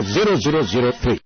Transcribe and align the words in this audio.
Zero 0.00 0.34
zero 0.44 0.60
zero 0.72 0.90
three 1.02 1.16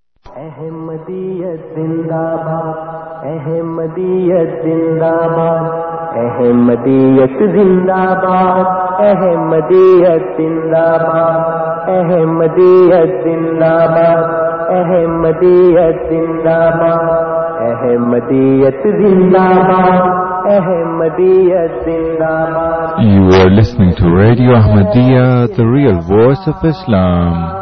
Ahmadiyyat 0.43 1.61
زندہ 1.75 2.25
باد 2.45 3.27
احمدیت 3.31 4.53
زندہ 4.65 5.13
باد 5.33 6.17
احمدیت 6.23 7.37
زندہ 7.57 8.03
باد 8.23 9.01
احمدیت 9.09 10.25
زندہ 10.39 10.87
باد 11.05 11.89
احمدیت 11.97 13.13
زندہ 13.25 13.75
باد 13.95 14.71
احمدیت 14.79 16.03
زندہ 16.11 16.59
باد 16.81 17.61
احمدیت 17.69 18.87
زندہ 18.99 19.49
باد 19.71 20.47
احمدیت 20.59 21.83
زندہ 21.89 22.35
باد 22.55 23.01
You 23.03 23.25
are 23.41 23.51
listening 23.51 23.95
to 24.01 24.15
Radio 24.17 24.55
Ahmadiyya, 24.61 25.57
the 25.57 25.67
real 25.67 26.01
voice 26.01 26.47
of 26.47 26.65
Islam. 26.65 27.62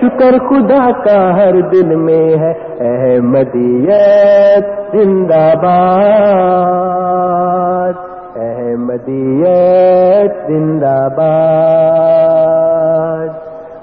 شکر 0.00 0.38
خدا 0.38 0.90
کا 1.04 1.36
ہر 1.36 1.60
دل 1.60 1.94
میں 1.94 2.16
ہے۔ 2.16 2.52
احمدیت 2.80 4.92
زندہ 4.92 5.34
باد۔ 5.34 7.92
احمدیت 8.36 10.46
زندہ 10.46 11.08
باد۔ 11.16 13.28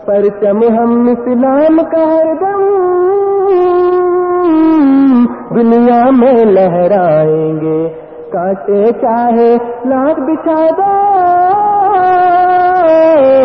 پرچم 0.05 0.57
ہم 0.57 1.07
اسلام 1.07 1.77
کا 1.77 1.97
ہر 1.97 2.33
دم۔ 2.41 2.63
دنیا 5.55 6.09
میں 6.09 6.45
لہرائیں 6.45 7.61
گے۔ 7.61 7.89
کاٹے 8.31 8.83
چاہے 9.01 9.57
لاکھ 9.85 10.19
بچھا 10.19 10.69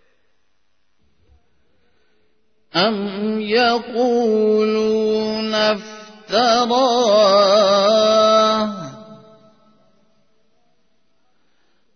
أم 2.75 3.39
يقولون 3.41 4.61
افتراه 5.53 7.11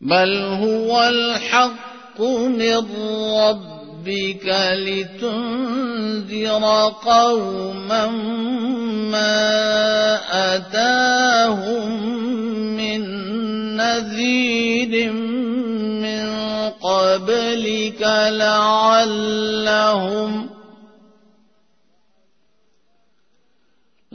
بل 0.02 0.42
هو 0.42 1.04
الحق 1.04 2.22
من 2.22 2.86
ربك 3.34 4.56
لتنذر 4.74 6.64
قوما 7.06 8.08
ما 9.12 9.36
أتاهم 10.56 11.92
من 12.78 13.02
نذير 13.76 15.12
من 16.02 16.26
قبلك 16.70 18.02
لعلهم 18.30 19.46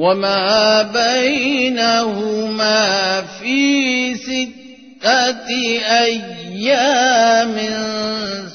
وما 0.00 0.82
بينهما 0.82 2.80
في 3.22 4.14
ستة 4.16 5.48
أيام 6.00 7.56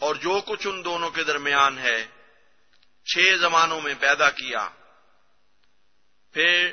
اور 0.00 0.14
جو 0.14 0.40
کچھ 0.46 0.66
ان 0.66 0.84
دونوں 0.84 1.10
کے 1.10 1.24
درمیان 1.24 1.78
ہے 1.78 2.06
چھ 3.04 3.18
زمانوں 3.40 3.80
میں 3.80 3.94
پیدا 4.00 4.30
کیا۔ 4.30 4.68
پھر 6.32 6.70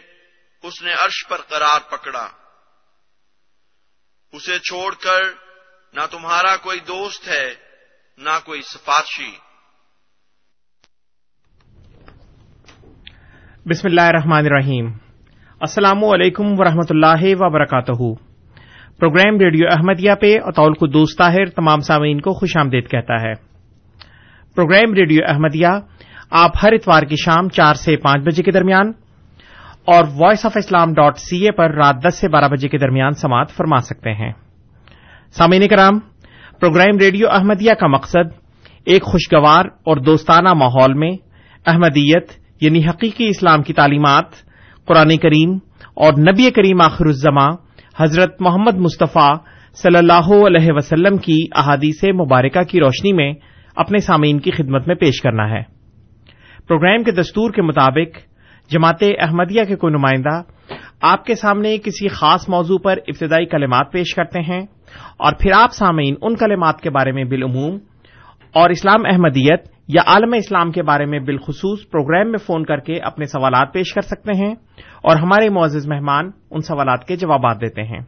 اس 0.63 0.81
نے 0.81 0.93
عرش 0.93 1.27
پر 1.27 1.41
قرار 1.41 1.89
پکڑا۔ 1.89 2.29
اسے 4.35 4.59
چھوڑ 4.59 4.93
کر 4.93 5.21
نہ 5.93 6.01
تمہارا 6.11 6.55
کوئی 6.57 6.79
دوست 6.79 7.27
ہے، 7.27 7.45
نہ 8.17 8.39
کوئی 8.45 8.61
سفارشی 8.61 9.31
بسم 13.65 13.87
اللہ 13.87 14.01
الرحمن 14.01 14.45
الرحیم۔ 14.45 14.91
السلام 15.59 16.03
علیکم 16.03 16.45
ورحمۃ 16.59 16.89
اللہ 16.89 17.23
وبرکاتہ۔ 17.39 18.13
پروگرام 18.99 19.39
ریڈیو 19.39 19.67
احمدیہ 19.71 20.11
پہ 20.21 20.35
اطول 20.43 20.73
کو 20.73 20.87
دوست 20.87 21.17
طاہر 21.17 21.45
تمام 21.45 21.79
سامعین 21.79 22.21
کو 22.21 22.33
خوش 22.33 22.57
آمدید 22.57 22.91
کہتا 22.91 23.21
ہے۔ 23.21 23.33
پروگرام 24.55 24.93
ریڈیو 24.93 25.21
احمدیہ 25.27 25.67
آپ 26.29 26.51
ہر 26.63 26.73
اتوار 26.73 27.03
کی 27.03 27.15
شام 27.15 27.49
چار 27.49 27.73
سے 27.73 27.97
پانچ 27.97 28.23
بجے 28.23 28.43
کے 28.43 28.51
درمیان 28.51 28.91
اور 29.85 30.03
voice 30.19 30.45
of 30.45 30.51
Islam 30.55 30.93
dot 30.93 31.17
C 31.17 31.45
A 31.45 31.51
پر 31.51 31.71
رات 31.71 31.95
دس 32.07 32.17
سے 32.17 32.29
بارہ 32.29 32.47
بجے 32.47 32.69
کے 32.69 32.77
درمیان 32.77 33.11
سماعت 33.11 33.49
فرما 33.49 33.81
سکتے 33.81 34.13
ہیں۔ 34.13 34.31
سامعین 35.31 35.67
کرام، 35.67 35.99
پروگرام 36.59 36.97
ریڈیو 36.97 37.29
احمدیہ 37.29 37.73
کا 37.73 37.87
مقصد 37.87 38.45
ایک 38.85 39.03
خوشگوار 39.03 39.65
اور 39.65 39.97
دوستانہ 39.97 40.53
ماحول 40.53 40.93
میں 40.93 41.11
احمدیت 41.65 42.31
یعنی 42.61 42.87
حقیقی 42.87 43.27
اسلام 43.27 43.63
کی 43.63 43.73
تعلیمات، 43.73 44.25
قرآن 44.85 45.17
کریم 45.17 45.57
اور 45.93 46.13
نبی 46.13 46.51
کریم 46.51 46.81
آخر 46.81 47.05
الزماں 47.05 47.49
حضرت 47.99 48.41
محمد 48.41 48.75
مصطفیٰ 48.75 49.35
صلی 49.73 49.97
اللہ 49.97 50.45
علیہ 50.47 50.71
وسلم 50.71 51.17
کی 51.17 51.45
احادیث 51.55 52.03
مبارکہ 52.03 52.63
کی 52.63 52.79
روشنی 52.79 53.13
میں 53.13 53.33
اپنے 53.75 53.97
سامعین 53.97 54.39
کی 54.39 54.51
خدمت 54.51 54.87
میں 54.87 54.95
پیش 54.95 55.21
کرنا 55.21 55.49
ہے۔ 55.49 55.63
پروگرام 56.67 57.03
کے 57.03 57.11
دستور 57.11 57.51
کے 57.51 57.61
مطابق 57.61 58.34
جماعت 58.69 59.03
احمدیہ 59.19 59.63
کے 59.63 59.75
کوئی 59.75 59.93
نمائندہ 59.93 60.41
آپ 61.01 61.25
کے 61.25 61.35
سامنے 61.35 61.77
کسی 61.77 62.07
خاص 62.07 62.49
موضوع 62.49 62.77
پر 62.77 62.97
ابتدائی 63.07 63.45
کلمات 63.45 63.91
پیش 63.91 64.15
کرتے 64.15 64.39
ہیں 64.39 64.61
اور 65.17 65.33
پھر 65.39 65.51
آپ 65.55 65.73
سامعین 65.73 66.15
ان 66.21 66.35
کلمات 66.35 66.81
کے 66.81 66.89
بارے 66.89 67.11
میں 67.11 67.23
بالعموم 67.23 67.77
اور 68.53 68.69
اسلام 68.69 69.01
احمدیت 69.05 69.67
یا 69.87 70.01
عالم 70.07 70.33
اسلام 70.33 70.71
کے 70.71 70.83
بارے 70.83 71.05
میں 71.05 71.19
بالخصوص 71.19 71.89
پروگرام 71.91 72.31
میں 72.31 72.39
فون 72.39 72.65
کر 72.65 72.77
کے 72.77 72.99
اپنے 72.99 73.25
سوالات 73.25 73.73
پیش 73.73 73.93
کر 73.93 74.01
سکتے 74.01 74.37
ہیں 74.37 74.55
اور 75.03 75.15
ہمارے 75.15 75.49
معزز 75.49 75.87
مہمان 75.87 76.31
ان 76.51 76.61
سوالات 76.61 77.05
کے 77.05 77.15
جوابات 77.15 77.61
دیتے 77.61 77.83
ہیں۔ 77.83 77.99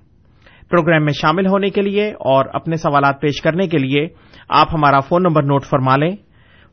پروگرام 0.69 1.05
میں 1.05 1.13
شامل 1.13 1.47
ہونے 1.47 1.69
کے 1.69 1.81
لیے 1.81 2.09
اور 2.09 2.45
اپنے 2.53 2.75
سوالات 2.75 3.21
پیش 3.21 3.41
کرنے 3.41 3.67
کے 3.67 3.77
لیے 3.77 4.07
آپ 4.49 4.67
ہمارا 4.73 4.99
فون 4.99 5.23
نمبر 5.23 5.43
نوٹ 5.43 5.65
فرما 5.65 5.95
لیں۔ 5.95 6.15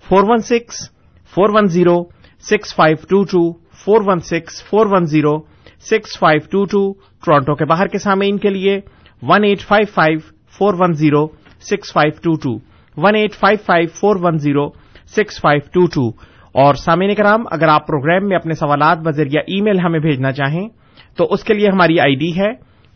Four 0.09 0.23
one 0.23 0.39
six, 0.39 0.91
four 1.35 1.49
one 1.53 1.67
zero, 1.67 2.05
six 2.51 2.75
five 2.77 2.97
two 3.09 3.25
two 3.25 3.63
four 3.75 4.00
one 4.06 4.19
six, 4.21 4.62
four 4.65 4.87
one 4.87 5.05
zero, 5.05 5.37
six 5.91 6.19
five 6.19 6.41
two 6.50 6.65
two, 6.65 6.93
Toronto 7.25 7.55
کے 7.55 7.65
باہر 7.65 7.87
کے 7.87 7.99
سامعین 7.99 8.38
کے 8.38 8.50
لیے 8.50 8.81
one 9.23 9.44
eight 9.44 9.61
five 9.61 9.87
five, 9.94 10.19
four 10.59 10.75
one 10.79 10.93
zero, 10.93 11.26
six 11.61 11.93
five 11.93 12.12
two 12.23 12.35
two, 12.35 12.55
one 12.97 13.15
eight 13.15 13.35
five 13.35 13.59
five, 13.67 13.88
four 14.00 14.17
one 14.23 14.38
zero, 14.38 14.69
six 15.17 15.41
five 15.41 15.61
two 15.73 15.87
two. 15.87 16.09
اور 16.55 16.75
سامعین 16.75 17.15
کرام، 17.15 17.44
اگر 17.50 17.69
آپ 17.69 17.87
پروگرام 17.87 18.29
میں 18.29 18.37
اپنے 18.37 18.55
سوالات 18.55 18.99
بذریعہ 18.99 19.43
ای 19.47 19.61
میل 19.61 19.81
ہمیں 19.81 20.00
بھیجنا 20.00 20.32
چاہیں، 20.32 20.69
تو 21.17 21.26
اس 21.31 21.44
کے 21.44 21.55
لیے 21.55 21.69
ہماری 21.69 22.00
آئی 22.00 22.15
ڈی 22.15 22.31
ہے 22.37 22.53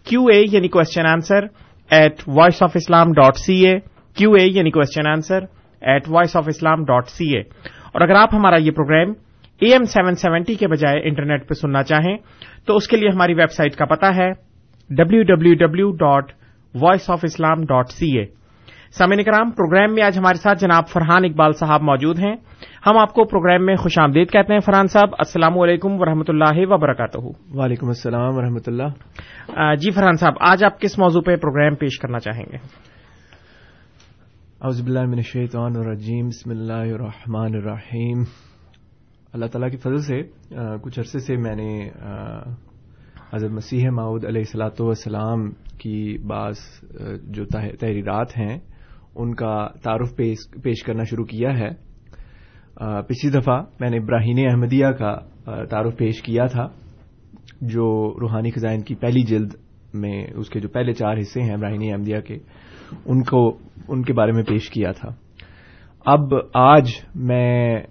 کیو 0.06 0.26
اے 0.26 0.40
یعنی 0.52 0.69
question 0.69 1.06
answer 1.06 1.44
at 1.90 2.22
voice 2.26 2.62
of 2.62 2.72
Islam 2.75 3.12
dot 3.12 3.36
C 3.36 3.54
A 3.66 3.78
Q 4.16 4.32
A 4.32 4.46
یعنی 4.46 4.70
question 4.70 5.06
answer 5.06 5.44
at 5.82 6.08
voice 6.08 6.36
of 6.36 6.48
Islam 6.48 6.84
dot 6.84 7.08
C 7.08 7.34
A 7.34 7.40
اور 7.92 8.00
اگر 8.00 8.14
آپ 8.14 8.34
ہمارا 8.34 8.56
یہ 8.56 8.70
programme 8.70 9.12
A 9.60 9.72
M 9.72 9.84
seven 9.84 10.14
seventy 10.14 10.55
کے 10.55 10.69
بجائے 10.69 11.00
انٹرنیٹ 11.08 11.49
پہ 11.49 11.55
سننا 11.55 11.82
چاہیں 11.82 12.16
تو 12.66 12.76
اس 12.76 12.88
کے 12.88 12.96
لیے 12.96 13.08
ہماری 13.08 13.34
ویب 13.34 13.50
سائٹ 13.50 13.76
کا 13.76 13.84
پتا 13.84 14.14
ہے 14.16 14.31
W 14.90 15.22
W 15.22 15.55
W 15.55 15.90
dot 15.96 16.32
voice 16.75 17.10
of 17.10 17.20
Islam 17.22 17.64
dot 17.64 17.90
C 17.90 18.19
A 18.19 18.25
سامعین 18.99 19.22
کرام 19.25 19.50
پروگرام 19.50 19.94
میں 19.94 20.02
آج 20.02 20.19
ہمارے 20.19 20.38
ساتھ 20.38 20.58
جناب 20.60 20.88
فرحان 20.88 21.25
اقبال 21.25 21.52
صاحب 21.52 21.82
موجود 21.82 22.19
ہیں۔ 22.19 22.34
ہم 22.87 22.99
آپ 22.99 23.12
کو 23.14 23.25
پروگرام 23.25 23.66
میں 23.66 23.76
خوش 23.76 23.99
آمدید 23.99 24.31
کہتے 24.31 24.52
ہیں 24.52 24.60
فرحان 24.60 24.87
صاحب۔ 24.87 25.14
السلام 25.19 25.58
علیکم 25.58 26.00
ورحمۃ 26.00 26.28
اللہ 26.28 26.61
وبرکاتہ۔ 26.70 27.19
وعلیکم 27.54 27.88
السلام 27.88 28.37
ورحمۃ 28.37 28.66
اللہ۔ 28.66 29.75
جی 29.75 29.90
فرحان 29.90 30.16
صاحب 30.16 30.34
آج 30.40 30.64
آپ 30.64 30.81
کس 30.81 30.99
موضوع 30.99 31.22
پہ 31.26 31.37
پروگرام 31.37 31.75
پیش 31.75 31.99
کرنا 31.99 32.19
چاہیں 32.19 32.44
گے؟ 32.52 32.56
اعوذ 34.61 34.82
باللہ 34.82 35.06
من 35.06 35.19
الشیطان 35.19 35.76
الرجیم 35.76 36.28
بسم 36.28 36.50
اللہ 36.50 36.94
الرحمن 36.94 37.54
الرحیم۔ 37.54 38.22
اللہ 39.34 39.46
تعالیٰ 39.46 39.70
کی 39.70 39.76
فضل 39.76 40.00
سے 40.02 40.20
کچھ 40.82 40.98
عرصے 40.98 41.19
سے 41.19 41.36
میں 41.36 41.54
نے 41.56 41.72
حضرت 43.32 43.50
مسیح 43.52 43.88
معود 43.92 44.25
علیہ 44.25 44.42
السلاۃ 44.42 44.80
والسلام 44.80 45.48
کی 45.78 46.16
بعض 46.28 46.56
جو 47.32 47.44
تحریرات 47.46 48.36
ہیں، 48.38 48.58
ان 49.14 49.34
کا 49.34 49.56
تعارف 49.82 50.16
پیش 50.62 50.82
کرنا 50.86 51.04
شروع 51.10 51.25
کیا 51.25 51.50
ہے۔ 51.58 51.69
پچھلی 53.08 53.30
دفعہ 53.30 53.60
میں 53.80 53.90
نے 53.90 53.96
ابراہین 53.96 54.38
احمدیہ 54.48 54.90
کا 54.98 55.14
تعارف 55.70 55.96
پیش 55.98 56.22
کیا 56.22 56.46
تھا، 56.46 56.66
جو 57.69 57.86
روحانی 58.20 58.50
خزائن 58.50 58.82
کی 58.82 58.94
پہلی 58.94 59.22
جلد 59.26 59.54
میں، 59.94 60.26
اس 60.36 60.50
کے 60.50 60.60
جو 60.60 60.69
پہلے 60.69 60.92
چار 60.92 61.19
حصے 61.19 61.42
ہیں 61.42 61.54
ابراہین 61.54 61.82
احمدیہ 61.92 62.20
کے، 62.20 62.38
ان 63.06 63.22
کو، 63.22 63.46
ان 63.88 64.02
کے 64.02 64.12
بارے 64.12 64.32
میں 64.32 64.42
پیش 64.42 64.70
کیا 64.70 64.92
تھا۔ 64.92 65.08
اب 66.06 66.35
آج 66.54 66.90
میں 67.14 67.82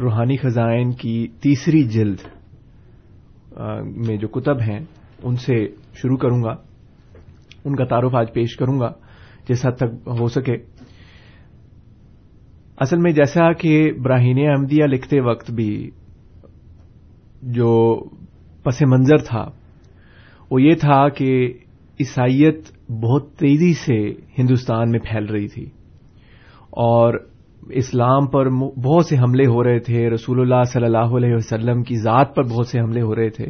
روحانی 0.00 0.36
خزائن 0.36 0.92
کی 0.92 1.28
تیسری 1.40 1.82
جلد 1.82 2.16
میں 4.06 4.16
جو 4.16 4.28
کتب 4.28 4.60
ہیں، 4.60 4.80
ان 5.22 5.36
سے 5.36 5.68
شروع 5.94 6.16
کروں 6.16 6.42
گا۔ 6.42 6.54
ان 7.64 7.76
کا 7.76 7.84
تعارف 7.84 8.14
آج 8.14 8.32
پیش 8.32 8.56
کروں 8.56 8.80
گا، 8.80 8.92
جس 9.48 9.66
حد 9.66 9.72
تک 9.72 10.08
ہو 10.20 10.28
سکے۔ 10.28 10.56
اصل 12.78 12.96
میں 12.98 13.12
جیسا 13.12 13.52
کہ 13.52 13.92
براہین 13.92 14.38
احمدیہ 14.38 14.84
لکھتے 14.84 15.20
وقت 15.20 15.50
بھی 15.50 15.90
جو 17.42 18.04
پس 18.62 18.82
منظر 18.82 19.16
تھا، 19.16 19.48
وہ 20.50 20.62
یہ 20.62 20.74
تھا 20.74 21.08
کہ 21.08 21.52
عیسائیت 22.00 22.90
بہت 22.90 23.32
تیزی 23.32 23.74
سے 23.74 24.08
ہندوستان 24.38 24.90
میں 24.90 24.98
پھیل 24.98 25.24
رہی 25.24 25.48
تھی 25.48 25.64
اور 26.70 27.29
اسلام 27.68 28.26
پر 28.26 28.48
بہت 28.84 29.06
سے 29.06 29.16
حملے 29.16 29.46
ہو 29.46 29.64
رہے 29.64 29.78
تھے، 29.78 30.10
رسول 30.10 30.40
اللہ 30.40 30.62
صلی 30.62 30.84
اللہ 30.84 31.16
علیہ 31.16 31.34
وسلم 31.34 31.82
کی 31.82 31.96
ذات 31.96 32.34
پر 32.34 32.42
بہت 32.42 32.66
سے 32.66 32.80
حملے 32.80 33.02
ہو 33.02 33.14
رہے 33.14 33.30
تھے۔ 33.30 33.46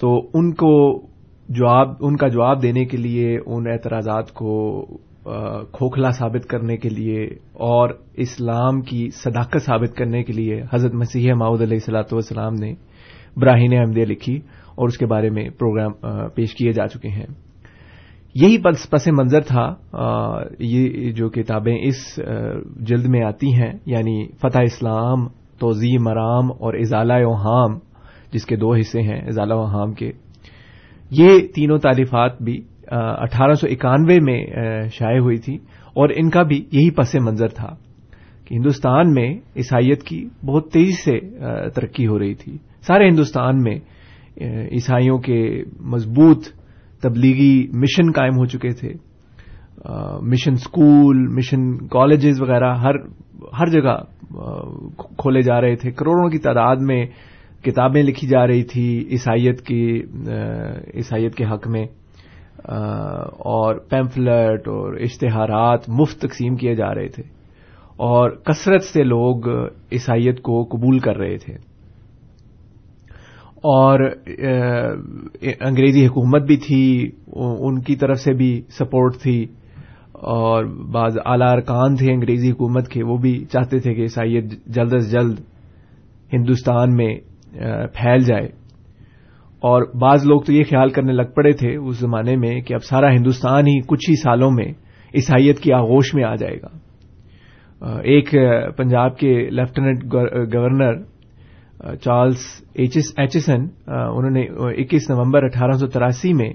تو 0.00 0.30
ان 0.34 0.54
کو 0.54 1.02
جواب، 1.48 1.88
ان 2.00 2.16
کا 2.16 2.28
جواب 2.28 2.62
دینے 2.62 2.84
کے 2.84 2.96
لیے، 2.96 3.38
ان 3.46 3.66
اعتراضات 3.66 4.32
کو 4.32 4.86
کھوکھلا 5.72 6.10
ثابت 6.10 6.46
کرنے 6.46 6.76
کے 6.76 6.88
لیے 6.88 7.24
اور 7.52 7.90
اسلام 8.14 8.80
کی 8.80 9.08
صداقت 9.10 9.62
ثابت 9.62 9.96
کرنے 9.96 10.22
کے 10.22 10.32
لیے 10.32 10.62
حضرت 10.72 10.94
مسیح 10.94 11.32
ماؤد 11.34 11.60
علیہ 11.60 11.76
السلاۃ 11.76 12.12
والسلام 12.12 12.54
نے 12.54 12.74
براہین 13.36 13.78
احمدیہ 13.78 14.04
لکھی 14.04 14.36
اور 14.74 14.88
اس 14.88 14.98
کے 14.98 15.06
بارے 15.06 15.30
میں 15.30 15.48
پروگرام 15.50 15.92
پیش 16.34 16.54
کیے 16.54 16.72
جا 16.72 16.86
چکے 16.86 17.08
ہیں۔ 17.08 17.47
یہی 18.34 18.58
پس 18.90 19.08
منظر 19.08 19.40
تھا 19.40 19.74
یہ 20.58 21.12
جو 21.12 21.28
کتابیں 21.28 21.76
اس 21.82 22.20
جلد 22.80 23.06
میں 23.08 23.22
آتی 23.24 23.52
ہیں 23.54 23.72
یعنی 23.86 24.26
فتح 24.40 24.58
اسلام 24.62 25.26
توضیع 25.58 25.98
مرام 26.00 26.50
اور 26.58 26.74
ازالہ 26.74 27.14
وحام 27.24 27.78
جس 28.32 28.46
کے 28.46 28.56
دو 28.56 28.74
حصے 28.74 29.00
ہیں، 29.02 29.20
ازالہ 29.26 29.54
وحام 29.54 29.92
کے۔ 29.92 30.10
یہ 31.10 31.38
تینوں 31.54 31.78
تعلیفات 31.78 32.42
بھی 32.42 32.60
اٹھارہ 32.90 33.52
سو 33.52 33.66
اکانوے 33.70 34.18
میں 34.20 34.44
شائع 34.88 35.18
ہوئی 35.18 35.36
تھی 35.36 35.54
اور 35.94 36.08
ان 36.16 36.30
کا 36.30 36.42
بھی 36.42 36.64
یہی 36.72 36.90
پس 36.90 37.14
منظر 37.14 37.48
تھا 37.48 37.74
کہ 38.44 38.54
ہندوستان 38.54 39.12
میں 39.14 39.28
عیسائیت 39.56 40.02
کی 40.02 40.28
بہت 40.46 40.70
تیزی 40.72 40.92
سے 40.92 41.18
ترقی 41.70 42.06
ہو 42.06 42.18
رہی 42.18 42.34
تھی۔ 42.34 42.56
سارے 42.82 43.08
ہندوستان 43.08 43.62
میں 43.62 43.78
عیسائیوں 44.70 45.18
کے 45.18 45.62
مضبوط 45.80 46.44
تبلیغی 47.02 47.66
مشن 47.72 48.12
قائم 48.12 48.34
ہو 48.34 48.46
چکے 48.46 48.72
تھے۔ 48.72 48.92
مشن 50.22 50.56
سکول 50.56 51.26
مشن 51.28 51.78
کالجز 51.78 52.42
وغیرہ 52.42 52.74
ہر 52.74 52.94
ہر 53.60 53.66
جگہ 53.66 53.96
کھولے 54.98 55.42
جا 55.42 55.60
رہے 55.60 55.76
تھے۔ 55.76 55.90
کروڑوں 55.90 56.30
کی 56.30 56.38
تعداد 56.38 56.76
میں 56.80 57.06
کتابیں 57.62 58.02
لکھی 58.02 58.28
جا 58.28 58.46
رہی 58.46 58.62
تھی 58.62 59.08
عیسائیت 59.10 59.60
کی 59.60 60.02
عیسائیت 60.94 61.34
کے 61.34 61.44
حق 61.44 61.68
میں۔ 61.68 61.86
اور 63.28 63.74
پیمفلٹ 63.74 64.68
اور 64.68 64.94
اشتہارات 64.94 65.80
مفت 65.88 66.18
تقسیم 66.18 66.56
کیے 66.56 66.74
جا 66.74 66.94
رہے 66.94 67.08
تھے۔ 67.08 67.22
اور 67.96 68.30
کثرت 68.30 68.82
سے 68.82 69.02
لوگ 69.02 69.48
عیسائیت 69.92 70.40
کو 70.40 70.64
قبول 70.64 70.98
کر 70.98 71.16
رہے 71.16 71.36
تھے۔ 71.36 71.67
اور 73.64 74.00
انگریزی 75.60 76.06
حکومت 76.06 76.42
بھی 76.42 76.56
تھی 76.56 77.10
ان 77.36 77.80
کی 77.82 77.96
طرف 77.96 78.18
سے 78.18 78.32
بھی 78.32 78.50
سپورٹ 78.70 79.16
تھی، 79.22 79.40
اور 80.34 80.64
بعض 80.94 81.16
اعلی 81.24 81.44
ارکان 81.44 81.96
تھے 81.96 82.12
انگریزی 82.12 82.50
حکومت 82.50 82.88
کے، 82.88 83.02
وہ 83.04 83.16
بھی 83.16 83.34
چاہتے 83.44 83.78
تھے 83.78 83.94
کہ 83.94 84.00
عیسائیت 84.00 84.52
جلد 84.66 84.94
از 84.94 85.10
جلد 85.12 85.40
ہندوستان 86.32 86.96
میں 86.96 87.14
پھیل 87.94 88.24
جائے۔ 88.24 88.48
اور 89.62 89.82
بعض 90.00 90.26
لوگ 90.26 90.40
تو 90.40 90.52
یہ 90.52 90.64
خیال 90.70 90.90
کرنے 90.90 91.12
لگ 91.12 91.30
پڑے 91.36 91.52
تھے 91.52 91.74
اس 91.76 91.98
زمانے 92.00 92.36
میں 92.36 92.60
کہ 92.60 92.74
اب 92.74 92.84
سارا 92.84 93.10
ہندوستان 93.10 93.66
ہی 93.66 93.78
کچھ 93.86 94.10
ہی 94.10 94.14
سالوں 94.14 94.50
میں 94.50 94.68
عیسائیت 95.14 95.58
کی 95.58 95.72
آغوش 95.72 96.14
میں 96.14 96.24
آ 96.24 96.34
جائے 96.34 96.56
گا۔ 96.56 96.68
ایک 98.04 98.34
پنجاب 98.76 99.16
کے 99.18 99.34
لیفٹیننٹ 99.50 100.04
گورنر 100.54 101.02
چارلز 102.04 102.40
ایچسن 102.74 103.66
انہوں 103.86 104.30
نے 104.30 104.42
اکیس 104.82 105.10
نومبر 105.10 105.44
اٹھارہ 105.44 105.72
سو 105.72 105.86
تراسی 105.86 106.32
میں 106.32 106.50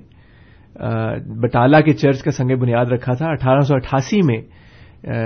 بٹالہ 1.41 1.77
کے 1.77 1.93
چرچ 1.93 2.21
کا 2.23 2.31
سنگ 2.31 2.55
بنیاد 2.59 2.85
رکھا 2.85 3.13
تھا۔ 3.13 3.29
اٹھارہ 3.29 3.59
سو 3.59 3.75
اٹھاسی 3.75 4.19
میں 4.21 4.41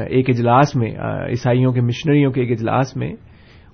ایک 0.10 0.30
اجلاس 0.30 0.76
میں 0.76 0.92
عیسائیوں 1.30 1.72
کے 1.74 1.82
مشنریوں 1.82 2.32
کے 2.32 2.42
ایک 2.42 2.52
اجلاس 2.52 2.96
میں، 2.96 3.12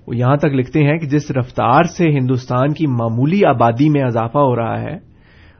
وہ 0.06 0.16
یہاں 0.16 0.36
تک 0.36 0.54
لکھتے 0.54 0.84
ہیں 0.84 0.98
کہ 0.98 1.06
جس 1.06 1.30
رفتار 1.30 1.82
سے 1.82 2.10
ہندوستان 2.10 2.72
کی 2.72 2.86
معمولی 2.86 3.44
آبادی 3.44 3.88
میں 3.88 4.02
اضافہ 4.02 4.38
ہو 4.38 4.56
رہا 4.56 4.80
ہے، 4.80 4.96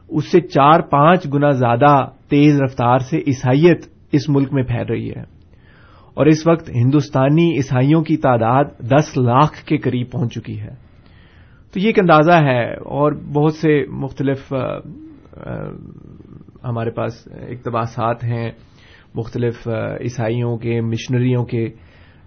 اس 0.09 0.33
سے 0.33 0.41
چار 0.41 0.81
پانچ 0.81 1.27
گنا 1.35 1.51
زیادہ 1.51 1.95
تیز 2.29 2.63
رفتار 2.63 2.99
سے 2.99 3.19
عیسائیت 3.19 3.87
اس 4.13 4.29
ملک 4.29 4.53
میں 4.53 4.63
پھیل 4.63 4.87
رہی 4.89 5.11
ہے۔ 5.11 5.34
اور 6.15 6.27
اس 6.27 6.47
وقت 6.47 6.71
ہندوستانی 6.71 7.51
عیسائیوں 7.57 8.03
کی 8.03 8.17
تعداد 8.17 8.65
دس 8.81 9.17
لاکھ 9.17 9.65
کے 9.65 9.77
قریب 9.77 10.11
پہنچ 10.11 10.35
چکی 10.35 10.61
ہے۔ 10.61 10.75
تو 11.75 11.81
یہ 11.81 11.87
ایک 11.87 11.99
اندازہ 11.99 12.33
ہے 12.33 12.75
اور 12.75 13.13
بہت 13.13 13.55
سے 13.55 13.85
مختلف 13.91 14.53
ہمارے 16.65 16.91
پاس 16.91 17.29
اقتباسات 17.49 18.25
ہیں، 18.25 18.51
مختلف 19.15 19.69
عیسائیوں 20.01 20.57
کے 20.59 20.81
مشنریوں 20.81 21.45
کے، 21.45 21.67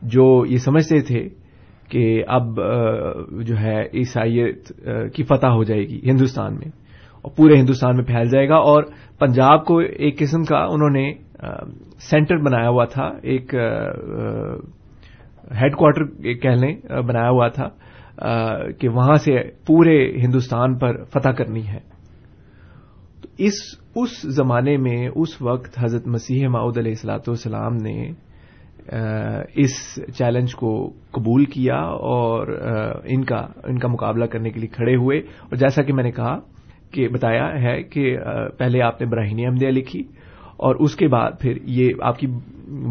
جو 0.01 0.45
یہ 0.45 0.57
سمجھتے 0.57 0.99
تھے 1.01 1.27
کہ 1.89 2.23
اب 2.27 2.59
جو 3.41 3.57
ہے 3.57 3.81
عیسائیت 3.93 4.71
کی 5.15 5.23
فتح 5.23 5.47
ہو 5.47 5.63
جائے 5.63 5.81
گی 5.81 5.99
ہندوستان 6.03 6.55
میں 6.55 6.69
اور 7.21 7.31
پورے 7.37 7.59
ہندوستان 7.59 7.95
میں 7.95 8.05
پھیل 8.05 8.29
جائے 8.29 8.49
گا 8.49 8.55
اور 8.55 8.83
پنجاب 9.19 9.65
کو 9.65 9.77
ایک 9.77 10.19
قسم 10.19 10.43
کا 10.43 10.57
انہوں 10.57 10.89
نے 10.89 11.11
سینٹر 11.99 12.37
بنایا 12.37 12.69
ہوا 12.69 12.85
تھا، 12.85 13.05
ایک 13.21 13.53
ہیڈ 15.61 15.75
کوارٹر 15.75 16.05
کہہ 16.33 16.49
لیں 16.49 16.75
بنایا 17.01 17.29
ہوا 17.29 17.47
تھا 17.47 17.67
کہ 18.79 18.89
وہاں 18.89 19.15
سے 19.15 19.37
پورے 19.67 19.97
ہندوستان 20.17 20.77
پر 20.77 21.03
فتح 21.03 21.29
کرنی 21.29 21.67
ہے۔ 21.67 21.79
تو 23.21 23.27
اس 23.37 23.53
اس 23.95 24.21
زمانے 24.35 24.77
میں، 24.77 25.07
اس 25.15 25.41
وقت 25.41 25.79
حضرت 25.79 26.07
مسیح 26.07 26.47
معود 26.47 26.77
علیہ 26.77 26.91
السلاۃ 26.91 27.27
والسلام 27.27 27.75
نے 27.75 28.11
اس 29.55 29.99
چیلنج 30.17 30.55
کو 30.55 30.71
قبول 31.11 31.45
کیا 31.45 31.79
اور 32.09 32.47
ان 33.05 33.23
کا 33.23 33.45
ان 33.63 33.79
کا 33.79 33.87
مقابلہ 33.87 34.25
کرنے 34.25 34.49
کے 34.49 34.59
لیے 34.59 34.67
کھڑے 34.67 34.95
ہوئے۔ 34.95 35.17
اور 35.17 35.55
جیسا 35.55 35.81
کہ 35.83 35.93
میں 35.93 36.03
نے 36.03 36.11
کہا، 36.11 36.37
کہ 36.91 37.07
بتایا 37.07 37.47
ہے 37.61 37.81
کہ 37.83 38.17
پہلے 38.57 38.81
آپ 38.81 39.01
نے 39.01 39.07
براہینی 39.07 39.45
احمدیہ 39.45 39.69
لکھی 39.69 40.03
اور 40.57 40.75
اس 40.75 40.95
کے 40.95 41.07
بعد 41.07 41.31
پھر 41.39 41.57
یہ 41.63 41.89
آپ 42.01 42.19
کی 42.19 42.27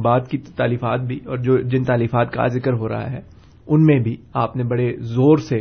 بات 0.03 0.29
کی 0.29 0.39
تعلیفات 0.57 1.01
بھی 1.01 1.21
اور 1.27 1.37
جو 1.37 1.57
جن 1.59 1.85
تعلیفات 1.85 2.33
کا 2.33 2.47
ذکر 2.47 2.73
ہو 2.73 2.89
رہا 2.89 3.11
ہے، 3.11 3.21
ان 3.67 3.85
میں 3.85 3.99
بھی 3.99 4.17
آپ 4.35 4.57
نے 4.57 4.65
بڑے 4.65 4.97
زور 4.97 5.39
سے 5.39 5.59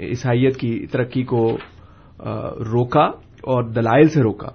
عیسائیت 0.00 0.56
کی 0.56 0.86
ترقی 0.86 1.22
کو 1.22 1.56
روکا 2.72 3.04
اور 3.44 3.64
دلائل 3.64 4.08
سے 4.08 4.22
روکا۔ 4.22 4.48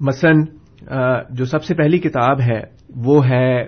مثلا 0.00 1.22
جو 1.30 1.44
سب 1.44 1.64
سے 1.64 1.74
پہلی 1.74 1.98
کتاب 1.98 2.40
ہے، 2.40 2.60
وہ 2.96 3.26
ہے 3.26 3.64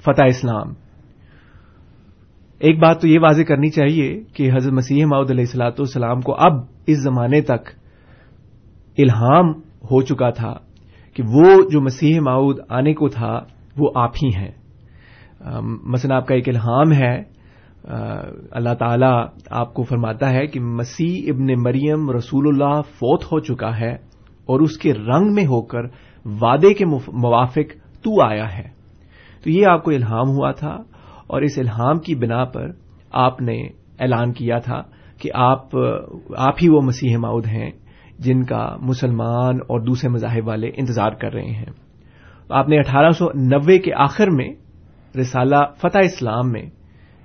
فتح 0.00 0.24
اسلام۔ 0.26 0.72
ایک 2.62 2.78
بات 2.78 3.00
تو 3.00 3.08
یہ 3.08 3.18
واضح 3.18 3.42
کرنی 3.42 3.70
چاہیے 3.70 4.22
کہ 4.34 4.50
حضرت 4.56 4.72
مسیح 4.72 5.04
ماؤد 5.06 5.30
علیہ 5.30 5.44
السلاۃ 5.44 5.70
والسلام 5.70 6.20
کو 6.20 6.34
اب 6.34 6.52
اس 6.86 7.02
زمانے 7.02 7.40
تک 7.40 7.68
الہام 8.98 9.50
ہو 9.60 10.02
چکا 10.02 10.30
تھا 10.30 10.54
کہ 11.14 11.22
وہ 11.22 11.62
جو 11.70 11.80
مسیح 11.80 12.20
ماؤد 12.20 12.58
آنے 12.68 12.94
کو 12.94 13.08
تھا، 13.08 13.40
وہ 13.78 13.90
آپ 13.94 14.10
ہی 14.22 14.28
ہیں۔ 14.28 14.50
مثلا 15.84 16.16
آپ 16.16 16.26
کا 16.26 16.34
ایک 16.34 16.48
الہام 16.48 16.92
ہے 16.92 17.22
اللہ 18.50 18.74
تعالی 18.74 19.40
آپ 19.50 19.74
کو 19.74 19.82
فرماتا 19.82 20.30
ہے 20.30 20.46
کہ 20.46 20.60
مسیح 20.60 21.32
ابن 21.32 21.46
مریم 21.62 22.10
رسول 22.10 22.48
اللہ 22.48 22.82
فوت 22.82 23.24
ہو 23.24 23.40
چکا 23.40 23.80
ہے 23.80 23.92
اور 24.46 24.60
اس 24.60 24.78
کے 24.78 24.94
رنگ 24.94 25.32
میں 25.32 25.44
ہو 25.44 25.62
کر 25.62 25.82
وعدے 26.24 26.74
کے 26.74 26.84
موافق 27.12 27.72
تو 28.02 28.22
آیا 28.22 28.58
ہے۔ 28.58 28.68
تو 29.44 29.50
یہ 29.50 29.66
آپ 29.66 29.84
کو 29.84 29.90
الہام 29.90 30.28
ہوا 30.28 30.52
تھا۔ 30.52 30.76
اور 31.32 31.42
اس 31.42 31.58
الہام 31.58 31.98
کی 31.98 32.14
بنا 32.14 32.44
پر 32.44 32.70
آپ 33.12 33.42
نے 33.42 33.62
اعلان 34.00 34.32
کیا 34.32 34.58
تھا 34.58 34.82
کہ 35.20 35.30
آپ 35.34 35.76
آپ 36.36 36.54
ہی 36.62 36.68
وہ 36.68 36.80
مسیح 36.80 37.16
ماؤد 37.16 37.46
ہیں 37.46 37.70
جن 38.18 38.44
کا 38.44 38.76
مسلمان 38.80 39.56
اور 39.56 39.80
دوسرے 39.80 40.10
مذاہب 40.10 40.48
والے 40.48 40.68
انتظار 40.68 41.12
کر 41.12 41.32
رہے 41.32 41.50
ہیں۔ 41.50 41.66
آپ 42.48 42.68
نے 42.68 42.78
اٹھارہ 42.78 43.10
سو 43.10 43.26
نوے 43.34 43.78
کے 43.78 43.94
آخر 43.94 44.30
میں 44.30 44.54
رسالہ 45.18 45.56
فتح 45.76 45.98
اسلام 45.98 46.52
میں 46.52 46.62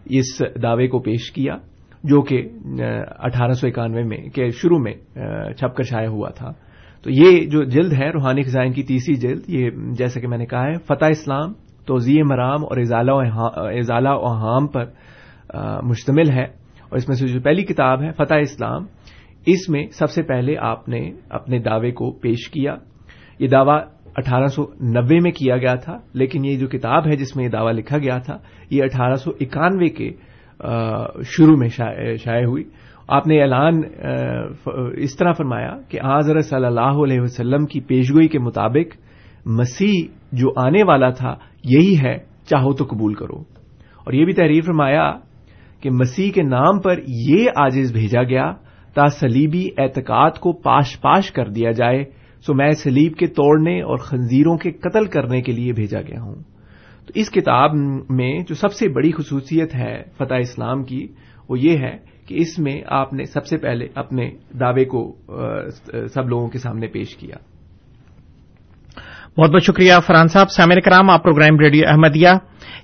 اس 0.06 0.42
دعوے 0.64 0.88
کو 0.88 1.00
پیش 1.00 1.32
کیا، 1.32 1.56
جو 2.04 2.22
کہ، 2.22 2.50
اٹھارہ 3.20 3.52
سو 3.52 3.68
اکانوے 3.68 4.04
میں، 4.04 4.18
کے 4.18 4.50
شروع 4.50 4.80
میں 4.80 4.94
چھپ 5.54 5.76
کر 5.76 5.84
شائع 5.84 6.08
ہوا 6.08 6.30
تھا۔ 6.30 6.52
تو 7.04 7.10
یہ 7.10 7.46
جو 7.46 7.64
جلد 7.64 7.94
ہے، 7.94 8.10
روحانی 8.10 8.44
خزائن 8.44 8.72
کی 8.72 8.84
تیسری 8.84 9.16
جلد، 9.16 9.42
یہ 9.48 9.70
جیسا 9.98 10.20
کہ 10.20 10.28
میں 10.28 10.38
نے 10.38 10.46
کہا 10.46 10.64
ہے، 10.64 10.74
فتح 10.74 11.06
اسلام 11.06 11.54
توزیع 11.88 12.24
مرام 12.26 12.64
اور 12.66 12.78
اضالہ 12.78 14.10
احام 14.10 14.68
پر 14.68 14.86
مشتمل 15.84 16.30
ہے 16.30 16.44
اور 16.44 16.98
اس 16.98 17.08
میں 17.08 17.16
سے 17.16 17.28
جو 17.28 17.40
پہلی 17.42 17.64
کتاب 17.64 18.02
ہے، 18.04 18.12
فتح 18.14 18.42
اسلام، 18.42 18.86
اس 19.46 19.70
میں 19.70 19.86
سب 19.90 20.10
سے 20.10 20.24
پہلے 20.24 20.58
آپ 20.62 20.90
نے 20.90 21.00
اپنے 21.30 21.60
دعوے 21.60 21.92
کو 21.92 22.12
پیش 22.22 22.50
کیا۔ 22.50 22.76
یہ 23.40 23.48
دعویٰ 23.48 23.80
اٹھارہ 24.18 24.48
سو 24.48 24.64
نبے 24.94 25.20
میں 25.24 25.32
کیا 25.32 25.58
گیا 25.58 25.76
تھا، 25.76 25.98
لیکن 26.14 26.46
یہ 26.46 26.58
جو 26.60 26.68
کتاب 26.68 27.08
ہے 27.08 27.16
جس 27.16 27.36
میں 27.36 27.46
یہ 27.46 27.50
دعویٰ 27.50 27.74
لکھا 27.74 27.98
گیا 27.98 28.18
تھا، 28.18 28.38
یہ 28.70 28.84
اٹھارہ 28.84 29.16
سو 29.16 29.32
اکانوے 29.40 29.90
کے 29.90 30.10
شروع 31.28 31.58
میں 31.58 31.68
شائع 31.68 32.46
ہوئی۔ 32.46 32.64
آپ 33.08 33.28
نے 33.28 33.42
اعلان 33.42 33.82
اس 34.96 35.16
طرح 35.18 35.32
فرمایا 35.32 35.76
کہ 35.90 36.00
آزر 36.04 36.40
صلی 36.42 36.66
اللہ 36.66 37.04
علیہ 37.04 37.22
وسلم 37.22 37.66
کی 37.66 37.80
پیشگوئی 37.82 38.28
کے 38.28 38.40
مطابق 38.40 38.96
مسیح 39.48 40.08
جو 40.32 40.48
آنے 40.66 40.84
والا 40.88 41.10
تھا، 41.10 41.36
یہی 41.64 41.96
ہے، 42.04 42.18
چاہو 42.46 42.74
تو 42.74 42.86
قبول 42.90 43.14
کرو۔ 43.14 43.40
اور 44.06 44.14
یہ 44.14 44.26
بھی 44.26 44.34
تحریر 44.34 44.62
فرمایا 44.62 45.12
کہ 45.82 45.90
مسیح 45.90 46.32
کے 46.32 46.44
نام 46.44 46.80
پر 46.80 47.00
یہ 47.08 47.50
آجز 47.56 47.94
بھیجا 47.94 48.24
گیا، 48.24 48.54
تا 48.94 49.08
سلیبی 49.08 49.70
اعتقاد 49.78 50.32
کو 50.32 50.54
پاش 50.54 51.02
پاش 51.02 51.32
کر 51.32 51.50
دیا 51.50 51.72
جائے، 51.72 52.04
سو 52.46 52.54
میں 52.54 52.72
سلیب 52.72 53.16
کے 53.16 53.28
توڑنے 53.28 53.82
اور 53.82 53.98
خنزیروں 53.98 54.58
کے 54.58 54.72
قتل 54.72 55.06
کرنے 55.06 55.42
کے 55.42 55.52
لیے 55.52 55.74
بھیجا 55.74 56.02
گیا 56.02 56.22
ہوں۔ 56.22 56.36
تو 57.06 57.12
اس 57.16 57.32
کتاب 57.32 57.76
میں 58.10 58.40
جو 58.40 58.56
سب 58.56 58.74
سے 58.74 58.90
بڑی 58.90 59.12
خصوصیت 59.12 59.76
ہے 59.76 60.04
فتح 60.18 60.34
اسلام 60.34 60.84
کی، 60.84 61.08
وہ 61.50 61.60
یہ 61.60 61.78
ہے 61.78 61.98
کہ 62.28 62.36
اس 62.38 62.60
میں 62.60 62.82
آپ 62.88 63.14
نے 63.14 63.24
سب 63.24 63.46
سے 63.46 63.58
پہلے 63.58 63.88
اپنے 63.96 64.32
دعوے 64.60 64.86
کو 64.86 65.16
سب 66.14 66.30
لوگوں 66.30 66.48
کے 66.48 66.58
سامنے 66.58 66.88
پیش 66.88 67.16
کیا۔ 67.16 67.36
بہت 69.38 69.50
بہت 69.50 69.64
شکریہ 69.64 69.94
فرحان 70.08 70.28
صاحب۔ 70.28 70.50
سامر 70.50 70.80
کرام، 70.80 71.10
آپ 71.10 71.24
programme 71.24 71.60
radio 71.60 71.84
Ahmadiyya 71.88 72.30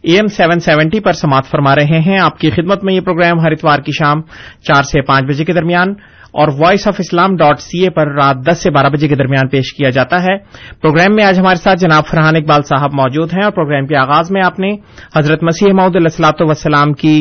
A 0.01 0.15
M 0.15 0.27
seven 0.27 0.59
seventy 0.59 0.99
پر 0.99 1.11
سماعت 1.11 1.45
فرما 1.45 1.75
رہے 1.75 1.99
ہیں۔ 1.99 2.19
آپ 2.19 2.39
کی 2.39 2.49
خدمت 2.49 2.83
میں 2.83 2.93
یہ 2.93 3.01
پروگرام 3.01 3.39
ہر 3.39 3.51
اتوار 3.51 3.79
کی 3.79 3.91
شام 3.91 4.21
چار 4.61 4.83
سے 4.83 5.01
پانچ 5.01 5.25
بجے 5.25 5.45
کے 5.45 5.53
درمیان 5.53 5.93
اور 6.33 6.47
voice 6.59 6.87
of 6.87 6.95
Islam 6.99 7.35
dot 7.35 7.59
C 7.59 7.83
A 7.83 7.89
پر 7.89 8.13
رات 8.13 8.37
دس 8.47 8.61
سے 8.63 8.71
بارہ 8.71 8.87
بجے 8.87 9.07
کے 9.07 9.15
درمیان 9.15 9.47
پیش 9.47 9.73
کیا 9.73 9.89
جاتا 9.89 10.23
ہے۔ 10.23 10.37
پروگرام 10.81 11.15
میں 11.15 11.23
آج 11.23 11.39
ہمارے 11.39 11.55
ساتھ 11.55 11.79
جناب 11.79 12.05
فرحان 12.07 12.35
اقبال 12.35 12.61
صاحب 12.61 12.93
موجود 12.93 13.33
ہیں 13.33 13.43
اور 13.43 13.51
پروگرام 13.51 13.87
کے 13.87 13.95
آغاز 13.95 14.31
میں 14.31 14.41
آپ 14.45 14.59
نے 14.59 14.71
حضرت 15.15 15.43
مسیح 15.43 15.73
محدود 15.73 15.95
السلاط 15.95 16.41
وسلام 16.41 16.93
کی 16.93 17.19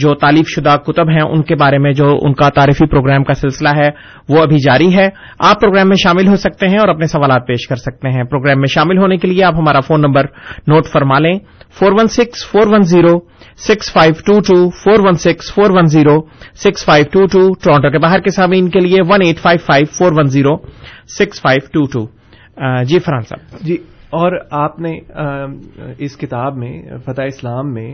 جو 0.00 0.14
تعلیف 0.14 0.48
شدہ 0.48 0.76
کتب 0.86 1.10
ہیں، 1.10 1.22
ان 1.22 1.42
کے 1.42 1.56
بارے 1.56 1.78
میں 1.78 1.92
جو 1.92 2.08
ان 2.22 2.34
کا 2.34 2.48
تعریفی 2.48 2.86
پروگرام 2.86 3.24
کا 3.24 3.34
سلسلہ 3.34 3.68
ہے، 3.76 3.88
وہ 4.28 4.42
ابھی 4.42 4.58
جاری 4.58 4.94
ہے۔ 4.96 5.08
آپ 5.38 5.60
پروگرام 5.60 5.88
میں 5.88 5.96
شامل 6.02 6.28
ہو 6.28 6.36
سکتے 6.36 6.68
ہیں 6.68 6.78
اور 6.78 6.88
اپنے 6.88 7.06
سوالات 7.06 7.46
پیش 7.46 7.66
کر 7.68 7.76
سکتے 7.76 8.08
ہیں۔ 8.08 8.24
پروگرام 8.24 8.60
میں 8.60 8.74
شامل 8.74 8.98
ہونے 8.98 9.16
کے 9.16 9.28
لیے 9.28 9.44
آپ 9.44 9.54
ہمارا 9.54 9.80
فون 9.80 10.00
نمبر 10.00 10.26
نوٹ 10.66 10.86
فرما 10.86 11.18
لیں۔ 11.18 11.38
Four 11.78 11.92
one 11.92 12.06
six, 12.06 12.46
four 12.46 12.66
one 12.66 12.82
zero 12.82 13.18
six 13.58 13.92
five 13.92 14.14
two 14.26 14.38
two 14.40 14.68
four 14.70 15.06
one 15.06 15.14
six 15.14 15.52
four 15.54 15.70
one 15.70 15.86
zero, 15.86 16.16
six 16.54 16.84
five 16.84 17.04
two 17.12 17.24
two 17.32 17.40
Toronto 17.54 17.90
کے 17.90 17.98
باہر 17.98 18.20
کے 18.20 18.30
سامعین 18.30 18.68
کے 18.70 18.80
لیے 18.80 19.02
one 19.08 19.22
eight 19.24 19.38
five 19.38 19.58
five 19.66 19.86
four 19.98 20.12
one 20.12 20.28
zero, 20.30 20.56
six 21.18 21.40
five 21.42 21.60
two 21.72 21.82
two. 21.92 22.06
جی 22.88 22.98
فرحان 22.98 23.22
صاحب۔ 23.28 23.64
جی 23.66 23.76
اور 24.10 24.32
آپ 24.50 24.80
نے 24.80 24.92
اس 25.98 26.16
کتاب 26.16 26.56
میں، 26.56 26.72
فتح 27.04 27.22
اسلام 27.22 27.72
میں 27.74 27.90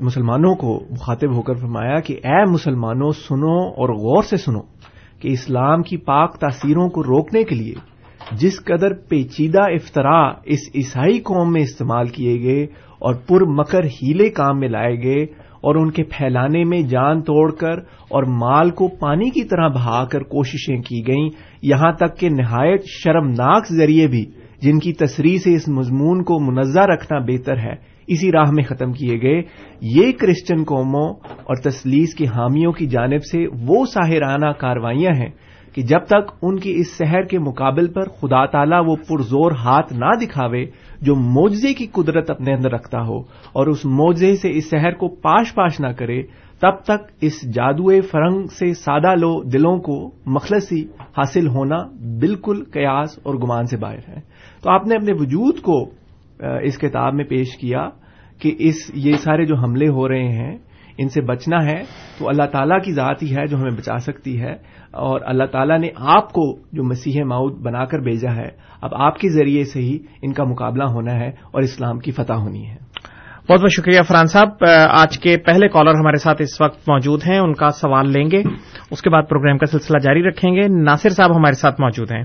مسلمانوں 0.00 0.54
کو 0.54 0.78
مخاطب 0.90 1.34
ہو 1.36 1.42
کر 1.42 1.54
فرمایا 1.54 1.98
کہ 2.00 2.14
اے 2.24 2.44
مسلمانوں، 2.50 3.10
سنو 3.10 3.58
اور 3.70 3.88
غور 3.94 4.22
سے 4.22 4.36
سنو 4.36 4.60
کہ 5.20 5.28
اسلام 5.28 5.82
کی 5.82 5.96
پاک 5.96 6.36
تاثیروں 6.38 6.88
کو 6.88 7.02
روکنے 7.02 7.44
کے 7.44 7.54
لیے 7.54 7.74
جس 8.32 8.64
قدر 8.64 8.92
پیچیدہ 9.08 9.62
افطرا 9.62 10.20
اس 10.44 10.68
عیسائی 10.74 11.18
قوم 11.20 11.52
میں 11.52 11.62
استعمال 11.62 12.06
کیے 12.06 12.34
گئے 12.42 12.66
اور 12.98 13.14
پر 13.14 13.44
مکر 13.46 13.84
ہیلے 13.84 14.30
کام 14.30 14.58
میں 14.60 14.68
لائے 14.68 15.02
گئے 15.02 15.22
اور 15.60 15.74
ان 15.74 15.90
کے 15.90 16.02
پھیلانے 16.02 16.64
میں 16.64 16.82
جان 16.82 17.20
توڑ 17.22 17.54
کر 17.54 17.78
اور 18.10 18.22
مال 18.22 18.70
کو 18.70 18.88
پانی 18.88 19.30
کی 19.30 19.44
طرح 19.44 19.68
بہا 19.68 20.04
کر 20.04 20.22
کوششیں 20.22 20.82
کی 20.82 21.06
گئیں۔ 21.06 21.30
یہاں 21.62 21.92
تک 21.92 22.18
کہ 22.18 22.28
نہایت 22.28 22.84
شرمناک 22.86 23.72
ذریعے 23.72 24.06
بھی 24.06 24.24
جن 24.62 24.78
کی 24.78 24.92
تصریح 24.92 25.38
سے 25.38 25.54
اس 25.54 25.68
مضمون 25.68 26.22
کو 26.22 26.38
منزہ 26.40 26.80
رکھنا 26.80 27.18
بہتر 27.18 27.58
ہے، 27.58 27.74
اسی 28.06 28.32
راہ 28.32 28.50
میں 28.50 28.64
ختم 28.64 28.92
کیے 28.92 29.22
گئے۔ 29.22 29.42
یہ 29.80 30.12
کرسچن 30.12 30.64
قوموں 30.64 31.14
اور 31.34 31.56
تسلیس 31.56 32.14
کے 32.14 32.26
حامیوں 32.26 32.72
کی 32.72 32.86
جانب 32.86 33.24
سے 33.24 33.46
وہ 33.68 33.84
ساحرانہ 33.86 34.52
کاروائیاں 34.58 35.12
ہیں 35.18 35.30
کہ 35.74 35.82
جب 35.82 35.98
تک 35.98 36.30
ان 36.42 36.58
کی 36.58 36.72
اس 36.76 36.98
شہر 36.98 37.22
کے 37.22 37.38
مقابل 37.38 37.92
پر 37.92 38.02
خدا 38.02 38.46
تعالی 38.46 38.76
وہ 38.86 38.96
پرزور 38.96 39.52
ہاتھ 39.52 39.92
نہ 39.92 40.14
دکھاوے 40.22 40.66
جو 41.02 41.14
موجے 41.14 41.72
کی 41.74 41.86
قدرت 41.86 42.30
اپنے 42.30 42.54
اندر 42.54 42.70
رکھتا 42.70 43.00
ہو 43.00 43.18
اور 43.52 43.66
اس 43.66 43.84
موجے 43.84 44.34
سے 44.34 44.50
اس 44.50 44.70
شہر 44.70 44.92
کو 44.92 45.08
پاش 45.08 45.54
پاش 45.54 45.80
نہ 45.80 45.86
کرے، 45.86 46.22
تب 46.62 46.78
تک 46.84 47.10
اس 47.20 47.42
جادوئے 47.54 48.00
فرنگ 48.00 48.46
سے 48.58 48.72
سادہ 48.74 49.14
لو 49.14 49.42
دلوں 49.42 49.78
کو 49.78 50.10
مخلصی 50.26 50.82
حاصل 51.16 51.46
ہونا 51.46 51.78
بالکل 52.20 52.64
قیاس 52.64 53.18
اور 53.22 53.34
گمان 53.34 53.66
سے 53.66 53.76
باہر 53.76 54.08
ہے۔ 54.08 54.20
تو 54.62 54.70
آپ 54.70 54.86
نے 54.86 54.94
اپنے 54.94 55.12
وجود 55.12 55.60
کو 55.60 55.82
اس 56.62 56.78
کتاب 56.78 57.14
میں 57.14 57.24
پیش 57.24 57.56
کیا 57.56 57.88
کہ 58.40 58.54
اس، 58.58 58.90
یہ 58.94 59.12
سارے 59.12 59.44
جو 59.44 59.56
حملے 59.56 59.88
ہو 59.88 60.08
رہے 60.08 60.28
ہیں 60.28 60.56
ان 60.98 61.08
سے 61.08 61.20
بچنا 61.20 61.64
ہے 61.64 61.82
تو 62.18 62.28
اللہ 62.28 62.42
تعالیٰ 62.42 62.80
کی 62.80 62.92
ذات 62.92 63.22
ہی 63.22 63.36
ہے 63.36 63.46
جو 63.46 63.56
ہمیں 63.56 63.70
بچا 63.70 63.98
سکتی 63.98 64.40
ہے 64.40 64.52
اور 64.90 65.20
اللہ 65.24 65.44
تعالیٰ 65.44 65.78
نے 65.78 65.88
آپ 65.96 66.32
کو 66.32 66.56
جو 66.72 66.84
مسیح 66.84 67.24
ماؤد 67.24 67.58
بنا 67.62 67.84
کر 67.84 67.98
بھیجا 67.98 68.36
ہے 68.36 68.48
اب 68.82 68.90
آپ 68.94 69.18
کے 69.18 69.28
ذریعے 69.28 69.64
سے 69.64 69.80
ہی 69.80 69.98
ان 70.22 70.32
کا 70.32 70.44
مقابلہ 70.44 70.84
ہونا 70.84 71.14
ہے 71.14 71.28
اور 71.28 71.62
اسلام 71.62 71.98
کی 71.98 72.10
فتح 72.10 72.32
ہونی 72.32 72.66
ہے۔ 72.66 72.76
بہت 73.48 73.60
بہت 73.60 73.72
شکریہ 73.72 74.02
فرحان 74.02 74.26
صاحب 74.26 74.48
آج 74.90 75.18
کے 75.18 75.36
پہلے 75.36 75.68
کالر 75.68 75.90
ہمارے 75.90 76.16
ساتھ 76.16 76.42
اس 76.42 76.60
وقت 76.60 76.88
موجود 76.88 77.20
ہیں 77.28 77.38
ان 77.38 77.54
کا 77.54 77.70
سوال 77.70 78.12
لیں 78.12 78.30
گے۔ 78.30 78.42
اس 78.90 79.02
کے 79.02 79.10
بعد 79.10 79.22
پروگرام 79.28 79.58
کا 79.58 79.66
سلسلہ 79.66 79.98
جاری 79.98 80.28
رکھیں 80.28 80.54
گے۔ 80.54 80.68
ناصر 80.68 81.08
صاحب 81.08 81.36
ہمارے 81.36 81.52
ساتھ 81.52 81.80
موجود 81.80 82.12
ہیں۔ 82.12 82.24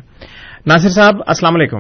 ناصر 0.66 0.90
صاحب 0.90 1.16
السلام 1.28 1.56
علیکم۔ 1.56 1.80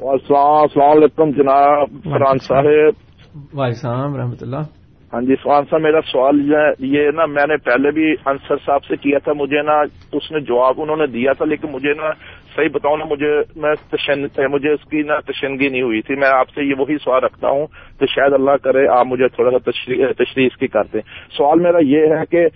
السلام 0.00 0.96
علیکم 0.96 1.30
جناب 1.30 1.88
فرحان 2.04 2.36
صاحب۔ 2.42 3.58
وعلیکم 3.58 4.16
رحمۃ 4.16 4.36
اللہ۔ 4.40 4.85
ہاں 5.16 5.22
جی 5.24 5.34
سوال 5.42 5.64
صاحب، 5.70 5.80
میرا 5.82 6.00
سوال 6.06 6.40
یہ 6.86 7.10
نا 7.16 7.24
میں 7.26 7.44
نے 7.48 7.56
پہلے 7.64 7.90
بھی 7.90 8.10
انصر 8.26 8.56
صاحب 8.64 8.84
سے 8.84 8.96
کیا 9.02 9.18
تھا، 9.24 9.32
مجھے 9.32 9.62
نا 9.64 9.76
اس 10.12 10.30
نے 10.32 10.40
جواب 10.48 10.80
انہوں 10.82 10.96
نے 10.96 11.06
دیا 11.12 11.32
تھا، 11.32 11.44
لیکن 11.44 11.70
مجھے 11.72 11.94
نا 11.98 12.10
صحیح 12.56 12.68
بتاؤں 12.74 12.96
نا، 12.96 13.04
مجھے 13.10 13.30
میں 13.56 14.48
مجھے 14.48 14.72
اس 14.72 14.84
کی 14.90 15.02
نا 15.02 15.18
تشنگی 15.26 15.68
نہیں 15.68 15.82
ہوئی 15.82 16.02
تھی، 16.02 16.16
میں 16.16 16.28
آپ 16.30 16.50
سے 16.54 16.64
یہ 16.64 16.74
وہی 16.78 16.96
سوال 17.04 17.24
رکھتا 17.24 17.48
ہوں 17.48 17.66
تو 17.98 18.06
شاید 18.06 18.32
اللہ 18.32 18.56
کرے 18.64 18.86
آپ 18.98 19.06
مجھے 19.06 19.28
تھوڑا 19.36 19.50
سا 19.50 19.70
تشریح 19.70 20.46
اس 20.46 20.56
کی 20.56 20.68
کرتے 20.68 21.00
سوال 21.36 21.60
میرا 21.60 21.78
یہ 21.86 22.14
ہے 22.14 22.24
کہ 22.30 22.46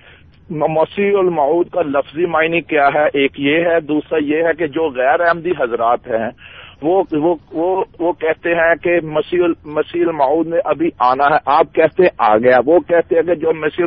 مسیح 0.50 1.18
المعود 1.18 1.70
کا 1.72 1.82
لفظی 1.88 2.26
معنی 2.26 2.60
کیا 2.68 2.88
ہے؟ 2.94 3.06
ایک 3.14 3.40
یہ 3.40 3.64
ہے، 3.66 3.80
دوسرا 3.88 4.18
یہ 4.24 4.46
ہے 4.46 4.52
کہ 4.58 4.66
جو 4.76 4.88
غیر 4.94 5.20
احمدی 5.20 5.50
حضرات 5.58 6.06
ہیں 6.08 6.30
وہ 6.82 7.02
وہ 7.12 7.34
وہ 7.52 7.84
وہ 8.00 8.12
کہتے 8.12 8.54
ہیں 8.54 8.74
کہ 8.74 9.06
مسیح 9.06 9.40
مسیح 9.64 10.02
المعود 10.06 10.46
نے 10.46 10.56
ابھی 10.64 10.88
آنا 10.98 11.24
ہے۔ 11.24 11.38
آپ 11.46 11.74
کہتے 11.74 12.02
ہیں 12.02 12.10
آ 12.18 12.36
گیا۔ 12.36 12.58
وہ 12.66 12.78
کہتے 12.78 13.16
ہیں 13.16 13.22
کہ 13.22 13.34
جو 13.34 13.50
مسیح 13.54 13.84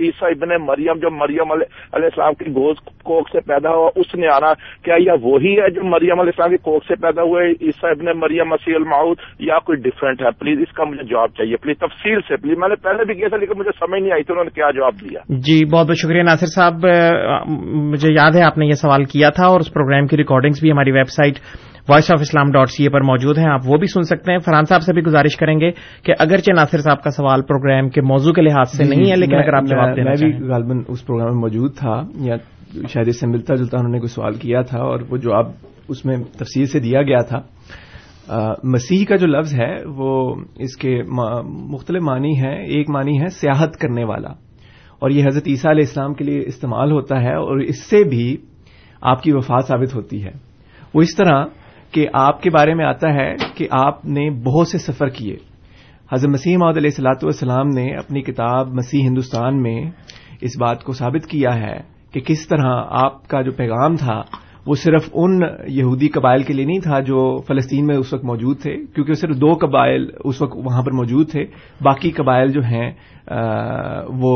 عیسیٰ 0.00 0.30
ابن 0.30 0.48
مریم، 0.64 0.98
جو 0.98 1.10
مریم 1.10 1.52
علیہ 1.52 1.76
السلام 1.92 2.34
کی 2.34 2.44
گوز 2.50 2.76
کوک 2.80 3.28
سے 3.32 3.40
پیدا 3.40 3.70
ہوا، 3.70 3.90
اس 3.96 4.14
نے 4.14 4.26
آنا۔ 4.34 4.54
کیا 4.84 4.94
یہ 4.94 5.10
وہی 5.22 5.52
ہے 5.52 5.70
جو 5.70 5.84
مریم 5.84 6.20
علیہ 6.20 6.20
السلام 6.20 6.50
کی 6.50 6.56
کوک 6.56 6.84
سے 6.88 6.94
پیدا 6.94 7.22
ہوئے؟ 7.22 7.50
عیسیٰ 7.50 7.90
ابن 7.90 8.18
مریم، 8.18 8.48
مسیح 8.48 8.74
المعود 8.74 9.16
یا 9.38 9.58
کوئی 9.58 9.82
ڈفرینٹ 9.82 10.22
ہے؟ 10.22 10.30
پلیز 10.30 10.58
اس 10.68 10.74
کا 10.74 10.84
مجھے 10.84 11.02
جواب 11.02 11.28
چاہیے۔ 11.28 11.56
پلیز 11.56 11.78
تفصیل 11.78 12.20
سے 12.20 12.36
پلیز 12.36 12.58
میں 12.58 12.68
نے 12.68 12.74
پہلے 12.74 13.04
بھی 13.04 13.14
کیا 13.14 13.28
تھا، 13.28 13.36
لیکن 13.36 13.58
مجھے 13.58 13.70
سمجھ 13.80 14.00
نہیں 14.02 14.12
آئی 14.12 14.22
تھی 14.22 14.32
انہوں 14.32 14.44
نے 14.44 14.54
کیا 14.54 14.70
جواب 14.70 14.92
دیا۔ 15.00 15.20
جی 15.28 15.64
بہت 15.64 15.86
بہت 15.86 15.96
شکریہ 15.96 16.22
ناصر 16.22 16.46
صاحب۔ 16.46 16.74
مجھے 17.74 18.12
یاد 18.12 18.36
ہے، 18.36 18.42
آپ 18.42 18.58
نے 18.58 18.66
یہ 18.66 18.72
سوال 18.72 19.04
کیا 19.04 19.30
تھا 19.30 19.46
اور 19.46 19.60
اس 19.60 19.74
پروگرام 19.74 20.06
کی 20.06 20.16
ریکارڈنگز 20.16 20.60
بھی 20.60 20.72
ہماری 20.72 20.90
website 21.08 21.34
voice 21.88 22.10
of 22.10 22.18
Islam 22.20 22.50
dot 22.50 22.70
C 22.70 22.82
A 22.82 22.88
پر 22.88 23.00
موجود 23.00 23.38
ہیں 23.38 23.48
آپ 23.48 23.60
وہ 23.66 23.76
بھی 23.76 23.86
سن 23.86 24.02
سکتے 24.02 24.32
ہیں۔ 24.32 24.38
فرحان 24.38 24.64
صاحب 24.64 24.82
سے 24.82 24.92
بھی 24.92 25.02
گزارش 25.02 25.36
کریں 25.36 25.60
گے 25.60 25.70
کہ 26.02 26.12
اگرچہ 26.18 26.52
ناصر 26.56 26.78
صاحب 26.78 27.02
کا 27.02 27.10
سوال 27.10 27.42
پروگرام 27.42 27.88
کے 27.88 28.00
موضوع 28.00 28.32
کے 28.32 28.42
لحاظ 28.42 28.70
سے 28.70 28.84
نہیں 28.84 29.10
ہے 29.10 29.16
لیکن 29.16 29.34
اگر 29.34 29.54
آپ 29.54 29.64
جواب 29.64 29.98
میں 29.98 30.04
بھی 30.04 30.48
غالباً 30.48 30.82
اس 30.88 31.06
پروگرام 31.06 31.28
میں 31.28 31.40
موجود 31.40 31.76
تھا 31.76 32.02
یا 32.20 32.34
شاید 32.88 33.08
اس 33.08 33.20
سے 33.20 33.26
ملتا 33.26 33.54
جلتا 33.54 33.78
انہوں 33.78 33.92
نے 33.92 33.98
کوئی 33.98 34.08
سوال 34.08 34.34
کیا 34.34 34.60
تھا 34.60 34.80
اور 34.80 35.00
وہ 35.10 35.16
جواب 35.16 35.46
اس 35.88 36.04
میں 36.04 36.16
تفصیل 36.16 36.66
سے 36.66 36.80
دیا 36.80 37.02
گیا 37.02 37.18
تھا۔ 37.18 37.42
مسیح 38.64 39.04
کا 39.04 39.16
جو 39.16 39.26
لفظ 39.26 39.60
ہے 39.60 39.76
وہ 39.86 40.34
اس 40.56 40.76
کے 40.76 41.02
مختلف 41.72 42.02
معنی 42.02 42.42
ہے 42.42 42.64
ایک 42.64 42.90
معنی 42.90 43.20
ہے 43.20 43.26
سیاحت 43.26 43.76
کرنے 43.76 44.04
والا۔ 44.04 44.28
اور 44.98 45.10
یہ 45.10 45.24
حضرت 45.26 45.42
عیسیٰ 45.46 45.70
علیہ 45.70 45.84
السلام 45.88 46.14
کے 46.14 46.24
لیے 46.24 46.42
استعمال 46.46 46.92
ہوتا 46.92 47.22
ہے 47.22 47.34
اور 47.34 47.58
اس 47.58 47.82
سے 47.82 48.04
بھی 48.04 48.36
آپ 49.00 49.22
کی 49.22 49.32
وفات 49.34 49.64
ثابت 49.64 49.94
ہوتی 49.94 50.24
ہے۔ 50.24 50.30
وہ 50.94 51.00
اس 51.00 51.16
طرح 51.16 51.44
کہ 51.94 52.06
آپ 52.12 52.42
کے 52.42 52.50
بارے 52.50 52.74
میں 52.74 52.84
آتا 52.84 53.12
ہے 53.14 53.34
کہ 53.54 53.66
آپ 53.70 54.04
نے 54.04 54.30
بہت 54.30 54.68
سے 54.68 54.78
سفر 54.78 55.08
کیے۔ 55.08 55.36
حضرت 56.12 56.30
مسیح 56.30 56.56
محدود 56.58 56.76
علیہ 56.76 56.90
السلاۃ 56.90 57.22
والسلام 57.22 57.68
نے 57.68 57.94
اپنی 57.96 58.22
کتاب 58.22 58.72
مسیح 58.74 59.06
ہندوستان 59.06 59.62
میں 59.62 59.80
اس 60.40 60.56
بات 60.60 60.84
کو 60.84 60.92
ثابت 60.92 61.26
کیا 61.26 61.54
ہے 61.54 61.76
کہ 62.12 62.20
کس 62.20 62.46
طرح 62.48 62.82
آپ 63.02 63.28
کا 63.28 63.42
جو 63.42 63.52
پیغام 63.52 63.96
تھا 63.96 64.20
وہ 64.66 64.74
صرف 64.74 65.08
ان 65.12 65.40
یہودی 65.68 66.08
قبائل 66.08 66.42
کے 66.42 66.52
لیے 66.52 66.64
نہیں 66.64 66.78
تھا 66.78 67.00
جو 67.00 67.42
فلسطین 67.48 67.86
میں 67.86 67.96
اس 67.96 68.12
وقت 68.14 68.24
موجود 68.24 68.60
تھے، 68.60 68.76
کیونکہ 68.94 69.12
صرف 69.12 69.36
دو 69.36 69.52
قبائل 69.60 70.06
اس 70.24 70.42
وقت 70.42 70.56
وہاں 70.56 70.82
پر 70.82 70.92
موجود 70.92 71.30
تھے۔ 71.30 71.44
باقی 71.80 72.10
قبائل 72.10 72.52
جو 72.52 72.60
ہیں 72.60 72.90
وہ 74.20 74.34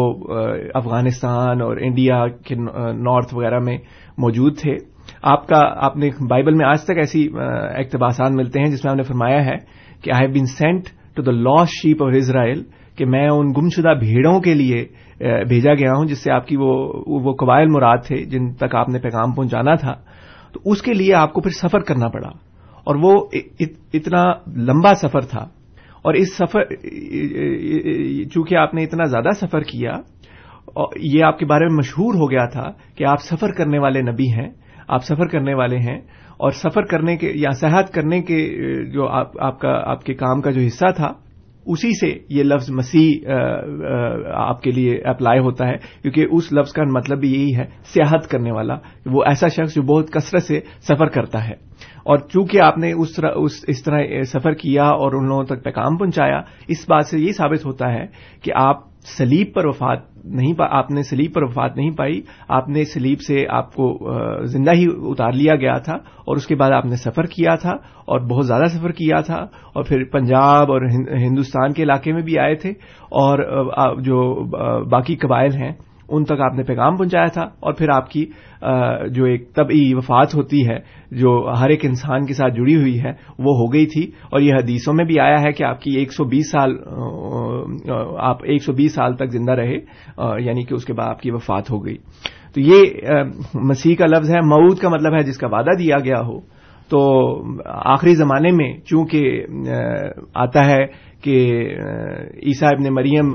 افغانستان 0.75 1.63
اور 1.63 1.77
انڈیا 1.77 2.27
کے 2.29 2.55
نارتھ 2.55 3.35
وغیرہ 3.35 3.59
میں 3.59 3.79
موجود 4.19 4.59
تھے۔ 4.59 4.77
آپ 5.23 5.47
کا، 5.47 5.61
آپ 5.77 5.97
نے 5.97 6.11
بائبل 6.29 6.55
میں 6.55 6.67
آج 6.67 6.85
تک 6.85 6.99
ایسی 6.99 7.29
اقتباسات 7.77 8.31
ملتے 8.31 8.61
ہیں 8.61 8.67
جس 8.67 8.85
میں 8.85 8.91
آپ 8.91 8.97
نے 8.97 9.03
فرمایا 9.03 9.45
ہے 9.45 9.57
کہ 10.03 10.11
I 10.11 10.25
have 10.25 10.33
been 10.33 10.47
sent 10.47 10.85
to 11.17 11.23
the 11.23 11.33
lost 11.33 11.69
sheep 11.69 12.03
of 12.03 12.11
Israel 12.17 12.63
کہ 12.97 13.07
میں 13.07 13.29
ان 13.29 13.51
گمشدہ 13.57 13.95
بھیڑوں 14.01 14.41
کے 14.41 14.55
لیے 14.55 14.85
بھیجا 15.49 15.75
گیا 15.75 15.93
ہوں 15.93 16.07
جس 16.07 16.19
سے 16.19 16.33
آپ 16.33 16.47
کی 16.47 16.57
وہ 16.57 17.33
قبائل 17.33 17.69
مراد 17.69 17.99
تھے 18.07 18.25
جن 18.25 18.53
تک 18.53 18.75
آپ 18.75 18.89
نے 18.89 18.99
پیغام 18.99 19.33
پہنچانا 19.33 19.75
تھا۔ 19.75 19.95
تو 20.53 20.61
اس 20.65 20.83
کے 20.83 20.93
لیے 20.93 21.15
آپ 21.15 21.33
کو 21.33 21.41
پھر 21.41 21.51
سفر 21.51 21.81
کرنا 21.81 22.09
پڑا 22.09 22.29
اور 22.85 22.97
وہ 22.97 23.27
اتنا 23.93 24.25
لمبا 24.57 24.95
سفر 24.95 25.21
تھا 25.21 25.41
اور 26.03 26.15
اس 26.15 26.37
سفر 26.37 26.65
چونکہ 28.31 28.55
آپ 28.55 28.75
نے 28.75 28.83
اتنا 28.83 29.05
زیادہ 29.05 29.31
سفر 29.41 29.61
کیا 29.61 29.93
یہ 30.97 31.25
آپ 31.25 31.39
کے 31.39 31.47
بارے 31.47 31.65
میں 31.65 31.77
مشہور 31.77 32.15
ہو 32.15 32.31
گیا 32.31 32.47
تھا 32.47 32.71
کہ 32.97 33.05
آپ 33.05 33.21
سفر 33.21 33.53
کرنے 33.53 33.79
والے 33.79 34.03
نبی 34.03 34.33
ہیں۔ 34.33 34.49
آپ 34.89 35.05
سفر 35.05 35.27
کرنے 35.27 35.55
والے 35.55 35.79
ہیں 35.79 36.01
اور 36.37 36.51
سفر 36.51 36.85
کرنے 36.85 37.17
کے 37.17 37.33
یا 37.35 37.51
صحت 37.51 37.95
کرنے 37.95 38.23
کے، 38.23 38.47
جو 38.93 39.09
آپ 39.41 39.61
کا، 39.61 39.83
آپ 39.85 40.05
کے 40.05 40.15
کام 40.15 40.41
کا 40.41 40.51
جو 40.51 40.61
حصہ 40.61 40.87
تھا، 40.97 41.13
اسی 41.67 41.91
سے 42.01 42.19
یہ 42.29 42.43
لفظ 42.43 42.71
مسیح 42.71 43.29
آپ 44.35 44.63
کے 44.63 44.71
لیے 44.71 45.01
اپلائی 45.05 45.39
ہوتا 45.39 45.69
ہے، 45.69 45.77
کیونکہ 46.03 46.27
اس 46.31 46.53
لفظ 46.53 46.73
کا 46.73 46.83
مطلب 46.85 47.21
بھی 47.21 47.33
یہی 47.33 47.57
ہے، 47.57 47.65
سیاحت 47.85 48.29
کرنے 48.29 48.53
والا۔ 48.53 48.75
وہ 49.07 49.25
ایسا 49.25 49.49
شخص 49.49 49.75
جو 49.75 49.83
بہت 49.83 50.11
کثرت 50.11 50.43
سے 50.43 50.61
سفر 50.81 51.07
کرتا 51.07 51.49
ہے۔ 51.49 51.55
اور 52.05 52.19
چونکہ 52.19 52.61
آپ 52.61 52.79
نے 52.79 52.93
اس 52.93 53.15
طرح، 53.15 53.31
اس 53.37 53.65
اس 53.67 53.83
طرح 53.83 54.23
سفر 54.23 54.55
کیا 54.55 54.85
اور 54.85 55.13
ان 55.13 55.29
لوگوں 55.29 55.45
تک 55.45 55.65
پیغام 55.65 55.97
پہنچایا، 55.97 56.41
اس 56.69 56.85
بات 56.89 57.07
سے 57.07 57.19
یہ 57.19 57.33
ثابت 57.33 57.67
ہوتا 57.67 57.93
ہے 57.93 58.07
کہ 58.43 58.53
آپ 58.55 58.98
سلیب 59.17 59.55
پر 59.55 59.67
وفات 59.67 59.99
نہیں 60.25 60.55
پا 60.55 60.67
آپ 60.71 60.91
نے 60.91 61.03
سلیب 61.03 61.35
پر 61.35 61.43
وفات 61.43 61.77
نہیں 61.77 61.91
پائی۔ 61.91 62.21
آپ 62.49 62.69
نے 62.69 62.85
سلیب 62.85 63.21
سے 63.21 63.45
آپ 63.49 63.75
کو 63.75 63.87
زندہ 64.45 64.73
ہی 64.73 64.87
اتار 65.03 65.33
لیا 65.33 65.57
گیا 65.57 65.79
تھا 65.79 65.95
اور 65.95 66.37
اس 66.37 66.47
کے 66.47 66.55
بعد 66.55 66.71
آپ 66.71 66.85
نے 66.85 66.97
سفر 66.97 67.27
کیا 67.27 67.55
تھا 67.55 67.71
اور 68.07 68.21
بہت 68.21 68.47
زیادہ 68.47 68.65
سفر 68.65 68.93
کیا 68.93 69.21
تھا 69.21 69.47
اور 69.73 69.85
پھر 69.85 70.05
پنجاب 70.05 70.73
اور 70.73 70.83
ہندوستان 71.17 71.73
کے 71.73 71.83
علاقے 71.83 72.13
میں 72.13 72.23
بھی 72.23 72.39
آئے 72.39 72.55
تھے 72.55 72.71
اور 73.19 73.39
جو 74.01 74.45
باقی 74.85 75.17
قبائل 75.17 75.53
ہیں 75.53 75.73
ان 76.09 76.25
تک 76.25 76.41
آپ 76.41 76.55
نے 76.55 76.63
پیغام 76.63 76.97
پہنچایا 76.97 77.27
تھا 77.33 77.43
اور 77.61 77.73
پھر 77.73 77.89
آپ 77.95 78.11
کی 78.11 78.25
جو 79.11 79.25
ایک 79.25 79.53
طبعی 79.55 79.95
وفات 79.95 80.35
ہوتی 80.35 80.67
ہے، 80.69 80.79
جو 81.11 81.31
ہر 81.61 81.69
ایک 81.69 81.85
انسان 81.85 82.27
کے 82.27 82.35
ساتھ 82.35 82.55
جڑی 82.55 82.77
ہوئی 82.77 82.99
ہے، 83.03 83.11
وہ 83.39 83.55
ہو 83.55 83.73
گئی 83.73 83.87
تھی 83.87 84.03
اور 84.31 84.41
یہ 84.41 84.55
حدیثوں 84.55 84.95
میں 84.95 85.05
بھی 85.05 85.19
آیا 85.21 85.41
ہے 85.43 85.53
کہ 85.53 85.65
آپ 85.65 85.81
کی 85.83 85.97
ایک 85.99 86.13
سو 86.13 86.25
بیس 86.25 86.51
سال 86.51 86.77
آپ 88.19 88.45
ایک 88.45 88.63
سو 88.63 88.73
بیس 88.73 88.95
سال 88.95 89.17
تک 89.17 89.31
زندہ 89.31 89.53
رہے 89.53 89.77
یعنی 90.45 90.65
کہ 90.65 90.75
اس 90.75 90.85
کے 90.85 90.93
بعد 90.93 91.09
آپ 91.09 91.21
کی 91.21 91.31
وفات 91.31 91.71
ہو 91.71 91.85
گئی۔ 91.85 91.97
تو 92.55 92.61
یہ 92.61 93.63
مسیح 93.63 93.95
کا 93.95 94.07
لفظ 94.07 94.31
ہے 94.31 94.41
معود 94.41 94.79
کا 94.79 94.89
مطلب 94.89 95.15
ہے 95.15 95.23
جس 95.23 95.39
کا 95.39 95.47
وعدہ 95.47 95.77
دیا 95.79 95.99
گیا 96.05 96.21
ہو۔ 96.21 96.39
تو 96.91 97.01
آخری 97.65 98.15
زمانے 98.15 98.51
میں 98.51 98.73
چونکہ 98.81 99.43
آتا 100.35 100.65
ہے 100.67 100.85
کہ 101.23 101.37
عیسیٰ 102.47 102.69
ابن 102.73 102.95
مریم 102.95 103.35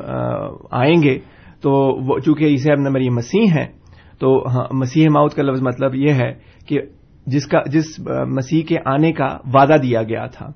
آئیں 0.71 1.03
گے 1.03 1.17
تو 1.63 2.19
چونکہ 2.19 2.53
اسے 2.53 2.71
اب 2.71 2.79
نمبر 2.79 3.01
یہ 3.01 3.09
مسیح 3.09 3.45
ہیں، 3.55 3.67
تو 4.19 4.37
ہاں 4.47 4.65
مسیح 4.71 5.09
ماؤت 5.09 5.33
کا 5.35 5.41
لفظ 5.41 5.61
مطلب 5.61 5.95
یہ 5.95 6.13
ہے 6.13 6.31
کہ 6.67 6.79
جس 7.27 7.45
کا 7.47 7.61
جس 7.71 7.99
مسیح 8.29 8.63
کے 8.67 8.77
آنے 8.85 9.11
کا 9.13 9.27
وعدہ 9.53 9.77
دیا 9.83 10.03
گیا 10.03 10.25
تھا۔ 10.27 10.47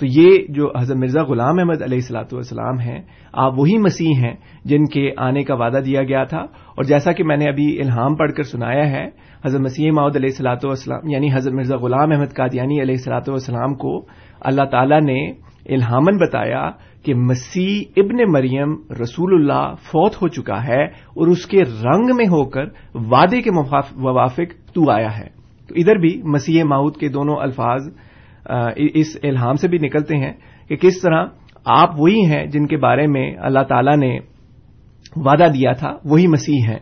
تو 0.00 0.06
یہ 0.06 0.30
جو 0.48 0.70
حضرت 0.78 0.96
مرزا 0.96 1.22
غلام 1.22 1.58
احمد 1.58 1.82
علیہ 1.82 1.98
السلاۃ 1.98 2.32
والسلام 2.32 2.78
ہیں، 2.78 3.00
آپ 3.32 3.58
وہی 3.58 3.76
مسیح 3.78 4.22
ہیں 4.22 4.32
جن 4.64 4.84
کے 4.84 5.10
آنے 5.18 5.42
کا 5.44 5.54
وعدہ 5.54 5.80
دیا 5.84 6.02
گیا 6.02 6.22
تھا۔ 6.24 6.40
اور 6.76 6.84
جیسا 6.84 7.12
کہ 7.12 7.24
میں 7.24 7.36
نے 7.36 7.48
ابھی 7.48 7.66
الہام 7.80 8.14
پڑھ 8.16 8.32
کر 8.32 8.42
سنایا 8.42 8.88
ہے، 8.90 9.04
حضرت 9.44 9.60
مسیح 9.60 9.90
ماؤد 9.90 10.16
علیہ 10.16 10.28
السلاۃ 10.28 10.64
والسلام 10.64 11.08
یعنی 11.08 11.28
حضرت 11.34 11.54
مرزا 11.54 11.76
غلام 11.76 12.12
احمد 12.12 12.34
قادیانی 12.36 12.80
علیہ 12.82 12.94
السلاۃ 12.94 13.28
والسلام 13.28 13.74
کو 13.74 13.96
اللہ 14.40 14.64
تعالی 14.64 15.00
نے 15.04 15.20
الہامن 15.66 16.16
بتایا 16.16 16.70
کہ 17.02 17.14
مسیح 17.14 17.84
ابن 17.96 18.32
مریم 18.32 18.74
رسول 19.02 19.34
اللہ 19.34 19.74
فوت 19.82 20.22
ہو 20.22 20.28
چکا 20.28 20.66
ہے 20.66 20.84
اور 20.84 21.26
اس 21.26 21.46
کے 21.46 21.62
رنگ 21.62 22.16
میں 22.16 22.24
ہو 22.24 22.44
کر 22.44 22.64
وعدے 22.94 23.42
کے 23.42 23.50
موافق 23.50 24.74
تو 24.74 24.90
آیا 24.90 25.18
ہے۔ 25.18 25.28
تو 25.68 25.74
ادھر 25.76 25.96
بھی 25.96 26.22
مسیح 26.24 26.64
ماؤد 26.64 26.96
کے 26.96 27.08
دونوں 27.08 27.36
الفاظ 27.36 27.88
اس 28.76 29.16
الہام 29.22 29.54
سے 29.54 29.68
بھی 29.68 29.78
نکلتے 29.78 30.16
ہیں 30.16 30.32
کہ 30.68 30.76
کس 30.76 31.00
طرح 31.00 31.26
آپ 31.64 32.00
وہی 32.00 32.24
ہیں 32.26 32.46
جن 32.46 32.66
کے 32.66 32.76
بارے 32.76 33.06
میں 33.06 33.36
اللہ 33.38 33.62
تعالی 33.68 33.96
نے 33.96 34.18
وعدہ 35.16 35.44
دیا 35.44 35.72
تھا، 35.72 35.96
وہی 36.04 36.26
مسیح 36.26 36.60
ہیں۔ 36.68 36.78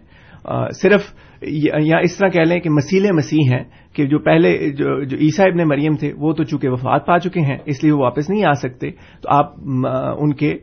صرف 0.71 1.15
یا 1.43 1.99
اس 1.99 2.17
طرح 2.19 2.29
کہہ 2.29 2.49
لیں 2.49 2.61
کہ 2.61 2.71
مسیل 2.71 3.13
مسیح 3.13 3.53
ہیں 3.53 3.65
کہ 3.95 4.07
جو 4.07 4.19
پہلے 4.19 4.71
جو 4.71 5.05
جو 5.05 5.17
عیسیٰ 5.17 5.47
ابن 5.47 5.69
مریم 5.69 5.97
تھے 5.97 6.13
وہ 6.19 6.33
تو 6.33 6.45
چونکہ 6.45 6.69
وفات 6.69 7.07
پا 7.07 7.19
چکے 7.19 7.41
ہیں 7.41 7.57
اس 7.65 7.83
لیے 7.83 7.93
وہ 7.93 7.99
واپس 7.99 8.31
نہیں 8.31 8.45
آ 8.45 8.53
سکتے 8.53 8.91
تو 9.23 9.29
آپ 9.29 9.53
ان 10.19 10.33
کے 10.35 10.57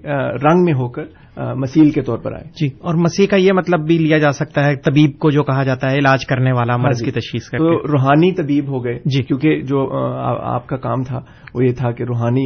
رنگ 0.43 0.63
میں 0.63 0.73
ہو 0.73 0.89
کر 0.89 1.03
مسیل 1.37 1.89
کے 1.91 2.01
طور 2.01 2.17
پر 2.17 2.33
آئے۔ 2.33 2.43
جی 2.59 2.67
اور 2.79 2.95
مسیح 2.95 3.27
کا 3.27 3.35
یہ 3.35 3.51
مطلب 3.51 3.79
بھی 3.79 3.97
لیا 3.97 4.17
جا 4.17 4.31
سکتا 4.31 4.65
ہے 4.65 4.75
طبیب 4.75 5.17
کو 5.19 5.31
جو 5.31 5.43
کہا 5.43 5.63
جاتا 5.63 5.91
ہے 5.91 5.97
علاج 5.97 6.25
کرنے 6.25 6.51
والا 6.51 6.77
مرض 6.77 7.01
ہاں 7.01 7.05
جی۔ 7.05 7.05
کی 7.05 7.19
تشخیص 7.19 7.49
تو 7.51 7.87
روحانی 7.87 8.31
طبیب 8.31 8.67
ہو 8.67 8.83
گئے 8.85 8.99
جی۔ 9.05 9.23
کیونکہ 9.23 9.61
جو 9.61 9.87
آپ 10.43 10.67
کا 10.67 10.77
کام 10.77 11.03
تھا 11.03 11.19
وہ 11.53 11.65
یہ 11.65 11.71
تھا 11.71 11.91
کہ 11.91 12.03
روحانی 12.03 12.45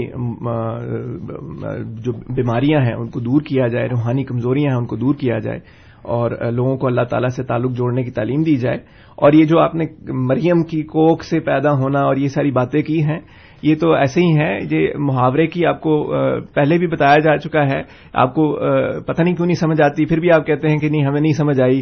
جو 2.03 2.11
بیماریاں 2.35 2.81
ہیں 2.81 2.93
ان 2.93 3.09
کو 3.09 3.19
دور 3.19 3.41
کیا 3.41 3.67
جائے 3.67 3.87
روحانی 3.87 4.23
کمزوریاں 4.23 4.71
ہیں 4.71 4.77
ان 4.77 4.85
کو 4.85 4.95
دور 4.95 5.15
کیا 5.15 5.39
جائے۔ 5.39 5.59
اور 6.01 6.51
لوگوں 6.51 6.77
کو 6.77 6.87
اللہ 6.87 7.01
تعالیٰ 7.01 7.29
سے 7.29 7.43
تعلق 7.43 7.71
جوڑنے 7.71 8.03
کی 8.03 8.11
تعلیم 8.11 8.41
دی 8.41 8.55
جائے۔ 8.55 8.77
اور 9.15 9.33
یہ 9.33 9.45
جو 9.45 9.59
آپ 9.59 9.75
نے 9.75 9.85
مریم 10.07 10.63
کی 10.63 10.81
کوک 10.81 11.23
سے 11.23 11.39
پیدا 11.39 11.71
ہونا 11.71 11.99
اور 11.99 12.15
یہ 12.15 12.27
ساری 12.27 12.51
باتیں 12.51 12.81
کی 12.81 13.03
ہیں، 13.03 13.19
یہ 13.63 13.75
تو 13.75 13.93
ایسے 13.93 14.21
ہی 14.21 14.31
ہیں۔ 14.39 14.59
یہ 14.71 14.87
محاورے 14.97 15.47
کی 15.47 15.65
آپ 15.65 15.81
کو 15.81 16.13
پہلے 16.53 16.77
بھی 16.77 16.87
بتایا 16.87 17.17
جا 17.19 17.37
چکا 17.37 17.65
ہے۔ 17.69 17.81
آپ 18.13 18.35
کو 18.35 18.59
پتہ 19.07 19.23
نہیں 19.23 19.35
کیوں 19.35 19.47
نہیں 19.47 19.59
سمجھ 19.59 19.81
آتی۔ 19.81 20.05
پھر 20.05 20.19
بھی 20.19 20.31
آپ 20.31 20.45
کہتے 20.45 20.69
ہیں 20.69 20.77
کہ 20.77 20.89
نہیں، 20.89 21.05
ہمیں 21.05 21.21
نہیں 21.21 21.33
سمجھ 21.33 21.61
آئی 21.61 21.81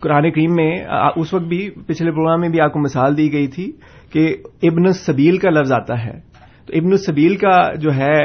قرآن 0.00 0.30
کریم 0.30 0.54
میں 0.54 0.84
اس 1.16 1.34
وقت 1.34 1.44
بھی 1.44 1.70
پچھلے 1.86 2.10
پروگرام 2.10 2.40
میں 2.40 2.48
بھی 2.48 2.60
آپ 2.60 2.72
کو 2.72 2.80
مثال 2.80 3.16
دی 3.16 3.32
گئی 3.32 3.46
تھی 3.46 3.72
کہ 4.12 4.36
ابن 4.62 4.86
السبیل 4.86 5.38
کا 5.38 5.50
لفظ 5.50 5.72
آتا 5.72 6.04
ہے۔ 6.04 6.20
تو 6.66 6.72
ابن 6.74 6.90
السبیل 6.90 7.36
کا 7.36 7.74
جو 7.74 7.94
ہے 7.94 8.18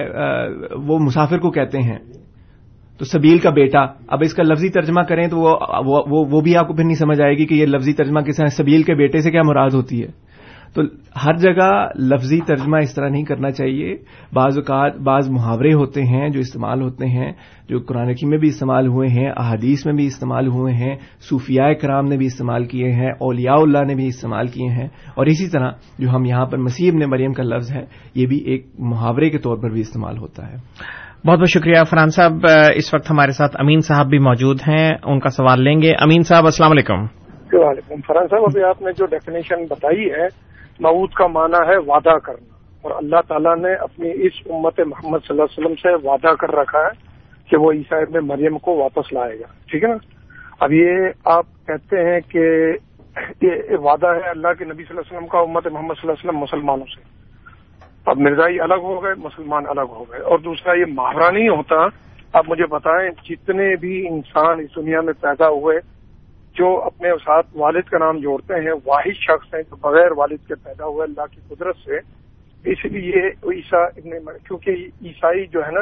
وہ 0.87 0.99
مسافر 0.99 1.37
کو 1.37 1.51
کہتے 1.51 1.77
ہیں۔ 1.77 1.99
تو 2.97 3.05
سبیل 3.05 3.37
کا 3.37 3.49
بیٹا، 3.49 3.79
اب 4.07 4.19
اس 4.21 4.33
کا 4.33 4.43
لفظی 4.43 4.69
ترجمہ 4.69 5.01
کریں 5.01 5.27
تو 5.27 5.37
وہ 5.39 6.25
وہ 6.31 6.41
بھی 6.41 6.57
آپ 6.57 6.67
کو 6.67 6.73
پھر 6.73 6.83
نہیں 6.83 6.95
سمجھ 6.95 7.21
آئے 7.21 7.33
گی 7.33 7.45
کہ 7.45 7.53
یہ 7.53 7.65
لفظی 7.65 7.93
ترجمہ 7.93 8.19
کس 8.19 8.39
ہے، 8.39 8.45
سبیل 8.45 8.83
کے 8.83 8.95
بیٹے 8.95 9.19
سے 9.19 9.31
کیا 9.31 9.41
مراد 9.45 9.69
ہوتی 9.73 10.03
ہے؟ 10.03 10.27
تو 10.67 10.81
ہر 11.25 11.33
جگہ 11.35 11.87
لفظی 11.99 12.39
ترجمہ 12.47 12.77
اس 12.77 12.95
طرح 12.95 13.09
نہیں 13.09 13.23
کرنا 13.23 13.51
چاہیے۔ 13.51 13.95
بعض 14.33 14.57
اوقات 14.57 14.97
بعض 14.97 15.29
محاورے 15.29 15.73
ہوتے 15.73 16.03
ہیں 16.03 16.29
جو 16.29 16.39
استعمال 16.39 16.81
ہوتے 16.81 17.05
ہیں، 17.05 17.31
جو 17.69 17.79
قرآن 17.79 18.13
کی 18.13 18.25
میں 18.25 18.37
بھی 18.37 18.47
استعمال 18.47 18.87
ہوئے 18.87 19.07
ہیں، 19.09 19.31
احادیث 19.37 19.85
میں 19.85 19.93
بھی 19.93 20.05
استعمال 20.05 20.47
ہوئے 20.47 20.73
ہیں، 20.73 20.95
صوفیاء 21.29 21.71
کرام 21.73 22.05
نے 22.05 22.17
بھی 22.17 22.25
استعمال 22.25 22.65
کیے 22.65 22.91
ہیں، 22.91 23.09
اولیاء 23.09 23.55
اللہ 23.55 23.83
نے 23.83 23.95
بھی 23.95 24.07
استعمال 24.07 24.47
کیے 24.47 24.69
ہیں۔ 24.69 24.87
اور 25.15 25.25
اسی 25.25 25.49
طرح 25.49 25.71
جو 25.99 26.09
ہم 26.09 26.25
یہاں 26.25 26.45
پر 26.45 26.57
مسیح 26.57 26.91
ابن 26.91 27.09
مریم 27.09 27.33
کا 27.33 27.43
لفظ 27.43 27.71
ہے، 27.71 27.85
یہ 28.15 28.25
بھی 28.25 28.37
ایک 28.37 28.67
محاورے 28.79 29.29
کے 29.29 29.37
طور 29.37 29.57
پر 29.57 29.69
بھی 29.69 29.81
استعمال 29.81 30.17
ہوتا 30.17 30.47
ہے۔ 30.47 30.55
بہت 31.27 31.39
بہت 31.39 31.49
شکریہ 31.49 31.83
فرحان 31.89 32.09
صاحب 32.09 32.31
اس 32.75 32.93
وقت 32.93 33.11
ہمارے 33.11 33.31
ساتھ 33.31 33.55
امین 33.59 33.79
صاحب 33.79 34.05
بھی 34.05 34.19
موجود 34.19 34.59
ہیں، 34.67 34.91
ان 35.03 35.19
کا 35.19 35.29
سوال 35.29 35.63
لیں 35.63 35.81
گے۔ 35.81 35.91
امین 35.91 36.21
صاحب، 36.21 36.45
السلام 36.45 36.71
علیکم۔ 36.71 37.01
وعلیکم۔ 37.53 37.95
فرحان 38.07 38.27
صاحب، 38.27 38.41
ابھی 38.43 38.63
آپ 38.63 38.81
نے 38.81 38.91
جو 38.91 39.05
ڈیفینیشن 39.05 39.63
بتائی 39.63 40.11
ہے 40.11 40.25
معود 40.79 41.09
کا 41.09 41.27
معنی 41.27 41.69
ہے 41.69 41.77
وعدہ 41.77 42.17
کرنا۔ 42.17 42.57
اور 42.81 42.91
اللہ 42.91 43.15
تعالیٰ 43.27 43.57
نے 43.57 43.73
اپنی 43.73 44.09
اس 44.09 44.31
امت 44.45 44.79
محمد 44.79 45.17
صلی 45.27 45.39
اللہ 45.39 45.43
علیہ 45.43 45.65
وسلم 45.65 45.75
سے 45.75 46.07
وعدہ 46.07 46.35
کر 46.35 46.55
رکھا 46.55 46.79
ہے 46.79 47.07
کہ 47.49 47.57
وہ 47.57 47.71
عیسائی 47.71 48.05
میں 48.09 48.21
مریم 48.21 48.57
کو 48.57 48.77
واپس 48.77 49.13
لائے 49.13 49.39
گا۔ 49.39 49.45
ٹھیک 49.71 49.83
ہے 49.83 49.89
نا؟ 49.89 49.95
اب 50.59 50.73
یہ 50.73 50.91
آپ 51.25 51.45
کہتے 51.67 52.13
ہیں 52.13 52.19
کہ 52.19 52.71
یہ 53.45 53.51
وعدہ 53.71 54.07
ہے 54.07 54.29
اللہ 54.29 54.53
کے 54.53 54.65
نبی 54.65 54.83
صلی 54.83 54.85
اللہ 54.89 55.01
علیہ 55.01 55.17
وسلم 55.17 55.27
کا، 55.27 55.39
امت 55.39 55.67
محمد 55.67 55.95
صلی 56.01 56.09
اللہ 56.09 56.11
علیہ 56.11 56.29
وسلم 56.29 56.39
مسلمانوں 56.39 56.85
سے۔ 56.85 57.17
اب 58.07 58.17
مرزائی 58.17 58.59
الگ 58.59 58.73
ہو 58.73 59.03
گئے، 59.03 59.13
مسلمان 59.17 59.63
الگ 59.67 59.89
ہو 59.89 60.03
گئے۔ 60.03 60.19
اور 60.19 60.39
دوسرا، 60.39 60.73
یہ 60.73 60.85
محاورہ 60.87 61.31
نہیں 61.31 61.49
ہوتا۔ 61.49 61.75
اب 62.33 62.43
مجھے 62.47 62.65
بتائیں، 62.65 63.09
جتنے 63.25 63.75
بھی 63.75 64.07
انسان 64.07 64.59
اس 64.59 64.75
دنیا 64.75 65.01
میں 65.01 65.13
پیدا 65.21 65.49
ہوئے، 65.49 65.77
جو 66.53 66.81
اپنے 66.81 67.09
ساتھ 67.25 67.47
والد 67.55 67.81
کا 67.81 67.97
نام 67.97 68.17
جوڑتے 68.17 68.53
ہیں، 68.53 68.71
واحد 68.85 69.11
شخص 69.13 69.53
ہیں، 69.53 69.61
جو 69.61 69.75
بغیر 69.75 70.11
والد 70.11 70.47
کے 70.47 70.55
پیدا 70.55 70.85
ہوئے، 70.85 71.03
اللہ 71.03 71.35
کی 71.35 71.55
قدرت 71.55 71.75
سے۔ 71.75 71.97
اس 72.71 72.85
لیے 72.85 73.27
عیسا 73.27 73.89
کیونکہ 74.47 74.71
عیسائی 75.05 75.45
جو 75.45 75.65
ہے 75.65 75.71
نا 75.71 75.81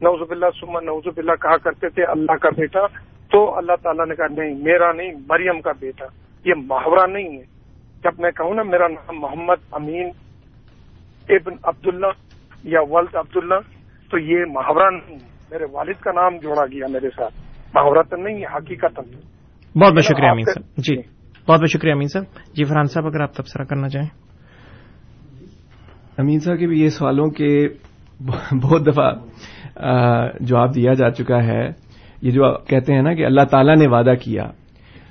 نوزب 0.00 0.30
اللہ 0.30 0.46
سمن 0.60 0.84
نوزب 0.84 1.18
اللہ 1.18 1.32
کہا 1.32 1.56
کرتے 1.56 1.88
تھے، 1.88 2.04
اللہ 2.04 2.36
کا 2.36 2.50
بیٹا۔ 2.50 2.86
تو 3.30 3.56
اللہ 3.56 3.72
تعالیٰ 3.82 4.06
نے 4.06 4.14
کہا، 4.14 4.26
نہیں، 4.26 4.54
میرا 4.54 4.92
نہیں، 4.92 5.12
مریم 5.28 5.60
کا 5.60 5.72
بیٹا۔ 5.80 6.06
یہ 6.44 6.54
محاورہ 6.56 7.06
نہیں 7.06 7.38
ہے۔ 7.38 7.42
جب 8.04 8.12
میں 8.18 8.30
کہوں 8.30 8.54
نا، 8.54 8.62
میرا 8.62 8.88
نام 8.88 9.20
محمد 9.20 9.54
امین 9.72 10.10
ابن 11.28 11.52
عبداللہ 11.62 12.06
یا 12.64 12.80
ولد 12.90 13.16
عبداللہ 13.16 13.54
تو 14.10 14.18
یہ 14.18 14.44
محاورہ 14.48 14.90
نہیں 14.90 15.18
میرے 15.50 15.64
والد 15.72 16.00
کا 16.00 16.12
نام 16.12 16.36
جوڑا 16.36 16.66
گیا 16.66 16.86
میرے 16.92 17.08
ساتھ۔ 17.10 17.34
محاورہ 17.74 18.02
تو 18.02 18.16
نہیں 18.16 18.36
ہے 18.36 18.56
حقیقت 18.56 19.00
بہت 19.78 19.92
بہت 19.92 20.04
شکریہ 20.04 20.28
امین 20.28 20.44
صاحب۔ 20.44 20.76
جی 20.76 20.96
بہت 21.48 21.60
بہت 21.60 21.70
شکریہ 21.72 21.92
امین 21.92 22.08
صاحب۔ 22.08 22.24
جی 22.54 22.64
فرحان 22.64 22.84
صاحب 22.84 23.06
اگر 23.06 23.20
آپ 23.20 23.34
تبصرہ 23.34 23.64
کرنا 23.64 23.88
چاہیں۔ 23.88 24.08
امین 26.18 26.38
صاحب 26.38 26.58
کے 26.58 26.66
بھی 26.66 26.80
یہ 26.80 26.88
سوالوں 26.88 27.26
کے 27.26 27.68
بہت 28.62 28.86
دفعہ 28.86 29.12
جواب 30.40 30.74
دیا 30.74 30.92
جا 30.92 31.10
چکا 31.10 31.44
ہے۔ 31.44 31.68
یہ 32.22 32.30
جو 32.30 32.58
کہتے 32.58 32.94
ہیں 32.94 33.02
نا 33.02 33.14
کہ 33.14 33.26
اللہ 33.26 33.44
تعالیٰ 33.50 33.76
نے 33.76 33.86
وعدہ 33.86 34.14
کیا۔ 34.22 34.50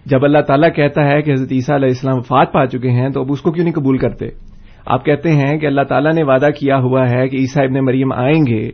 جب 0.05 0.23
اللہ 0.23 0.41
تعالیٰ 0.41 0.69
کہتا 0.75 1.05
ہے 1.05 1.21
کہ 1.21 1.31
حضرت 1.31 1.47
عیسیٰ 1.51 1.75
علیہ 1.75 1.87
السلام 1.87 2.17
وفات 2.17 2.53
پا 2.53 2.65
چکے 2.65 2.89
ہیں 2.89 3.09
تو 3.09 3.21
اب 3.21 3.27
اس 3.29 3.41
کو 3.41 3.51
کیوں 3.51 3.65
نہیں 3.65 3.75
قبول 3.75 3.97
کرتے؟ 3.97 4.52
آپ 4.85 5.05
کہتے 5.05 5.31
ہیں 5.31 5.57
کہ 5.57 5.65
اللہ 5.65 5.81
تعالیٰ 5.81 6.13
نے 6.13 6.23
وعدہ 6.23 6.47
کیا 6.59 6.77
ہوا 6.77 7.09
ہے 7.09 7.29
کہ 7.29 7.37
عیسیٰ 7.37 7.63
ابن 7.63 7.85
مریم 7.85 8.13
آئیں 8.13 8.45
گے۔ 8.47 8.69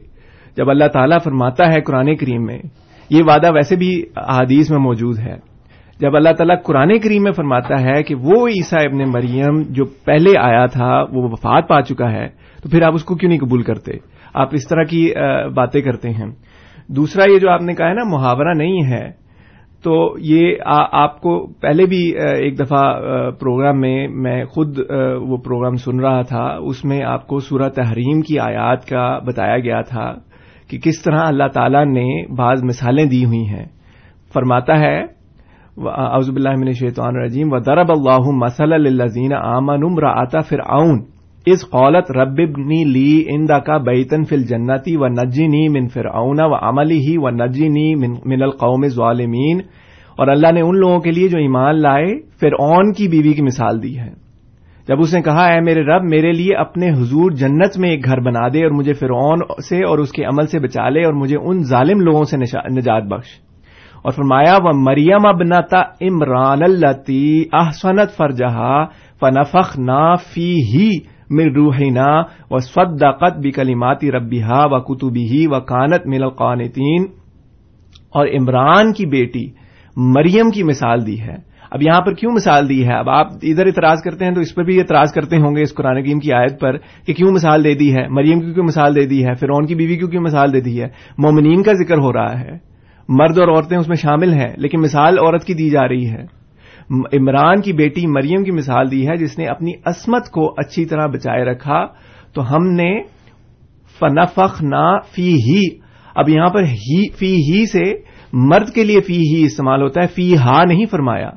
جب 0.58 0.70
اللہ 0.70 0.88
تعالیٰ 0.94 1.18
فرماتا 1.24 1.74
ہے 1.74 1.82
قرآن 1.82 2.16
کریم 2.16 2.44
میں، 2.44 2.60
یہ 3.10 3.24
وعدہ 3.28 3.54
ویسے 3.54 3.76
بھی 3.76 4.04
احادیث 4.16 4.72
میں 4.72 4.80
موجود 4.80 5.20
ہے۔ 5.20 5.38
جب 6.00 6.16
اللہ 6.16 6.30
تعالیٰ 6.30 6.56
قرآن 6.66 7.00
کریم 7.00 7.24
میں 7.24 7.32
فرماتا 7.32 7.82
ہے 7.82 8.04
کہ 8.04 8.16
وہ 8.16 8.48
عیسیٰ 8.48 8.86
ابن 8.86 8.98
مریم 8.98 9.62
جو 9.70 9.86
پہلے 9.86 10.40
آیا 10.40 10.66
تھا، 10.66 11.02
وہ 11.02 11.30
وفات 11.30 11.68
پا 11.68 11.82
چکا 11.82 12.12
ہے، 12.12 12.28
تو 12.64 12.70
پھر 12.70 12.82
آپ 12.82 12.94
اس 12.94 13.04
کو 13.04 13.16
کیوں 13.16 13.30
نہیں 13.30 13.40
قبول 13.40 13.62
کرتے؟ 13.62 13.92
آپ 14.34 14.50
اس 14.52 14.68
طرح 14.68 14.84
کی 14.84 15.12
باتیں 15.56 15.82
کرتے 15.82 16.10
ہیں۔ 16.10 16.32
دوسرا 16.88 17.32
یہ 17.32 17.40
جو 17.40 17.50
آپ 17.50 17.62
نے 17.62 17.74
کہا 17.74 17.88
ہے 17.88 17.94
نا، 17.94 18.04
محاورہ 18.06 18.54
نہیں 18.54 18.92
ہے۔ 18.92 19.29
تو 19.84 19.94
یہ 20.20 20.56
آپ 20.92 21.20
کو 21.22 21.34
پہلے 21.62 21.86
بھی 21.86 22.02
ایک 22.20 22.60
دفعہ 22.60 22.84
پروگرام 23.40 23.80
میں 23.82 24.08
میں 24.24 24.46
خود 24.46 24.80
وہ 25.22 25.38
پروگرام 25.38 25.76
سن 25.76 26.00
رہا 26.00 26.22
تھا، 26.22 26.46
اس 26.62 26.84
میں 26.86 27.02
آپ 27.04 27.28
کو 27.28 27.40
سورہ 27.40 27.70
تحریم 27.70 28.22
کی 28.22 28.40
آیات 28.40 28.86
کا 28.86 29.08
بتایا 29.26 29.58
گیا 29.58 29.82
تھا 29.82 30.12
کہ 30.70 30.78
کس 30.78 31.02
طرح 31.04 31.22
اللہ 31.26 31.48
تعالی 31.54 31.84
نے 31.92 32.08
بعض 32.36 32.64
مثالیں 32.64 33.06
دی 33.06 33.24
ہوئی 33.26 33.46
ہیں۔ 33.50 33.66
فرماتا 34.34 34.80
ہے 34.80 34.98
اعوذ 35.80 36.30
باللہ 36.30 36.56
من 36.58 36.68
الشیطان 36.68 37.16
الرجیم، 37.16 37.54
وضرب 37.54 37.92
اللہ 37.92 38.30
مثلا 38.38 38.78
للذین 38.78 39.34
آمنوا 39.34 39.90
امرأة 39.90 40.42
فرعون۔ 40.50 41.00
اس 41.46 41.70
قولت 41.70 42.12
رب 42.12 42.36
ابنی 42.38 42.84
لی 42.84 43.24
اندا 43.28 43.60
کا 43.60 43.78
بیتن 43.78 44.24
فل 44.24 44.44
جنتی 44.44 44.96
و 44.96 45.08
نجینی 45.08 45.68
من 45.68 45.88
فرعون 45.88 46.38
و 46.40 46.56
عملی 46.56 46.98
ہی 46.98 47.18
و 47.18 47.30
نجینی 47.30 47.96
من 48.26 48.42
القوم 48.42 48.88
ظالمین۔ 48.88 49.62
اور 50.18 50.28
اللہ 50.28 50.52
نے 50.52 50.62
ان 50.62 50.78
لوگوں 50.78 51.00
کے 51.00 51.12
لیے 51.12 51.28
جو 51.28 51.38
ایمان 51.38 51.82
لائے، 51.82 52.20
فرعون 52.40 52.94
کی 52.94 53.08
بیوی 53.08 53.34
کی 53.34 53.42
مثال 53.42 53.84
دی 53.84 54.00
ہے۔ 54.00 54.30
جب 54.88 55.00
اس 55.00 55.14
نے 55.14 55.22
کہا، 55.22 55.46
اے 55.46 55.62
میرے 55.62 55.84
رب، 55.84 56.04
میرے 56.04 56.32
لیے 56.32 56.56
اپنے 56.56 56.90
حضور 56.90 57.32
جنت 57.32 57.78
میں 57.78 57.90
ایک 57.90 58.06
گھر 58.06 58.20
بنا 58.20 58.48
دے 58.48 58.64
اور 58.64 58.72
مجھے 58.72 58.94
فرعون 58.94 59.40
سے 59.70 59.78
اور 59.78 59.98
اس 59.98 60.12
کے 60.12 60.24
عمل 60.24 60.48
سے 60.48 60.60
بچا 60.60 60.90
لے 60.90 61.04
اور 61.04 61.14
مجھے 61.14 61.38
ان 61.42 61.64
ظالم 61.64 62.00
لوگوں 62.00 62.24
سے 62.24 62.38
نجات 62.72 63.04
بخش۔ 63.04 63.28
اور 64.04 64.12
فرمایا، 64.12 64.58
و 64.58 64.84
مریم 64.84 65.28
ابنتا 65.28 65.82
عمران 65.82 66.64
التی 66.64 67.44
احسنت 67.54 68.12
فرجہا 68.18 68.86
فنفخ 69.20 69.80
نا 69.80 70.16
فی 70.16 70.54
ہی 70.54 71.19
مل 71.30 71.54
روحینا 71.54 72.22
و 72.52 72.60
صدقت 72.60 73.38
بھی 73.38 73.52
کلیماتی 73.52 74.12
ربیحا 74.12 74.66
و 74.66 74.80
کتبی 74.82 75.24
ہی 75.24 75.48
و 75.48 75.60
کانت 75.60 76.08
مل 76.08 76.24
القانتین۔ 76.24 77.06
اور 78.10 78.28
عمران 78.28 78.94
کی 78.94 79.06
بیٹی 79.06 79.50
مریم 79.98 80.50
کی 80.50 80.64
مثال 80.64 81.08
دی 81.08 81.22
ہے۔ 81.22 81.50
اب 81.72 81.82
یہاں 81.82 82.02
پر 82.02 82.14
کیوں 82.14 82.32
مثال 82.32 82.70
دی 82.70 82.88
ہے؟ 82.88 82.94
اب 82.94 83.10
آپ 83.10 83.28
ادھر 83.44 83.66
اعتراض 83.66 84.02
کرتے 84.02 84.26
ہیں 84.26 84.34
تو 84.34 84.42
اس 84.42 84.56
پر 84.56 84.64
بھی 84.64 84.80
اعتراض 84.80 85.12
کرتے 85.12 85.38
ہوں 85.38 85.56
گے 85.56 85.62
اس 85.62 85.74
قرآن 85.74 86.04
کریم 86.04 86.20
کی 86.20 86.34
آیت 86.34 86.60
پر 86.60 86.78
کہ 86.78 87.14
کیوں 87.14 87.32
مثال 87.32 87.64
دے 87.64 87.74
دی 87.74 87.96
ہے؟ 87.96 88.08
مریم 88.08 88.40
کی 88.40 88.54
کیوں 88.54 88.66
مثال 88.66 88.96
دے 88.96 89.06
دی 89.06 89.26
ہے؟ 89.26 89.34
فرعون 89.34 89.66
کی 89.66 89.76
بیوی 89.76 89.98
کیوں 89.98 90.10
کیوں 90.10 90.22
مثال 90.22 90.54
دے 90.54 90.62
دی 90.62 90.82
ہے؟ 90.82 90.88
مومنین 91.18 91.64
کا 91.64 91.74
ذکر 91.74 91.98
ہو 91.98 92.14
رہا 92.14 92.40
ہے۔ 92.40 92.52
مرد 93.10 93.40
اور 93.40 93.48
عورتیں 93.48 93.78
اس 93.78 93.88
میں 93.88 93.96
شامل 93.96 94.34
ہیں، 94.34 94.54
لیکن 94.58 94.80
مثال 94.80 95.20
عورت 95.20 95.44
کی 95.44 95.54
دی 95.54 95.70
جا 95.70 95.88
رہی 95.88 96.10
ہے۔ 96.10 96.39
عمران 96.90 97.62
کی 97.62 97.74
بیٹی 97.74 98.06
مریم 98.08 98.44
کی 98.44 98.52
مثال 98.52 98.92
دی 98.92 99.08
ہے، 99.08 99.16
جس 99.16 99.38
نے 99.40 99.46
اپنی 99.48 99.72
عصمت 99.86 100.30
کو 100.32 100.46
اچھی 100.58 100.86
طرح 100.86 101.08
بچائے 101.08 101.44
رکھا، 101.46 101.86
تو 102.34 102.50
ہم 102.52 102.68
نے 102.72 102.92
فنفخ 104.02 104.62
نا 104.64 104.88
فی 105.14 105.34
ہی 105.40 105.64
اب 106.16 106.30
یہاں 106.30 106.50
پر 106.50 106.64
ہی 106.64 107.02
فی 107.10 107.34
ہی 107.44 107.66
سے 107.66 107.84
مرد 108.34 108.70
کے 108.70 108.84
لیے 108.84 109.02
فی 109.02 109.18
ہی 109.26 109.44
استعمال 109.44 109.82
ہوتا 109.82 110.02
ہے 110.02 110.08
فی 110.08 110.36
ہا 110.38 110.64
نہیں 110.64 110.86
فرمایا۔ 110.86 111.30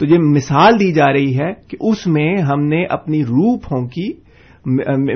تو 0.00 0.06
یہ 0.06 0.18
مثال 0.34 0.78
دی 0.80 0.90
جا 0.92 1.12
رہی 1.12 1.38
ہے 1.38 1.52
کہ 1.68 1.76
اس 1.80 2.06
میں 2.06 2.30
ہم 2.42 2.60
نے 2.64 2.84
اپنی 2.90 3.22
روح 3.24 3.56
پھونکی 3.58 4.08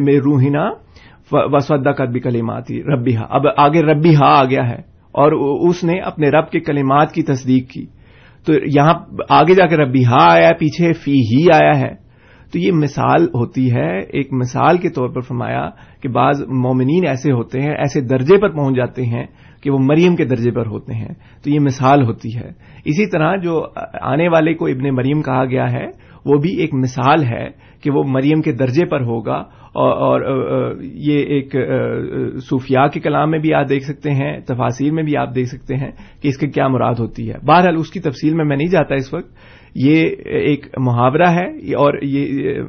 میں 0.00 0.18
روحینا 0.20 0.68
وسودا 1.52 1.92
قدبی 1.92 2.20
کلیماتی 2.20 2.82
ربی 2.84 3.16
ہا 3.16 3.26
اب 3.30 3.46
آگے 3.56 3.82
ربی 3.82 4.14
ہا 4.14 4.30
آ 4.40 4.44
گیا 4.44 4.68
ہے، 4.68 4.80
اور 5.14 5.32
اس 5.68 5.82
نے 5.84 5.98
اپنے 6.00 6.28
رب 6.30 6.50
کے 6.50 6.60
کلمات 6.60 7.12
کی 7.12 7.22
تصدیق 7.22 7.70
کی۔ 7.70 7.84
تو 8.46 8.52
یہاں 8.52 8.94
آگے 9.28 9.54
جا 9.54 9.66
کے 9.66 9.76
ربی 9.76 10.04
ہا 10.04 10.32
آیا 10.32 10.50
پیچھے 10.58 10.92
فی 10.92 11.12
ہی 11.12 11.46
آیا 11.54 11.80
ہے۔ 11.80 12.02
تو 12.52 12.58
یہ 12.58 12.72
مثال 12.72 13.24
ہوتی 13.24 13.72
ہے، 13.72 13.98
ایک 13.98 14.32
مثال 14.32 14.78
کے 14.78 14.88
طور 14.88 15.08
پر 15.08 15.20
فرمایا 15.20 15.70
کہ 16.02 16.08
بعض 16.08 16.42
مومنین 16.42 17.08
ایسے 17.08 17.32
ہوتے 17.32 17.60
ہیں، 17.60 17.70
ایسے 17.70 18.00
درجے 18.00 18.40
پر 18.40 18.48
پہنچ 18.48 18.76
جاتے 18.76 19.06
ہیں 19.06 19.26
کہ 19.62 19.70
وہ 19.70 19.78
مریم 19.78 20.16
کے 20.16 20.24
درجے 20.24 20.50
پر 20.50 20.66
ہوتے 20.66 20.94
ہیں۔ 20.94 21.08
تو 21.44 21.50
یہ 21.50 21.60
مثال 21.60 22.02
ہوتی 22.02 22.36
ہے۔ 22.36 22.48
اسی 22.84 23.06
طرح 23.06 23.36
جو 23.36 23.66
آنے 24.02 24.28
والے 24.28 24.54
کو 24.54 24.66
ابن 24.66 24.94
مریم 24.94 25.22
کہا 25.22 25.44
گیا 25.44 25.72
ہے 25.72 25.86
وہ 26.24 26.38
بھی 26.38 26.60
ایک 26.60 26.74
مثال 26.74 27.24
ہے 27.24 27.48
کہ 27.82 27.90
وہ 27.90 28.02
مریم 28.06 28.40
کے 28.40 28.52
درجے 28.52 28.84
پر 28.84 29.00
ہوگا 29.00 29.42
اور 29.74 30.20
یہ 30.82 31.18
ایک 31.18 31.54
صوفیاء 32.42 32.86
کے 32.86 33.00
کلام 33.00 33.30
میں 33.30 33.38
بھی 33.38 33.54
آپ 33.54 33.68
دیکھ 33.68 33.84
سکتے 33.84 34.10
ہیں 34.10 34.40
تفاصیر 34.40 34.92
میں 34.92 35.02
بھی 35.02 35.16
آپ 35.16 35.34
دیکھ 35.34 35.48
سکتے 35.48 35.76
ہیں 35.76 35.90
کہ 36.22 36.28
اس 36.28 36.38
کی 36.38 36.46
کیا 36.46 36.68
مراد 36.68 36.94
ہوتی 36.98 37.28
ہے۔ 37.28 37.34
بہرحال 37.46 37.76
اس 37.76 37.90
کی 37.90 38.00
تفصیل 38.00 38.34
میں 38.34 38.44
میں 38.44 38.56
نہیں 38.56 38.68
جاتا 38.68 38.94
اس 38.94 39.14
وقت۔ 39.14 39.30
یہ 39.74 40.08
ایک 40.24 40.66
محاورہ 40.78 41.30
ہے 41.30 41.46
اور 41.74 41.94
یہ، 42.02 42.62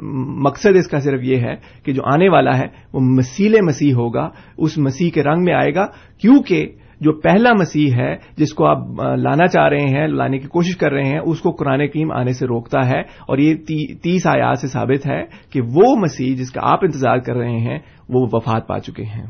مقصد 0.45 0.75
اس 0.75 0.87
کا 0.87 0.99
صرف 0.99 1.19
یہ 1.23 1.37
ہے 1.37 1.55
کہ 1.83 1.91
جو 1.91 2.01
آنے 2.05 2.29
والا 2.29 2.57
ہے 2.57 2.65
وہ 2.93 2.99
مسیل 2.99 3.55
مسیح 3.61 3.93
ہوگا، 3.93 4.29
اس 4.57 4.77
مسیح 4.77 5.09
کے 5.09 5.23
رنگ 5.23 5.43
میں 5.43 5.53
آئے 5.53 5.75
گا، 5.75 5.85
کیونکہ 6.21 6.67
جو 7.03 7.13
پہلا 7.13 7.49
مسیح 7.53 7.93
ہے، 7.95 8.15
جس 8.37 8.53
کو 8.53 8.65
آپ 8.65 8.77
لانا 9.17 9.47
چاہ 9.47 9.67
رہے 9.67 9.85
ہیں، 9.85 10.07
لانے 10.07 10.37
کی 10.37 10.47
کوشش 10.47 10.77
کر 10.77 10.91
رہے 10.91 11.03
ہیں، 11.03 11.19
اس 11.25 11.39
کو 11.39 11.51
قرآن 11.51 11.87
کریم 11.87 12.11
آنے 12.11 12.33
سے 12.33 12.47
روکتا 12.47 12.87
ہے 12.87 12.99
اور 12.99 13.37
یہ 13.37 13.55
تیس 14.03 14.27
آیات 14.27 14.59
سے 14.59 14.67
ثابت 14.67 15.07
ہے 15.07 15.23
کہ 15.49 15.61
وہ 15.61 15.95
مسیح 15.95 16.35
جس 16.35 16.51
کا 16.51 16.61
آپ 16.63 16.79
انتظار 16.81 17.17
کر 17.17 17.33
رہے 17.33 17.59
ہیں، 17.59 17.79
وہ 18.09 18.27
وفات 18.31 18.67
پا 18.67 18.79
چکے 18.79 19.03
ہیں۔ 19.03 19.25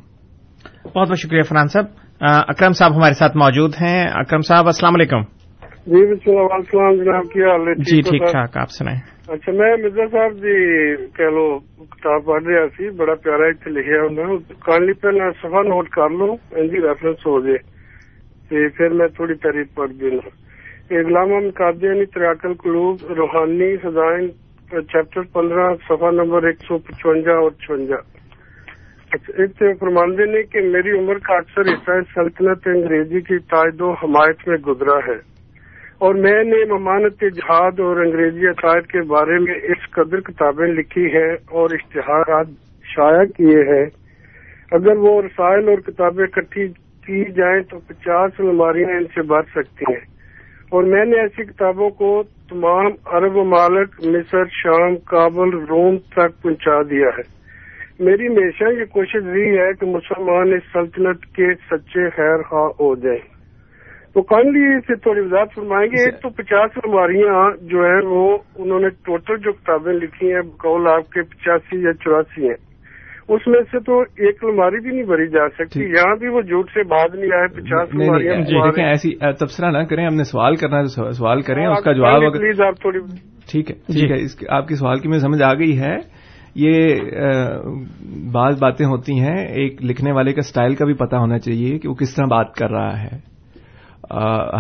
بہت 0.96 1.10
بہت 1.10 1.20
شکریہ 1.20 1.42
فرحان 1.42 1.68
صاحب۔ 1.68 1.86
اکرم 2.48 2.72
صاحب 2.72 2.96
ہمارے 2.96 3.14
ساتھ 3.14 3.38
موجود 3.38 3.74
ہیں۔ 3.82 4.06
اکرم 4.14 4.42
صاحب، 4.42 4.66
السلام 4.66 4.94
علیکم۔ 4.96 5.43
جی 5.88 6.02
السلام 6.02 6.96
جناب 6.98 7.26
کیا 7.32 7.48
حال 7.52 7.68
ہے؟ 7.68 7.74
جی 7.88 8.00
ٹھیک 8.10 8.22
ٹھاک 8.32 8.56
آپ 8.58 8.70
سنائیں۔ 8.72 9.00
اچھا 9.34 9.52
میں 9.52 9.72
مرزا 9.82 10.06
صاحب 10.12 10.34
جی 10.44 10.54
کہہ 11.18 11.32
لو 11.36 11.48
کتاب 11.94 12.26
پڑھ 12.26 12.44
رہا 12.44 12.68
سی 12.78 12.90
بڑا 13.00 13.16
پیارا 13.24 13.48
اتنے 13.48 13.74
لکھا 13.74 14.00
انہیں 14.06 14.38
کہانی 14.66 14.94
پہلے 15.02 15.30
سفا 15.42 15.62
نوٹ 15.64 15.90
کر 15.96 16.10
لو 16.20 16.32
ان 16.32 16.70
کی 16.70 16.82
ریفرنس 16.88 17.26
ہو 17.28 17.40
جائے۔ 17.40 17.58
تے 18.50 18.68
پھر 18.78 18.94
میں 19.00 19.08
تھوڑی 19.16 19.36
تعریف 19.44 19.74
پڑھ 19.76 19.92
دینا۔ 19.92 20.30
اگلامہ 21.00 21.40
مقابلے 21.48 22.06
تریاکل 22.14 22.54
قلوب 22.64 23.04
روحانی 23.18 23.70
سزائیں 23.84 24.28
چیپٹر 24.92 25.22
پندرہ 25.34 25.68
صفحہ 25.88 26.12
نمبر 26.12 26.44
ایک 26.48 26.64
سو 26.68 26.78
پچوجا 26.88 27.36
اور 27.44 27.52
چونجا 27.68 27.96
اچھا 29.16 29.72
فرماندے 29.80 30.26
نے 30.32 30.44
کہ 30.44 30.62
میری 30.70 30.98
عمر 31.00 31.18
کا 31.28 31.36
اکثر 31.38 31.74
حصہ 31.74 32.00
سلطنت 32.16 32.68
انگریزی 32.68 33.22
کی 33.22 33.38
تائید 33.52 33.82
و 33.82 33.92
حمایت 33.94 34.48
میں 34.48 34.58
گزرا 34.68 34.98
ہے۔ 35.08 35.33
اور 35.98 36.16
میں 36.16 36.44
نے 36.44 36.74
ممانت 36.74 37.22
جہاد 37.22 37.80
اور 37.80 38.06
انگریزی 38.06 38.48
عقائد 38.48 38.86
کے 38.86 39.02
بارے 39.02 39.40
میں 39.40 39.54
اس 39.54 39.92
قدر 39.92 40.20
کتابیں 40.20 40.68
لکھی 40.68 41.06
ہیں 41.06 41.34
اور 41.50 41.70
اشتہارات 41.72 42.48
شائع 42.84 43.26
کیے 43.26 43.62
ہیں۔ 43.62 43.86
اگر 44.72 44.98
وہ 44.98 45.22
رسائل 45.22 45.70
اور 45.70 45.78
کتابیں 45.78 46.24
اکٹھی 46.24 46.68
کی 47.06 47.32
جائیں 47.32 47.62
تو 47.62 47.80
پچاس 47.80 48.32
الماریاں 48.40 48.90
ان 48.90 49.04
سے 49.04 49.22
بچ 49.22 49.46
سکتی 49.50 49.86
ہیں۔ 49.90 50.14
اور 50.70 50.84
میں 50.84 51.06
نے 51.06 51.20
ایسی 51.20 51.44
کتابوں 51.44 51.90
کو 51.90 52.24
تمام 52.50 52.86
عرب 53.06 53.36
ممالک، 53.36 53.90
مصر، 54.06 54.44
شام، 54.50 54.96
کابل، 54.96 55.58
روم 55.58 55.98
تک 55.98 56.44
پہنچا 56.44 56.82
دیا 56.82 57.08
ہے۔ 57.08 57.44
میری 58.00 58.28
ہمیشہ 58.28 58.64
یہ 58.80 58.86
کوشش 58.86 59.16
رہی 59.16 59.58
ہے 59.58 59.74
کہ 59.74 59.86
مسلمان 59.86 60.54
اس 60.54 60.74
سلطنت 60.74 61.26
کے 61.26 61.54
سچے 61.54 62.10
خیر 62.10 62.42
خواہ 62.42 62.70
ہو 62.80 62.96
جائیں۔ 62.96 63.33
تو 64.16 64.22
کائنڈلی 64.22 64.80
سے 64.80 64.96
تھوڑی 64.96 65.22
وضاحت 65.22 65.54
فرمائیں 65.56 65.88
گے۔ 65.92 66.04
ایک 66.04 66.22
تو 66.22 66.30
پچاس 66.30 66.78
الماریاں 66.84 67.40
جو 67.62 67.84
ہیں 67.84 68.02
وہ 68.08 68.38
انہوں 68.56 68.80
نے 68.80 68.90
ٹوٹل 69.06 69.38
جو 69.38 69.52
کتابیں 69.52 69.94
لکھی 69.94 70.34
ہیں 70.34 70.42
بقول 70.42 70.88
آپ 70.88 71.10
کے 71.12 71.22
پچاسی 71.22 71.82
یا 71.84 71.94
چوراسی 71.94 72.48
ہیں 72.48 72.60
اس 73.34 73.48
میں 73.48 73.62
سے 73.72 73.80
تو 73.80 74.00
ایک 74.00 74.44
الماری 74.44 74.80
بھی 74.80 74.92
نہیں 74.92 75.08
بھری 75.08 75.28
جا 75.28 75.48
سکتی 75.50 75.84
یہاں 75.84 76.16
بھی 76.16 76.28
وہ 76.28 76.42
جھوٹ 76.42 76.70
سے 76.70 76.84
بعد 76.84 77.16
نہیں 77.16 77.34
آئے 77.36 77.48
پچاس 77.48 77.90
الماریاں 77.94 78.36
دیکھیں 78.38 78.84
ایسی 78.86 79.16
تبصرہ 79.40 79.72
نہ 79.72 79.84
کریں 79.90 80.06
ہم 80.06 80.16
نے 80.16 80.24
سوال 80.24 80.56
کرنا 80.56 80.80
ہے 80.80 81.12
سوال 81.12 81.42
کریں 81.42 81.66
اس 81.68 81.84
کا 81.84 81.94
جواب 81.94 82.22
پلیز 82.34 82.62
آپ 82.62 82.82
تھوڑی 82.82 83.00
ٹھیک 83.52 83.72
ہے 83.72 83.76
ٹھیک 83.94 84.12
ہے 84.12 84.48
آپ 84.50 84.68
کے 84.68 84.76
سوال 84.76 85.00
کی 85.00 85.10
میں 85.10 85.20
سمجھ 85.20 85.42
آ 85.42 85.54
گئی 85.54 85.80
ہے۔ 85.80 85.96
یہ 86.56 87.00
بعض 88.34 88.62
باتیں 88.62 88.86
ہوتی 88.86 89.20
ہیں 89.20 89.38
ایک 89.62 89.84
لکھنے 89.84 90.12
والے 90.12 90.34
کا 90.34 90.42
سٹائل 90.42 90.76
کا 90.76 90.86
بھی 90.86 90.94
پتا 90.94 91.18
ہونا 91.18 91.40
چاہیے 91.40 91.78
کہ 91.80 91.90
وہ 91.90 91.94
کس 91.96 92.16
طرح 92.16 92.26
بات 92.26 92.54
کر 92.56 92.70
رہا 92.70 93.02
ہے۔ 93.02 93.33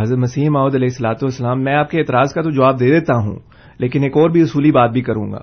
حضرت 0.02 0.18
مسیح 0.18 0.50
معود 0.50 0.76
علیہ 0.76 0.88
السلاۃ 0.92 1.22
والسلام، 1.22 1.63
میں 1.63 1.76
آپ 1.76 1.89
کے 1.89 2.00
اعتراض 2.00 2.34
کا 2.34 2.42
تو 2.42 2.50
جواب 2.50 2.80
دے 2.80 2.89
دیتا 2.89 3.16
ہوں، 3.16 3.36
لیکن 3.80 4.04
ایک 4.04 4.18
اور 4.18 4.30
بھی 4.30 4.42
اصولی 4.42 4.72
بات 4.72 4.92
بھی 4.92 5.02
کروں 5.02 5.32
گا۔ 5.32 5.42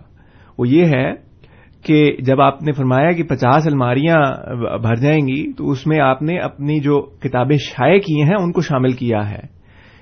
وہ 0.58 0.68
یہ 0.68 0.84
ہے 0.86 1.12
کہ 1.84 2.16
جب 2.18 2.40
آپ 2.40 2.62
نے 2.62 2.72
فرمایا 2.72 3.12
کہ 3.12 3.22
پچاس 3.22 3.66
الماریاں 3.66 4.18
بھر 4.82 4.94
جائیں 4.94 5.20
گی، 5.28 5.52
تو 5.52 5.70
اس 5.70 5.86
میں 5.86 6.00
آپ 6.00 6.22
نے 6.22 6.38
اپنی 6.38 6.78
جو 6.80 7.00
کتابیں 7.22 7.56
شائع 7.56 7.98
کی 7.98 8.20
ہیں، 8.22 8.36
ان 8.40 8.52
کو 8.52 8.60
شامل 8.60 8.92
کیا 8.92 9.30
ہے۔ 9.30 9.40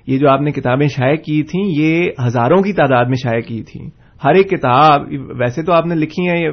یہ 0.07 0.19
جو 0.19 0.29
آپ 0.29 0.41
نے 0.41 0.51
کتابیں 0.53 0.87
شائع 0.87 1.17
کی 1.17 1.43
تھیں، 1.43 1.65
یہ 1.77 2.11
ہزاروں 2.27 2.63
کی 2.63 2.73
تعداد 2.73 3.05
میں 3.05 3.17
شائع 3.23 3.41
کی 3.41 3.63
تھیں۔ 3.63 3.89
ہر 4.25 4.35
ایک 4.35 4.51
کتاب، 4.51 5.03
ویسے 5.39 5.63
تو 5.63 5.73
آپ 5.73 5.87
نے 5.87 5.95
لکھی 5.95 6.29
ہیں 6.29 6.51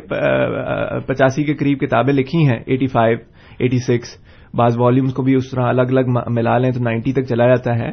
پچاسی 1.08 1.44
کے 1.44 1.54
قریب 1.54 1.80
کتابیں 1.80 2.14
لکھی 2.14 2.46
ہیں، 2.46 2.60
ایٹی 2.66 2.88
فائیو، 2.88 3.18
ایٹی 3.60 3.78
سکس 3.78 4.18
بعض 4.58 4.78
والیومز 4.78 5.14
کو 5.14 5.24
بھی 5.24 5.36
اس 5.36 5.52
طرح 5.52 5.64
الگ 5.64 5.82
الگ 5.82 6.20
ملا 6.28 6.58
لیں 6.58 6.72
تو 6.72 6.84
نائنٹی 6.84 7.14
تک 7.14 7.24
چلا 7.24 7.48
جاتا 7.48 7.76
ہے۔ 7.76 7.90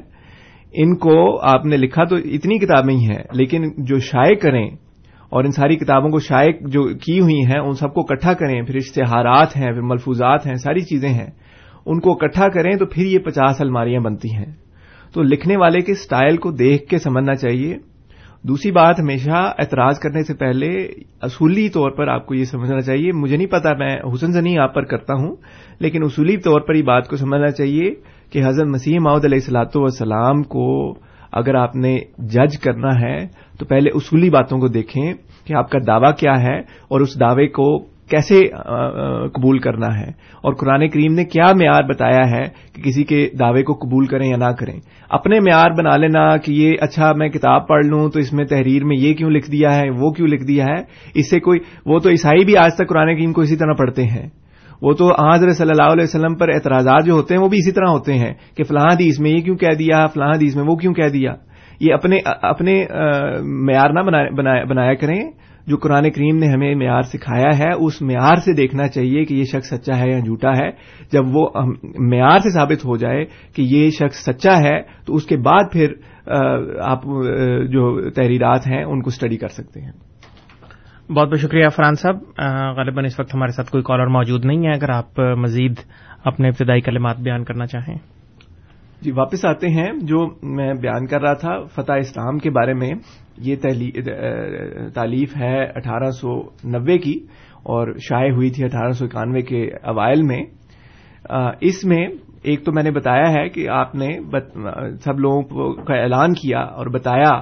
ان 0.73 0.97
کو 0.97 1.41
آپ 1.41 1.67
نے 1.67 1.77
لکھا 1.77 2.05
تو 2.05 2.17
اتنی 2.17 2.59
کتابیں 2.59 2.95
ہی 2.95 3.07
ہیں، 3.07 3.25
لیکن 3.33 3.85
جو 3.85 3.99
شائع 3.99 4.35
کریں 4.35 4.71
اور 5.31 5.45
ان 5.45 5.51
ساری 5.51 5.77
کتابوں 5.77 6.11
کو 6.11 6.19
شائع 6.19 6.51
جو 6.61 6.85
کی 6.85 7.21
ہوئی 7.21 7.47
ہیں، 7.47 7.59
ان 7.59 7.73
سب 7.73 7.95
کو 7.95 8.01
اکٹھا 8.01 8.35
کریں، 8.35 8.63
پھر 8.63 8.77
اشتہارات 8.77 9.57
ہیں، 9.57 9.73
پھر 9.73 9.81
ملفوظات 9.81 10.47
ہیں، 10.47 10.55
ساری 10.55 10.81
چیزیں 10.81 11.09
ہیں۔ 11.09 11.31
ان 11.87 12.01
کو 12.01 12.13
اکٹھا 12.13 12.49
کریں 12.49 12.77
تو 12.77 12.87
پھر 12.87 13.07
یہ 13.07 13.19
پچاس 13.19 13.61
الماریاں 13.61 14.01
بنتی 14.01 14.37
ہیں۔ 14.37 14.47
تو 15.15 15.23
لکھنے 15.23 15.57
والے 15.57 15.81
کے 15.81 15.95
سٹائل 15.95 16.37
کو 16.37 16.51
دیکھ 16.51 16.87
کے 16.87 16.99
سمجھنا 16.99 17.35
چاہیے۔ 17.35 17.77
دوسری 18.43 18.73
بات، 18.73 19.01
ہمیشہ 19.01 19.55
اعتراض 19.59 19.99
کرنے 19.99 20.23
سے 20.23 20.35
پہلے 20.35 20.67
اصولی 21.21 21.69
طور 21.69 21.91
پر 21.91 22.09
آپ 22.09 22.27
کو 22.27 22.35
یہ 22.35 22.45
سمجھنا 22.45 22.81
چاہیے۔ 22.81 23.13
مجھے 23.13 23.37
نہیں 23.37 23.47
پتا، 23.47 23.75
میں 23.75 23.97
حسن 24.15 24.33
زنی 24.33 24.59
آپ 24.59 24.75
پر 24.75 24.83
کرتا 24.83 25.15
ہوں۔ 25.15 25.37
لیکن 25.81 26.05
اصولی 26.05 26.37
طور 26.37 26.61
پر 26.61 26.75
یہ 26.75 26.83
بات 26.83 27.09
کو 27.09 27.17
سمجھنا 27.17 27.51
چاہیے 27.51 27.95
کہ 28.33 28.43
حضرت 28.45 28.67
مسیح 28.67 28.99
ماؤد 29.01 29.25
علیہ 29.25 29.39
السلاۃ 29.39 29.77
والسلام 29.77 30.43
کو 30.43 30.95
اگر 31.33 31.55
آپ 31.55 31.77
نے 31.77 31.99
جج 32.19 32.59
کرنا 32.59 33.01
ہے 33.01 33.27
تو 33.59 33.65
پہلے 33.65 33.91
اصولی 33.95 34.31
باتوں 34.31 34.59
کو 34.59 34.69
دیکھیں 34.69 35.13
کہ 35.47 35.55
آپ 35.55 35.71
کا 35.71 35.79
دعویٰ 35.87 36.15
کیا 36.17 36.43
ہے 36.43 36.59
اور 36.61 37.01
اس 37.01 37.21
دعوے 37.21 37.47
کو 37.47 37.93
کیسے 38.11 38.49
قبول 39.35 39.59
کرنا 39.59 40.01
ہے 40.01 40.09
اور 40.43 40.55
قرآن 40.55 40.89
کریم 40.89 41.13
نے 41.15 41.25
کیا 41.25 41.47
معیار 41.53 41.83
بتایا 41.83 42.31
ہے 42.31 42.45
کہ 42.73 42.83
کسی 42.83 43.05
کے 43.05 43.29
دعوے 43.39 43.63
کو 43.63 43.75
قبول 43.75 44.07
کریں 44.07 44.31
یا 44.31 44.37
نہ 44.37 44.53
کریں۔ 44.59 44.81
اپنے 45.11 45.41
معیار 45.41 45.71
بنا 45.71 45.97
لینا 45.97 46.37
کہ 46.37 46.53
یہ 46.53 46.73
اچھا 46.81 47.13
میں 47.17 47.29
کتاب 47.29 47.69
پڑھ 47.69 47.87
لوں 47.87 48.11
تو 48.11 48.19
اس 48.19 48.33
میں 48.33 48.45
تحریر 48.45 48.85
میں 48.85 48.97
یہ 48.97 49.15
کیوں 49.15 49.31
لکھ 49.31 49.51
دیا 49.51 49.77
ہے، 49.77 49.91
وہ 49.91 50.11
کیوں 50.11 50.29
لکھ 50.29 50.45
دیا 50.45 50.65
ہے۔ 50.65 50.83
اس 51.15 51.31
سے 51.31 51.41
کوئی، 51.41 51.61
وہ 51.87 51.99
تو 51.99 52.09
عیسائی 52.09 52.45
بھی 52.45 52.57
آج 52.57 52.71
تک 52.75 52.89
قرآن 52.89 53.17
کریم 53.17 53.33
کو 53.33 53.41
اسی 53.41 53.57
طرح 53.57 53.73
پڑھتے 53.73 54.05
ہیں۔ 54.05 54.29
وہ 54.83 54.93
تو 54.93 55.33
حضرت 55.33 55.57
صلی 55.57 55.71
اللہ 55.71 55.93
علیہ 55.93 56.05
وسلم 56.05 56.35
پر 56.35 56.49
اعتراضات 56.49 57.05
جو 57.07 57.13
ہوتے 57.13 57.35
ہیں 57.35 57.43
وہ 57.43 57.49
بھی 57.49 57.59
اسی 57.59 57.73
طرح 57.73 57.89
ہوتے 57.89 58.15
ہیں 58.15 58.35
کہ 58.57 58.65
فلاں 58.65 58.87
حدیث 58.93 59.21
میں 59.21 59.31
یہ 59.31 59.41
کیوں 59.41 59.57
کہہ 59.57 59.75
دیا، 59.79 60.07
فلاں 60.07 60.31
حدیث 60.31 60.57
میں 60.57 60.65
وہ 60.67 60.77
کیوں 60.77 60.95
کہہ 60.95 61.09
دیا؟ 61.09 61.35
یہ 61.81 61.95
اپنے 61.95 62.19
اپنے 62.25 62.85
معیار 63.43 63.91
نہ 63.91 64.01
بنایا 64.65 64.95
کریں۔ 64.95 65.31
جو 65.67 65.77
قرآن 65.77 66.11
کریم 66.11 66.37
نے 66.37 66.47
ہمیں 66.47 66.75
معیار 66.75 67.03
سکھایا 67.03 67.59
ہے، 67.59 67.85
اس 67.85 68.03
معیار 68.03 68.37
سے 68.37 68.53
دیکھنا 68.53 68.89
چاہیے 68.89 69.25
کہ 69.25 69.35
یہ 69.35 69.45
شخص 69.45 69.69
سچا 69.69 69.99
ہے 69.99 70.11
یا 70.11 70.19
جھوٹا 70.19 70.53
ہے۔ 70.57 70.71
جب 71.13 71.23
وہ 71.33 71.49
معیار 71.99 72.39
سے 72.39 72.51
ثابت 72.51 72.85
ہو 72.85 72.97
جائے 72.97 73.25
کہ 73.25 73.63
یہ 73.63 73.91
شخص 73.91 74.25
سچا 74.25 74.59
ہے، 74.59 74.83
تو 75.07 75.15
اس 75.15 75.27
کے 75.27 75.37
بعد 75.37 75.65
پھر 75.73 75.93
آپ 76.81 77.03
جو 77.71 78.11
تحریرات 78.11 78.67
ہیں، 78.67 78.85
ان 78.85 79.03
کو 79.03 79.09
اسٹڈی 79.09 79.37
کر 79.37 79.49
سکتے 79.49 79.81
ہیں۔ 79.81 80.12
بہت 81.11 81.29
بہت 81.29 81.41
شکریہ 81.41 81.69
فرحان 81.69 81.95
صاحب. 81.95 82.17
غالباً 82.77 83.05
اس 83.05 83.19
وقت 83.21 83.35
ہمارے 83.35 83.53
ساتھ 83.53 83.71
کوئی 83.71 83.83
کالر 83.83 84.07
موجود 84.07 84.45
نہیں 84.45 84.67
ہے، 84.67 84.73
اگر 84.73 84.91
آپ 84.91 85.21
مزید 85.39 85.79
اپنے 86.25 86.49
ابتدائی 86.49 86.81
کلمات 86.81 87.19
بیان 87.19 87.45
کرنا 87.45 87.67
چاہیں۔ 87.67 87.97
جی 89.01 89.11
واپس 89.11 89.45
آتے 89.45 89.69
ہیں، 89.69 89.93
جو 90.03 90.27
میں 90.57 90.73
بیان 90.75 91.07
کر 91.07 91.21
رہا 91.21 91.35
تھا 91.35 91.55
فتح 91.75 91.93
اسلام 91.93 92.39
کے 92.39 92.51
بارے 92.51 92.75
میں، 92.75 92.91
یہ 93.39 93.57
تعلیف 94.95 95.37
ہے 95.37 95.63
اٹھارہ 95.77 96.11
سو 96.11 96.41
نوے 96.65 96.99
کی 96.99 97.19
اور 97.65 97.93
شائع 98.01 98.31
ہوئی 98.33 98.51
تھی 98.51 98.65
اٹھارہ 98.65 98.91
سو 98.91 99.05
اکانوے 99.05 99.43
کے 99.43 99.63
اوائل 99.85 100.23
میں۔ 100.23 100.43
اس 101.61 101.85
میں 101.85 102.07
ایک 102.43 102.65
تو 102.65 102.73
میں 102.73 102.83
نے 102.83 102.91
بتایا 102.91 103.31
ہے 103.33 103.49
کہ 103.49 103.69
آپ 103.69 103.95
نے 103.95 104.09
سب 105.05 105.19
لوگوں 105.19 105.73
کا 105.85 105.95
اعلان 105.95 106.33
کیا 106.33 106.61
اور 106.61 106.87
بتایا 106.87 107.35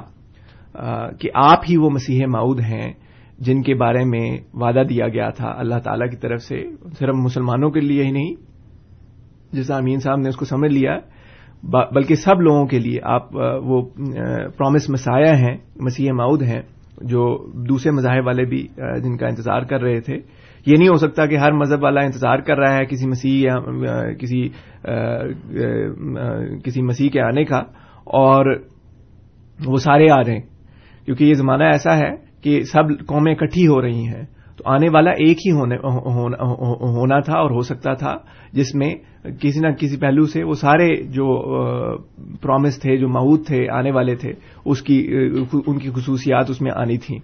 کہ 1.21 1.31
آپ 1.35 1.59
ہی 1.71 1.77
وہ 1.77 1.91
مسیح 1.91 2.27
معود 2.27 2.61
ہیں۔ 2.61 2.93
جن 3.41 3.63
کے 3.63 3.75
بارے 3.75 4.05
میں 4.05 4.27
وعدہ 4.55 4.83
دیا 4.89 5.07
گیا 5.09 5.29
تھا 5.37 5.53
اللہ 5.59 5.79
تعالی 5.85 6.09
کی 6.11 6.17
طرف 6.17 6.43
سے، 6.43 6.63
صرف 6.99 7.15
مسلمانوں 7.17 7.71
کے 7.71 7.81
لیے 7.81 8.05
ہی 8.05 8.11
نہیں 8.11 8.35
جیسا 9.53 9.77
امین 9.77 9.99
صاحب 9.99 10.19
نے 10.19 10.29
اس 10.29 10.37
کو 10.37 10.45
سمجھ 10.45 10.73
لیا 10.73 10.99
بلکہ 11.93 12.15
سب 12.15 12.41
لوگوں 12.41 12.67
کے 12.67 12.79
لیے 12.79 12.99
آپ 13.05 13.35
وہ 13.35 13.81
پرومس 14.57 14.89
مسایا 14.91 15.33
ہیں، 15.39 15.57
مسیح 15.77 16.13
ماؤد 16.13 16.43
ہیں، 16.43 16.61
جو 17.03 17.23
دوسرے 17.69 17.93
مذاہب 17.93 18.27
والے 18.27 18.45
بھی 18.45 18.63
جن 19.03 19.17
کا 19.17 19.27
انتظار 19.27 19.63
کر 19.63 19.81
رہے 19.83 20.01
تھے۔ 20.01 20.15
یہ 20.67 20.77
نہیں 20.77 20.89
ہو 20.89 20.97
سکتا 20.97 21.27
کہ 21.27 21.37
ہر 21.37 21.53
مذہب 21.53 21.83
والا 21.83 22.01
انتظار 22.01 22.39
کر 22.39 22.59
رہا 22.59 22.77
ہے 22.77 22.85
کسی 22.87 23.07
مسیح 23.09 23.37
یا 23.41 23.55
کسی 24.21 24.49
کسی 26.65 26.83
مسیح 26.83 27.09
کے 27.09 27.21
آنے 27.21 27.45
کا، 27.45 27.59
اور 28.21 28.55
وہ 29.59 29.77
سارے 29.77 30.11
آ 30.11 30.21
رہے 30.21 30.33
ہیں۔ 30.33 30.47
کیونکہ 31.07 31.25
یہ 31.25 31.35
زمانہ 31.35 31.65
ایسا 31.65 31.97
ہے 31.99 32.11
کہ 32.43 32.63
سب 32.63 33.07
قومیں 33.07 33.33
اکٹھی 33.33 33.67
ہو 33.67 33.83
رہی 33.83 34.07
ہیں۔ 34.07 34.25
تو 34.57 34.71
آنے 34.71 34.89
والا 34.89 35.11
ایک 35.11 35.39
ہی 35.47 35.53
ہونا 35.53 37.21
تھا 37.21 37.39
اور 37.39 37.51
ہو 37.51 37.61
سکتا 37.61 37.95
تھا، 37.95 38.17
جس 38.53 38.75
میں 38.75 38.95
کسی 39.41 39.61
نہ 39.61 39.69
کسی 39.69 39.97
پہلو 39.97 40.25
سے 40.27 40.45
وہ 40.45 40.53
سارے 40.53 41.03
جو 41.03 41.27
پرومس 42.43 42.81
تھے، 42.81 42.97
جو 42.97 43.09
معود 43.09 43.47
تھے، 43.47 43.71
آنے 43.71 43.91
والے 43.91 44.15
تھے، 44.15 44.33
اس 44.65 44.83
کی 44.83 45.17
ان 45.67 45.79
کی 45.79 45.91
خصوصیات 45.91 46.51
اس 46.51 46.61
میں 46.61 46.73
آنی 46.75 46.99
تھیں۔ 46.99 47.19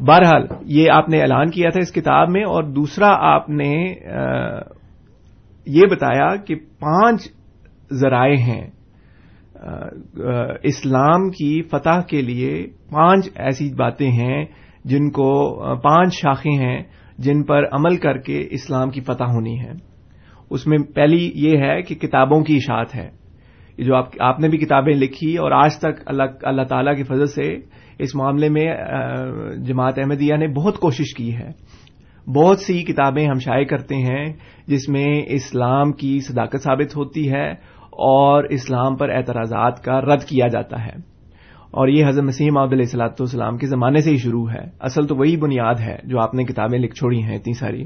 بہرحال، 0.00 0.46
یہ 0.66 0.90
آپ 0.90 1.08
نے 1.08 1.20
اعلان 1.20 1.50
کیا 1.50 1.70
تھا 1.70 1.80
اس 1.80 1.92
کتاب 1.92 2.30
میں 2.30 2.44
اور 2.44 2.62
دوسرا 2.62 3.08
آپ 3.34 3.50
نے 3.50 3.94
یہ 5.66 5.82
بتایا 5.90 6.36
کہ 6.36 6.54
پانچ 6.54 7.20
ذرائع 7.92 8.36
ہیں۔ 8.36 8.70
اسلام 10.62 11.30
کی 11.30 11.62
فتح 11.62 12.00
کے 12.08 12.22
لیے 12.22 12.66
پانچ 12.90 13.28
ایسی 13.34 13.74
باتیں 13.74 14.10
ہیں 14.10 14.44
جن 14.84 15.10
کو 15.10 15.58
پانچ 15.76 16.14
شاخیں 16.14 16.58
ہیں 16.58 16.82
جن 17.18 17.42
پر 17.42 17.64
عمل 17.72 17.96
کر 17.96 18.18
کے 18.18 18.46
اسلام 18.50 18.90
کی 18.90 19.00
فتح 19.00 19.24
ہونی 19.24 19.60
ہے۔ 19.60 19.72
اس 20.50 20.66
میں 20.66 20.78
پہلی 20.94 21.30
یہ 21.34 21.58
ہے 21.58 21.82
کہ 21.82 21.94
کتابوں 21.94 22.44
کی 22.44 22.56
اشاعت 22.56 22.94
ہے۔ 22.94 23.22
جو 23.78 23.96
آپ 24.20 24.40
نے 24.40 24.48
بھی 24.48 24.58
کتابیں 24.58 24.94
لکھی 24.94 25.36
اور 25.36 25.52
آج 25.52 25.76
تک 25.78 26.02
اللہ 26.06 26.22
اللہ 26.42 26.62
تعالی 26.62 26.94
کی 26.94 27.02
فضل 27.02 27.26
سے 27.26 27.56
اس 27.98 28.14
معاملے 28.14 28.48
میں 28.48 28.64
جماعت 29.56 29.98
احمدیہ 29.98 30.36
نے 30.36 30.48
بہت 30.48 30.76
کوشش 30.76 31.14
کی 31.14 31.36
ہے۔ 31.36 31.48
بہت 32.30 32.58
سی 32.58 32.82
کتابیں 32.82 33.26
ہم 33.26 33.38
شائع 33.38 33.64
کرتے 33.64 33.94
ہیں 33.94 34.32
جس 34.66 34.88
میں 34.88 35.22
اسلام 35.26 35.92
کی 35.92 36.20
صداقت 36.20 36.62
ثابت 36.62 36.96
ہوتی 36.96 37.32
ہے 37.32 37.52
اور 37.92 38.44
اسلام 38.44 38.96
پر 38.96 39.10
اعتراضات 39.10 39.84
کا 39.84 40.00
رد 40.00 40.22
کیا 40.22 40.46
جاتا 40.46 40.86
ہے۔ 40.86 41.12
اور 41.70 41.88
یہ 41.88 42.06
حضرت 42.06 42.24
مسیم 42.24 42.58
علیہ 42.58 42.78
السلاۃ 42.78 43.08
والسلام 43.08 43.56
کے 43.56 43.66
زمانے 43.66 44.00
سے 44.00 44.10
ہی 44.10 44.16
شروع 44.16 44.50
ہے۔ 44.50 44.70
اصل 44.80 45.06
تو 45.06 45.16
وہی 45.16 45.36
بنیاد 45.36 45.74
ہے 45.80 45.96
جو 46.04 46.20
آپ 46.20 46.34
نے 46.34 46.44
کتابیں 46.44 46.78
لکھ 46.78 46.94
چھوڑی 46.94 47.22
ہیں 47.22 47.36
اتنی 47.36 47.52
ساری۔ 47.52 47.84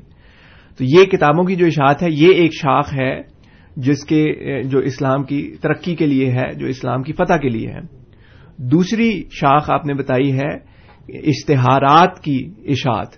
تو 0.79 0.85
یہ 0.85 1.05
کتابوں 1.05 1.45
کی 1.45 1.57
جو 1.57 1.66
اشاعت 1.66 2.03
ہے، 2.03 2.09
یہ 2.11 2.33
ایک 2.33 2.51
شاخ 2.55 2.99
ہے 2.99 3.21
جس 3.77 4.05
کے، 4.05 4.62
جو 4.62 4.79
اسلام 4.79 5.25
کی 5.25 5.55
ترقی 5.62 5.95
کے 5.95 6.07
لیے 6.07 6.31
ہے، 6.31 6.55
جو 6.55 6.66
اسلام 6.66 7.03
کی 7.03 7.12
فتح 7.12 7.33
کے 7.33 7.49
لیے 7.49 7.69
ہے۔ 7.69 7.81
دوسری 8.57 9.23
شاخ 9.31 9.71
آپ 9.71 9.87
نے 9.87 9.95
بتائی 9.95 10.38
ہے، 10.38 10.55
اشتہارات 11.09 12.21
کی 12.21 12.51
اشاعت۔ 12.64 13.09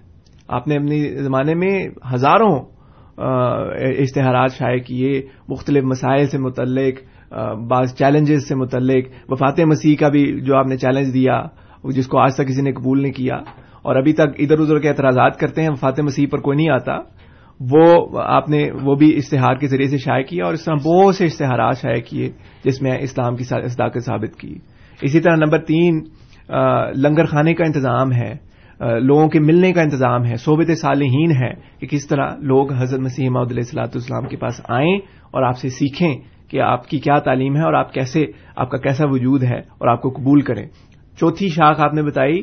آپ 0.49 0.69
نے 0.69 0.75
اپنے 0.75 1.23
زمانے 1.23 1.55
میں 1.55 1.89
ہزاروں 2.15 2.78
اشتہارات 3.19 4.53
شائع 4.53 4.79
کیے، 4.79 5.21
مختلف 5.49 5.85
مسائل 5.85 6.27
سے 6.27 6.39
متعلق 6.39 7.01
بعض 7.69 7.95
چیلنجز 7.95 8.49
سے 8.49 8.55
متعلق، 8.55 9.09
وفات 9.29 9.61
مسیح 9.67 9.97
کا 9.97 10.09
بھی 10.09 10.25
جو 10.41 10.57
آپ 10.57 10.67
نے 10.67 10.77
چیلنج 10.77 11.13
دیا 11.15 11.43
جس 11.95 12.07
کو 12.07 12.19
آج 12.19 12.35
تک 12.35 12.49
کسی 12.49 12.63
نے 12.63 12.73
قبول 12.73 13.03
نہیں 13.03 13.13
کیا، 13.13 13.37
اور 13.83 13.97
ابھی 13.97 14.13
تک 14.13 14.29
ادھر 14.39 14.59
ادھر 14.59 14.79
کے 14.79 14.89
اعتراضات 14.89 15.39
کرتے 15.41 15.63
ہیں، 15.63 15.71
وفات 15.71 16.01
مسیح 16.01 16.27
پر 16.31 16.39
کوئی 16.39 16.57
نہیں 16.57 16.71
آتا، 16.71 16.97
وہ 17.61 18.21
آپ 18.23 18.49
نے، 18.49 18.69
وہ 18.83 18.95
بھی 18.95 19.15
اشتہار 19.17 19.55
کے 19.55 19.67
ذریعے 19.67 19.89
سے 19.89 19.99
شائع 19.99 20.25
کیا، 20.25 20.45
اور 20.45 20.55
اس 20.55 20.65
طرح 20.65 20.75
بہت 20.85 21.15
سے 21.15 21.25
اشتہارات 21.25 21.77
شائع 21.77 22.01
کیے، 22.01 22.29
جس 22.65 22.83
میں 22.83 22.97
اسلام 22.99 23.37
کی 23.37 23.45
صداقت 23.45 24.05
ثابت 24.05 24.37
کی۔ 24.41 24.55
اسی 25.03 25.21
طرح 25.21 25.37
نمبر 25.37 25.65
تین 25.65 26.03
لنگر 26.97 27.25
خانے 27.25 27.55
کا 27.55 27.65
انتظام 27.65 28.13
ہے۔ 28.13 28.35
لوگوں 28.81 29.29
کے 29.29 29.41
ملنے 29.41 29.73
کا 29.73 29.83
انتظام 29.83 30.25
ہے 30.25 30.37
صوبت 30.37 30.71
صالحین 30.81 31.31
ہے 31.33 31.51
کہ 31.81 31.87
کس 31.87 32.07
طرح 32.07 32.35
لوگ 32.41 32.73
حضرت 32.73 33.01
مسیح 33.01 33.31
محدود 33.31 33.51
علیہ 33.51 33.63
السلاۃ 33.63 33.95
السلام 33.95 34.29
کے 34.29 34.37
پاس 34.37 34.61
آئیں 34.69 34.97
اور 35.31 35.43
آپ 35.43 35.57
سے 35.59 35.69
سیکھیں 35.69 36.15
کہ 36.51 36.61
آپ 36.61 36.87
کی 36.89 36.99
کیا 36.99 37.19
تعلیم 37.19 37.57
ہے 37.57 37.63
اور 37.63 37.73
آپ 37.73 37.93
کیسے، 37.93 38.25
آپ 38.57 38.71
کا 38.71 38.79
کیسا 38.79 39.05
وجود 39.07 39.43
ہے 39.43 39.59
اور 39.59 39.89
آپ 39.89 40.03
کو 40.03 40.11
قبول 40.11 40.41
کریں۔ 40.41 40.67
چوتھی 41.19 41.49
شاخ 41.49 41.81
آپ 41.81 41.95
نے 41.95 42.03
بتائی 42.03 42.43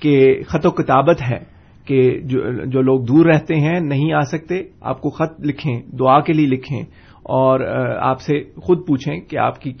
کہ 0.00 0.42
خط 0.48 0.66
و 0.66 0.70
کتابت 0.70 1.22
ہے 1.22 1.38
کہ 1.86 2.20
جو 2.22 2.80
لوگ 2.82 3.00
دور 3.00 3.26
رہتے 3.26 3.54
ہیں، 3.54 3.78
نہیں 3.80 4.12
آ 4.12 4.20
سکتے، 4.20 4.62
آپ 4.80 5.00
کو 5.00 5.10
خط 5.10 5.40
لکھیں، 5.40 5.80
دعا 5.98 6.18
کے 6.20 6.32
لیے 6.32 6.46
لکھیں 6.46 6.80
اور 7.22 7.60
آپ 8.00 8.20
سے 8.20 8.42
خود 8.56 8.86
پوچھیں 8.86 9.16
کہ 9.20 9.36
آپ 9.36 9.60
کی 9.60 9.72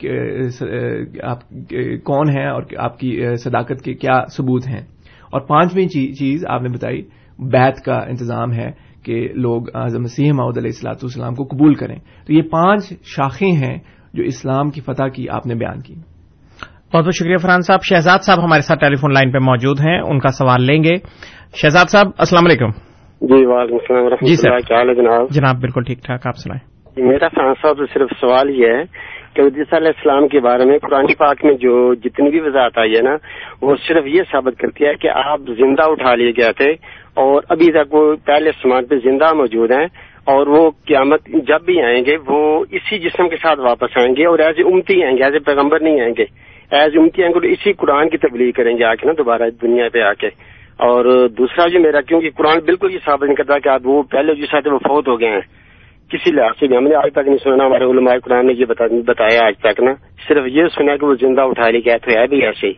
آپ 1.22 1.40
کون 2.04 2.28
ہیں 2.28 2.46
اور 2.46 2.62
آپ 2.78 2.98
کی 2.98 3.36
صداقت 3.36 3.82
کے 3.82 3.94
کیا 3.94 4.20
ثبوت 4.36 4.66
ہیں۔ 4.68 4.80
اور 5.30 5.40
پانچویں 5.40 5.88
چیز 5.88 6.46
آپ 6.46 6.62
نے 6.62 6.68
بتائی 6.68 7.02
بیت 7.38 7.84
کا 7.84 7.94
انتظام 7.94 8.52
ہے 8.52 8.88
کہ 9.02 9.28
لوگ 9.34 9.76
اعظم 9.76 10.02
مسیح 10.02 10.32
محدود 10.32 10.58
علیہ 10.58 10.68
السلاۃ 10.68 10.94
والسلام 10.94 11.34
کو 11.34 11.44
قبول 11.44 11.74
کریں۔ 11.74 11.96
تو 12.26 12.32
یہ 12.32 12.42
پانچ 12.42 12.92
شاخیں 13.02 13.52
ہیں 13.52 13.78
جو 14.14 14.22
اسلام 14.22 14.70
کی 14.70 14.80
فتح 14.80 15.08
کی 15.08 15.28
آپ 15.28 15.46
نے 15.46 15.54
بیان 15.54 15.80
کی۔ 15.80 15.94
بہت 16.94 17.04
بہت 17.04 17.14
شکریہ 17.14 17.36
فرحان 17.36 17.60
صاحب۔ 17.60 17.80
شہزاد 17.82 18.18
صاحب 18.18 18.44
ہمارے 18.44 18.62
ساتھ 18.62 18.80
ٹیلی 18.80 18.96
فون 18.96 19.12
لائن 19.12 19.32
پہ 19.32 19.38
موجود 19.38 19.80
ہیں 19.80 20.00
ان 20.00 20.18
کا 20.18 20.28
سوال 20.28 20.62
لیں 20.62 20.84
گے۔ 20.84 20.96
شہزاد 21.54 21.84
صاحب 21.84 22.06
السلام 22.18 22.46
علیکم۔ 22.46 22.70
جی 23.20 23.46
وعلیکم 23.46 23.74
السلام 23.74 24.26
جی 24.26 24.36
سر۔ 24.36 24.58
کیا 24.58 24.76
حال 24.76 24.88
ہے 24.88 24.94
جناب؟ 24.94 25.30
جناب 25.30 25.60
بالکل 25.60 25.82
ٹھیک 25.82 26.04
ٹھاک 26.04 26.26
آپ 26.26 26.36
سنائیں۔ 26.36 26.78
میرا 27.08 27.28
فرحان 27.28 27.54
صاحب 27.62 27.76
صرف 27.94 28.08
سوال 28.20 28.50
یہ 28.50 28.66
ہے 28.66 28.82
کہ 29.34 29.40
علیہ 29.40 29.72
السلام 29.72 30.28
کے 30.28 30.40
بارے 30.40 30.64
میں 30.64 30.78
قرآن 30.78 31.06
پاک 31.18 31.44
میں 31.44 31.54
جو 31.54 31.94
جتنی 31.94 32.30
بھی 32.30 32.40
وضاحت 32.40 32.78
آئی 32.78 32.96
ہے 32.96 33.02
نا، 33.02 33.16
وہ 33.62 33.76
صرف 33.86 34.06
یہ 34.06 34.22
ثابت 34.32 34.58
کرتی 34.58 34.86
ہے 34.86 34.94
کہ 34.94 35.08
آپ 35.14 35.40
زندہ 35.58 35.82
اٹھا 35.82 36.14
لیے 36.14 36.32
گئے 36.36 36.52
تھے 36.52 36.70
اور 37.14 37.42
ابھی 37.48 37.70
تک 37.72 37.94
وہ 37.94 38.16
پہلے 38.24 38.50
سمان 38.62 38.86
پہ 38.86 38.94
زندہ 39.04 39.32
موجود 39.34 39.70
ہیں 39.70 39.86
اور 40.24 40.46
وہ 40.46 40.70
قیامت 40.86 41.28
جب 41.46 41.62
بھی 41.64 41.82
آئیں 41.82 42.04
گے، 42.06 42.16
وہ 42.26 42.64
اسی 42.70 42.98
جسم 42.98 43.28
کے 43.28 43.36
ساتھ 43.42 43.60
واپس 43.60 43.96
آئیں 43.96 44.16
گے 44.16 44.26
اور 44.26 44.38
ایز 44.38 44.60
امتی 44.64 45.04
آئیں 45.04 45.16
گے، 45.16 45.24
ایز 45.24 45.34
پیغمبر 45.46 45.80
نہیں 45.80 46.00
آئیں 46.00 46.14
گے۔ 46.18 46.24
ایز 46.70 46.96
امتی 46.96 47.22
ہیں 47.22 47.30
اسی 47.42 47.72
قرآن 47.72 48.08
کی 48.08 48.18
تبلیغ 48.18 48.50
کریں 48.50 48.78
گے 48.78 48.84
آ 48.84 48.94
کے 48.94 49.06
نا 49.06 49.12
دوبارہ 49.18 49.50
دنیا 49.62 49.88
پہ 49.92 50.02
آ 50.02 50.12
کے 50.12 50.28
اور 50.88 51.28
دوسرا 51.28 51.66
جو 51.68 51.80
میرا، 51.80 52.00
کیونکہ 52.00 52.30
قرآن 52.36 52.58
بالکل 52.64 52.92
یہ 52.92 52.98
ثابت 53.04 53.22
نہیں 53.22 53.34
کرتا 53.34 53.58
کہ 53.58 53.68
آپ 53.68 53.80
وہ 53.84 54.02
پہلے 54.02 54.34
جو 54.34 54.46
ساتھ 54.50 54.68
وہ 54.68 54.78
فوت 54.78 55.08
ہو 55.08 55.20
گئے 55.20 55.28
ہیں۔ 55.28 55.57
کسی 56.10 56.30
لحاظ 56.30 56.60
سے 56.60 56.66
بھی 56.66 56.76
ہم 56.76 56.84
نے 56.84 56.94
آج 56.94 57.12
تک 57.12 57.26
نہیں 57.26 57.36
سنا 57.44 57.66
ہمارے 57.66 57.84
علماء 57.84 58.14
قرآن 58.24 58.46
نے 58.46 58.52
یہ 58.52 58.64
بتایا 59.06 59.46
آج 59.46 59.54
تک 59.58 59.80
نا۔ 59.80 59.92
صرف 60.28 60.44
یہ 60.46 60.62
سنا 60.74 60.96
کہ 60.96 61.06
وہ 61.06 61.14
زندہ 61.14 61.40
اٹھا 61.40 61.70
لی 61.70 61.84
گیا 61.84 61.96
تو 61.96 62.10
ہے 62.10 62.26
بھی 62.26 62.44
ایسے 62.44 62.66
ہی۔ 62.66 62.72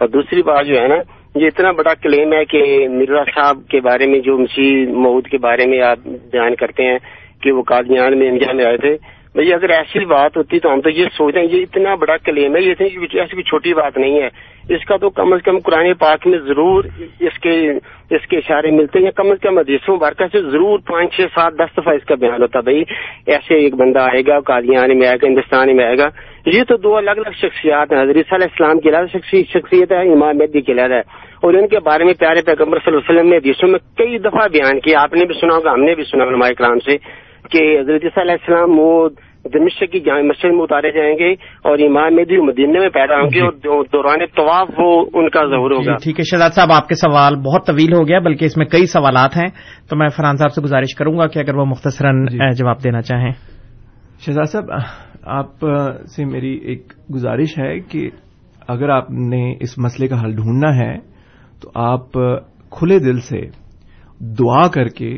اور 0.00 0.08
دوسری 0.08 0.42
بات 0.42 0.66
جو 0.66 0.80
ہے 0.80 0.88
نا، 0.88 0.96
یہ 1.34 1.46
اتنا 1.46 1.70
بڑا 1.70 1.94
کلیم 1.94 2.32
ہے 2.32 2.44
کہ 2.44 2.88
مرزا 2.88 3.24
صاحب 3.24 3.58
کے 3.70 3.80
بارے 3.80 4.06
میں، 4.06 4.18
جو 4.18 4.38
مسیح 4.38 4.86
مود 4.86 5.26
کے 5.26 5.38
بارے 5.38 5.66
میں 5.66 5.80
آپ 5.82 5.98
بیان 6.06 6.54
کرتے 6.54 6.84
ہیں 6.84 6.98
کہ 7.42 7.52
وہ 7.52 7.62
قادیان 7.62 8.18
میں 8.18 8.28
انڈیا 8.28 8.52
میں 8.52 8.64
آئے 8.64 8.76
تھے 8.76 8.96
بھائی، 9.34 9.54
اگر 9.54 9.70
ایسی 9.70 10.04
بات 10.04 10.36
ہوتی 10.36 10.58
تو 10.58 10.72
ہم 10.72 10.80
تو 10.80 10.90
یہ 10.90 11.06
سوچتے 11.16 11.40
ہیں، 11.40 11.46
یہ 11.46 11.62
اتنا 11.62 11.94
بڑا 11.94 12.16
کلیم 12.16 12.56
ہے، 12.56 12.60
یہ 12.60 12.74
ایسی 12.80 13.14
کوئی 13.14 13.42
چھوٹی 13.42 13.74
بات 13.74 13.98
نہیں 13.98 14.22
ہے۔ 14.22 14.28
اس 14.68 14.84
کا 14.84 14.96
تو 14.96 15.10
کم 15.10 15.32
از 15.32 15.42
کم 15.42 15.58
قرآن 15.58 15.94
پاک 15.94 16.26
میں 16.26 16.38
ضرور 16.38 16.84
اس 17.20 17.38
کے 17.38 17.70
اس 18.10 18.26
کے 18.26 18.36
اشارے 18.36 18.70
ملتے 18.70 18.98
ہیں 18.98 19.10
کم 19.10 19.30
از 19.30 19.38
کم 19.42 19.58
حدیثوں 19.58 19.96
برکت 19.96 20.22
سے 20.32 20.42
ضرور 20.42 20.78
پانچ 20.78 21.16
چھ 21.16 21.20
سات 21.20 21.52
دس 21.52 21.78
دفعہ 21.78 21.94
اس 21.94 22.04
کا 22.04 22.14
بیان 22.14 22.42
ہوتا 22.42 22.60
بھائی، 22.60 22.84
ایسے 23.26 23.54
ایک 23.54 23.74
بندہ 23.74 23.98
آئے 23.98 24.22
گا، 24.26 24.40
قادیان 24.40 24.98
میں 24.98 25.06
آئے 25.06 25.16
گا، 25.16 25.26
ہندوستان 25.26 25.76
میں 25.76 25.84
آئے 25.84 25.98
گا۔ 25.98 26.08
یہ 26.46 26.62
تو 26.68 26.76
دو 26.76 26.96
الگ 26.96 27.10
الگ 27.10 27.30
شخصیات 27.34 27.92
ہیں۔ 27.92 28.02
حضرت 28.02 28.32
علیہ 28.32 28.32
السلام 28.32 28.80
کی 28.80 28.88
علیحدہ 28.88 29.36
شخصیت 29.58 29.92
ہے، 29.92 30.12
امام 30.12 30.38
مہدی 30.38 30.60
کی 30.60 30.72
علیحدہ 30.72 30.94
ہے۔ 30.94 31.34
اور 31.42 31.54
ان 31.54 31.68
کے 31.68 31.80
بارے 31.80 32.04
میں 32.04 32.14
پیارے 32.14 32.40
پیغمبر 32.46 32.78
صلی 32.78 32.94
اللہ 32.94 33.10
علیہ 33.10 33.18
وسلم 33.18 33.30
نے 33.30 33.36
حدیثوں 33.36 33.68
میں 33.68 33.78
کئی 33.96 34.18
دفعہ 34.18 34.48
بیان 34.48 34.80
کیا۔ 34.80 35.02
آپ 35.02 35.14
نے 35.14 35.24
بھی 35.24 35.34
سنا 35.40 35.54
ہوگا، 35.54 35.72
ہم 35.72 35.84
نے 35.84 35.94
بھی 35.94 36.04
سنا 36.04 36.24
علماء 36.24 36.48
کرام 36.58 36.78
سے۔ 36.78 37.23
کہ 37.50 37.62
حضرت 37.78 38.18
علیہ 38.18 38.32
السلام 38.32 38.78
وہ 38.78 39.08
دمشق 39.52 39.90
کی 39.92 40.00
جامع 40.00 40.22
مسجد 40.22 40.52
میں 40.52 40.62
اتارے 40.62 40.90
جائیں 40.92 41.14
گے 41.14 41.30
اور 41.62 41.78
میں 41.88 42.24
بھی 42.24 42.36
مدینہ 42.42 42.80
میں 42.80 42.88
پیدا 42.90 43.16
ہوں 43.16 43.26
گے 43.26 43.40
جی۔ 43.56 43.68
اور 43.68 43.84
دوران 43.86 44.24
طواف 44.36 44.68
وہ 44.78 44.90
ان 45.12 45.28
کا 45.28 45.44
ظہور 45.46 45.70
جی، 45.70 45.76
ہوگا 45.76 45.96
ٹھیک 46.02 46.20
ہے 46.20 46.24
شہزاد 46.24 46.54
صاحب 46.54 46.72
آپ 46.72 46.88
کے 46.88 46.94
سوال 46.96 47.36
بہت 47.44 47.66
طویل 47.66 47.94
ہو 47.94 48.06
گیا 48.08 48.18
بلکہ 48.20 48.44
اس 48.44 48.56
میں 48.56 48.66
کئی 48.66 48.86
سوالات 48.88 49.36
ہیں 49.36 49.48
تو 49.90 49.96
میں 49.96 50.08
فرحان 50.08 50.36
صاحب 50.36 50.52
سے 50.52 50.62
گزارش 50.62 50.94
کروں 50.94 51.18
گا 51.18 51.26
کہ 51.26 51.38
اگر 51.38 51.54
وہ 51.54 51.64
مختصراً 51.66 52.24
جی۔ 52.26 52.38
جواب 52.54 52.82
دینا 52.84 53.02
چاہیں 53.02 53.30
شہزاد 54.20 54.52
صاحب 54.52 54.70
آپ 55.32 55.66
سے 56.06 56.24
میری 56.24 56.54
ایک 56.64 56.92
گزارش 57.14 57.58
ہے 57.58 57.78
کہ 57.82 58.08
اگر 58.68 58.88
آپ 58.88 59.10
نے 59.28 59.44
اس 59.60 59.78
مسئلے 59.78 60.08
کا 60.08 60.20
حل 60.22 60.34
ڈھونڈنا 60.34 60.74
ہے 60.76 60.94
تو 61.62 61.70
آپ 61.82 62.18
کھلے 62.72 62.98
دل 63.00 63.20
سے 63.20 63.40
دعا 64.38 64.66
کر 64.68 64.88
کے 64.96 65.10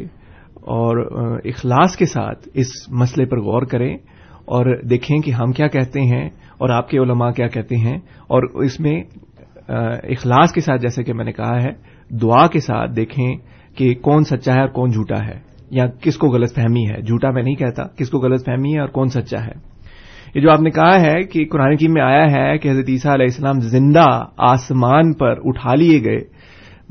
اور 0.66 0.96
اخلاص 1.44 1.96
کے 1.96 2.06
ساتھ 2.06 2.48
اس 2.54 2.66
مسئلے 2.88 3.26
پر 3.26 3.38
غور 3.38 3.62
کریں 3.62 3.94
اور 4.44 4.76
دیکھیں 4.90 5.18
کہ 5.18 5.30
ہم 5.30 5.52
کیا 5.52 5.68
کہتے 5.68 6.00
ہیں 6.00 6.28
اور 6.58 6.68
آپ 6.68 6.88
کے 6.88 6.98
علماء 6.98 7.30
کیا 7.30 7.48
کہتے 7.48 7.76
ہیں 7.76 7.96
اور 8.28 8.42
اس 8.54 8.80
میں 8.80 9.02
اخلاص 9.68 10.52
کے 10.52 10.60
ساتھ 10.60 10.82
جیسے 10.82 11.04
کہ 11.04 11.12
میں 11.12 11.24
نے 11.24 11.32
کہا 11.32 11.62
ہے، 11.62 11.70
دعا 12.16 12.46
کے 12.46 12.60
ساتھ 12.60 12.90
دیکھیں 12.96 13.36
کہ 13.76 13.94
کون 13.94 14.24
سچا 14.24 14.54
ہے 14.54 14.60
اور 14.60 14.68
کون 14.68 14.90
جھوٹا 14.90 15.24
ہے 15.26 15.38
یا 15.70 15.86
کس 15.86 16.16
کو 16.16 16.28
غلط 16.28 16.54
فہمی 16.54 16.84
ہے۔ 16.90 17.02
جھوٹا 17.02 17.30
میں 17.30 17.42
نہیں 17.42 17.54
کہتا 17.54 17.82
کس 17.86 18.10
کو 18.10 18.18
غلط 18.18 18.44
فہمی 18.46 18.74
ہے 18.74 18.80
اور 18.80 18.88
کون 18.88 19.08
سچا 19.08 19.44
ہے۔ 19.44 19.52
یہ 20.34 20.40
جو 20.40 20.50
آپ 20.50 20.60
نے 20.60 20.70
کہا 20.70 21.00
ہے 21.00 21.22
کہ 21.22 21.44
قرآن 21.50 21.76
کی 21.76 21.88
میں 21.88 22.02
آیا 22.02 22.24
ہے 22.30 22.58
کہ 22.58 22.70
حضرت 22.70 22.88
عیسیٰ 22.88 23.12
علیہ 23.12 23.26
السلام 23.26 23.60
زندہ 23.60 24.06
آسمان 24.36 25.12
پر 25.12 25.34
اٹھا 25.44 25.74
لیے 25.74 26.04
گئے 26.04 26.18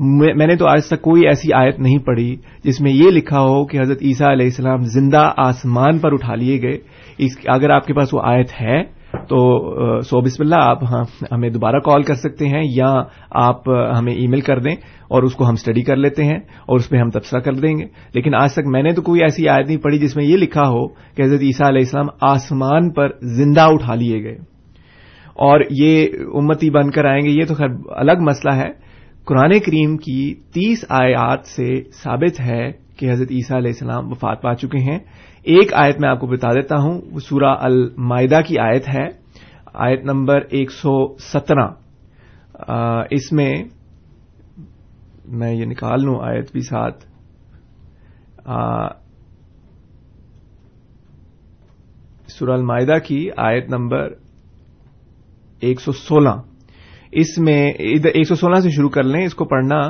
میں 0.00 0.46
نے 0.46 0.56
تو 0.56 0.66
آج 0.66 0.86
تک 0.86 1.02
کوئی 1.02 1.26
ایسی 1.26 1.52
آیت 1.52 1.78
نہیں 1.78 1.98
پڑھی 1.98 2.36
جس 2.64 2.80
میں 2.80 2.92
یہ 2.92 3.10
لکھا 3.10 3.40
ہو 3.40 3.66
کہ 3.66 3.80
حضرت 3.80 3.98
عیسیٰ 4.02 4.28
علیہ 4.28 4.46
السلام 4.46 4.80
زندہ 4.80 5.32
آسمان 5.36 5.98
پر 5.98 6.12
اٹھا 6.12 6.34
لیے 6.34 6.62
گئے۔ 6.62 6.78
اگر 7.48 7.70
آپ 7.70 7.86
کے 7.86 7.94
پاس 7.94 8.14
وہ 8.14 8.20
آیت 8.24 8.48
ہے، 8.60 8.84
تو 9.12 9.70
سو 10.00 10.20
بسم 10.20 10.42
اللہ، 10.42 10.54
آپ 10.58 10.84
ہاں، 10.84 11.04
ہمیں 11.32 11.50
دوبارہ 11.50 11.78
کال 11.78 12.02
کر 12.02 12.14
سکتے 12.14 12.46
ہیں 12.46 12.62
یا 12.76 12.92
آپ 13.30 13.68
ہمیں 13.68 14.12
ای 14.12 14.26
میل 14.26 14.40
کر 14.40 14.58
دیں 14.58 14.72
اور 15.08 15.22
اس 15.22 15.34
کو 15.34 15.44
ہم 15.44 15.52
اسٹڈی 15.52 15.82
کر 15.82 15.96
لیتے 15.96 16.24
ہیں 16.24 16.36
اور 16.36 16.76
اس 16.76 16.88
پہ 16.88 16.96
ہم 16.96 17.10
تبصرہ 17.10 17.40
کر 17.40 17.52
دیں 17.52 17.78
گے۔ 17.78 17.84
لیکن 18.14 18.34
آج 18.34 18.52
تک 18.52 18.66
میں 18.66 18.82
نے 18.82 18.92
تو 18.92 19.02
کوئی 19.02 19.20
ایسی 19.20 19.48
آیت 19.48 19.66
نہیں 19.66 19.78
پڑھی 19.78 19.98
جس 19.98 20.16
میں 20.16 20.24
یہ 20.24 20.36
لکھا 20.36 20.62
ہو 20.62 20.88
کہ 20.88 21.22
حضرت 21.22 21.40
عیسیٰ 21.42 21.66
علیہ 21.66 21.80
السلام 21.80 22.06
آسمان 22.20 22.92
پر 22.92 23.08
زندہ 23.22 23.60
اٹھا 23.60 23.94
لیے 23.94 24.22
گئے۔ 24.22 24.36
اور 25.34 25.60
یہ 25.70 26.06
امتی 26.34 26.70
بن 26.70 26.90
کر 26.90 27.04
آئیں 27.04 27.22
گے، 27.22 27.30
یہ 27.30 27.44
تو 27.48 27.54
خیر 27.54 27.68
الگ 27.88 28.20
مسئلہ 28.20 28.54
ہے۔ 28.54 28.85
قرآن 29.26 29.50
کریم 29.50 29.96
کی 29.96 30.34
تیس 30.34 30.84
آیات 30.88 31.46
سے 31.46 31.82
ثابت 31.92 32.40
ہے 32.40 32.70
کہ 32.96 33.10
حضرت 33.10 33.28
عیسیٰ 33.30 33.56
علیہ 33.56 33.70
السلام 33.70 34.10
وفات 34.10 34.42
پا 34.42 34.54
چکے 34.54 34.78
ہیں۔ 34.78 34.98
ایک 35.42 35.74
آیت 35.74 36.00
میں 36.00 36.08
آپ 36.08 36.20
کو 36.20 36.26
بتا 36.26 36.52
دیتا 36.52 36.76
ہوں، 36.78 37.00
وہ 37.10 37.18
سورہ 37.18 37.54
المائدہ 37.58 38.40
کی 38.46 38.58
آیت 38.58 38.88
ہے۔ 38.88 39.08
آیت 39.74 40.04
نمبر 40.04 40.40
ایک 40.40 40.70
سو 40.70 41.18
سترہ۔ 41.18 41.68
اس 43.10 43.32
میں 43.32 43.54
میں 45.28 45.54
یہ 45.54 45.64
نکال 45.64 46.02
لوں 46.02 46.20
آیت 46.20 46.52
بھی 46.52 46.60
ساتھ۔ 46.60 47.04
سورہ 52.28 52.50
المائدہ 52.50 52.94
کی 53.04 53.28
آیت 53.36 53.68
نمبر 53.68 54.08
ایک 55.60 55.80
سو 55.80 55.92
سولہ۔ 55.92 56.55
اس 57.12 57.38
میں 57.38 57.72
ایک 57.72 58.26
سو 58.28 58.34
سولہ 58.34 58.60
سے 58.60 58.70
شروع 58.70 58.88
کر 58.88 59.02
لیں، 59.02 59.24
اس 59.24 59.34
کو 59.34 59.44
پڑھنا۔ 59.44 59.80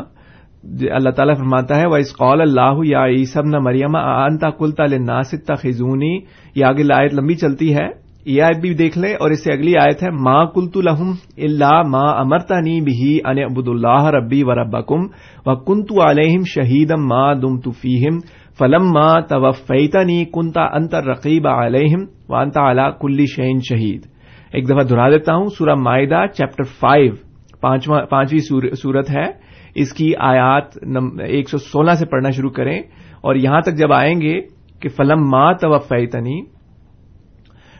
جی، 0.64 0.90
اللہ 0.90 1.10
تعالیٰ 1.10 1.36
فرماتا 1.36 1.76
ہے 1.76 1.86
وہ 1.86 1.98
قول 2.18 2.40
اللہ 2.40 2.84
یا 2.84 3.24
سب 3.32 3.44
نہ 3.44 3.58
مریم 3.58 3.96
انتا 3.96 4.50
کلتا 4.50 4.84
ناسک 4.86 5.50
خزونی 5.58 6.18
یہ 6.54 6.64
آگے 6.64 6.92
آیت 6.92 7.14
لمبی 7.14 7.34
چلتی 7.34 7.74
ہے۔ 7.74 8.06
یہ 8.26 8.42
آیت 8.42 8.60
بھی 8.60 8.74
دیکھ 8.74 8.98
لیں 8.98 9.14
اور 9.14 9.30
اس 9.30 9.44
سے 9.44 9.52
اگلی 9.52 9.72
آیت 9.76 10.02
ہے 10.02 10.10
ماں 10.10 10.46
کلت 10.46 10.76
الحم 10.76 11.10
اللہ 11.36 11.82
ماں 11.88 12.14
امرتا 12.20 12.60
نی 12.60 12.80
بھی 12.80 13.18
ان 13.24 13.38
ابود 13.38 13.68
اللہ 13.68 14.06
ربی 14.06 14.42
و 14.42 14.54
ربکم 14.54 15.06
و 15.46 15.54
کنت 15.56 15.92
علیہم 16.04 16.42
شہیدم 16.44 17.06
ماں 17.06 17.34
دم 17.34 17.58
تفیم 17.58 18.18
فلم 18.58 18.90
ماں 18.92 19.20
توفیتنی 19.20 20.24
کنتا 20.24 20.62
انتر 20.62 21.04
رقیب 21.04 21.48
علیہم 21.48 22.04
وانتا 22.28 22.70
علا 22.70 22.90
کلی 22.90 23.26
شعین 23.26 23.58
شہید 23.68 24.06
ایک 24.52 24.68
دفعہ 24.68 24.82
دہرا 24.82 25.10
دیتا 25.10 25.34
ہوں، 25.34 25.48
سورہ 25.48 25.74
معدہ 25.74 26.26
چیپٹر 26.26 26.62
فائیو 26.62 27.12
پانچویں 27.60 28.38
سورت 28.74 29.10
ہے۔ 29.10 29.46
اس 29.74 29.92
کی 29.92 30.12
آیات 30.18 30.78
ایک 31.20 31.48
سو 31.48 31.58
سولہ 31.58 31.90
سے 31.90 32.06
پڑھنا 32.06 32.30
شروع 32.30 32.50
کریں۔ 32.50 32.82
اور 33.20 33.34
یہاں 33.34 33.60
تک 33.60 33.74
جب 33.74 33.92
آئیں 33.92 34.20
گے 34.20 34.40
کہ 34.80 34.88
فلم 34.88 35.28
ما 35.28 35.52
توفیتنی 35.52 36.40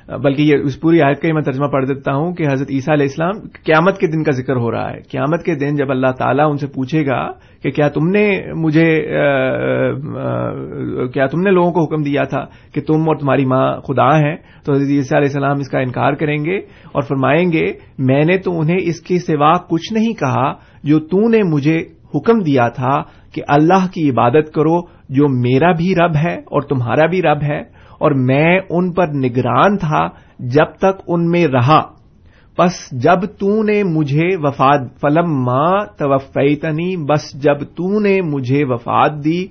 بلکہ 0.08 0.42
یہ 0.42 0.64
اس 0.64 0.80
پوری 0.80 1.00
آیت 1.02 1.20
کا 1.20 1.28
ہی 1.28 1.32
میں 1.32 1.42
ترجمہ 1.42 1.66
پڑھ 1.66 1.86
دیتا 1.86 2.14
ہوں 2.14 2.34
کہ 2.34 2.46
حضرت 2.48 2.68
عیسیٰ 2.70 2.94
علیہ 2.94 3.06
السلام 3.06 3.38
قیامت 3.64 3.98
کے 3.98 4.06
دن 4.06 4.22
کا 4.22 4.30
ذکر 4.30 4.56
ہو 4.56 4.70
رہا 4.70 4.90
ہے۔ 4.90 5.00
قیامت 5.10 5.44
کے 5.44 5.54
دن 5.54 5.76
جب 5.76 5.90
اللہ 5.90 6.12
تعالیٰ 6.18 6.46
ان 6.50 6.56
سے 6.56 6.66
پوچھے 6.66 7.04
گا 7.06 7.20
کہ 7.62 7.70
کیا 7.70 7.88
تم 7.88 8.08
نے 8.08 8.26
مجھے 8.54 8.86
کیا 11.12 11.26
تم 11.26 11.40
نے 11.40 11.50
لوگوں 11.50 11.72
کو 11.72 11.84
حکم 11.84 12.02
دیا 12.02 12.24
تھا 12.24 12.44
کہ 12.74 12.80
تم 12.80 13.08
اور 13.08 13.16
تمہاری 13.16 13.44
ماں 13.44 13.66
خدا 13.80 14.08
ہیں؟ 14.18 14.36
تو 14.64 14.72
حضرت 14.72 14.90
عیسیٰ 14.90 15.18
علیہ 15.18 15.28
السلام 15.28 15.60
اس 15.60 15.68
کا 15.68 15.78
انکار 15.78 16.12
کریں 16.12 16.38
گے 16.44 16.56
اور 16.92 17.02
فرمائیں 17.02 17.52
گے، 17.52 17.66
میں 17.98 18.24
نے 18.24 18.38
تو 18.38 18.58
انہیں 18.60 18.78
اس 18.80 19.00
کے 19.00 19.18
سوا 19.18 19.52
کچھ 19.68 19.92
نہیں 19.92 20.12
کہا 20.14 20.52
جو 20.82 20.98
تو 20.98 21.28
نے 21.28 21.42
مجھے 21.42 21.78
حکم 22.14 22.38
دیا 22.38 22.68
تھا 22.68 23.02
کہ 23.34 23.42
اللہ 23.48 23.86
کی 23.94 24.10
عبادت 24.10 24.52
کرو 24.54 24.80
جو 25.08 25.28
میرا 25.42 25.72
بھی 25.72 25.94
رب 25.94 26.16
ہے 26.16 26.34
اور 26.34 26.62
تمہارا 26.62 27.06
بھی 27.06 27.22
رب 27.22 27.42
ہے۔ 27.42 27.75
اور 27.98 28.10
میں 28.10 28.58
ان 28.70 28.92
پر 28.92 29.06
نگران 29.08 29.76
تھا 29.76 30.06
جب 30.38 30.76
تک 30.78 31.02
ان 31.06 31.30
میں 31.30 31.46
رہا۔ 31.46 31.82
بس 32.58 33.02
جب 33.02 33.20
تو 33.38 33.62
نے 33.62 33.82
مجھے 33.82 34.36
وفات 34.36 34.80
فلم 35.00 35.44
ماں 35.44 35.84
توفیتنی، 35.98 36.96
بس 36.96 37.42
جب 37.42 37.60
تو 37.60 38.00
نے 38.00 38.20
مجھے 38.20 38.64
وفات 38.64 39.24
دی، 39.24 39.46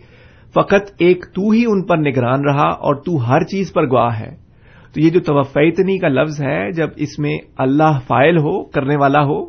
فقط 0.54 0.92
ایک 0.98 1.26
تو 1.34 1.50
ہی 1.50 1.64
ان 1.68 1.84
پر 1.84 1.98
نگران 1.98 2.42
رہا 2.46 2.68
اور 2.68 2.96
تو 2.96 3.30
ہر 3.30 3.44
چیز 3.44 3.74
پر 3.74 3.86
گواہ 3.86 4.20
ہے۔ 4.20 4.36
تو 4.94 5.02
یہ 5.02 5.10
جو 5.10 5.20
توفیتنی 5.20 6.00
کا 6.00 6.08
لفظ 6.08 6.42
ہے، 6.42 6.72
جب 6.72 6.88
اس 6.96 7.20
میں 7.20 7.38
اللہ 7.58 8.00
فائل 8.08 8.38
ہو، 8.38 8.64
کرنے 8.64 8.96
والا 8.96 9.20
ہو، 9.20 9.44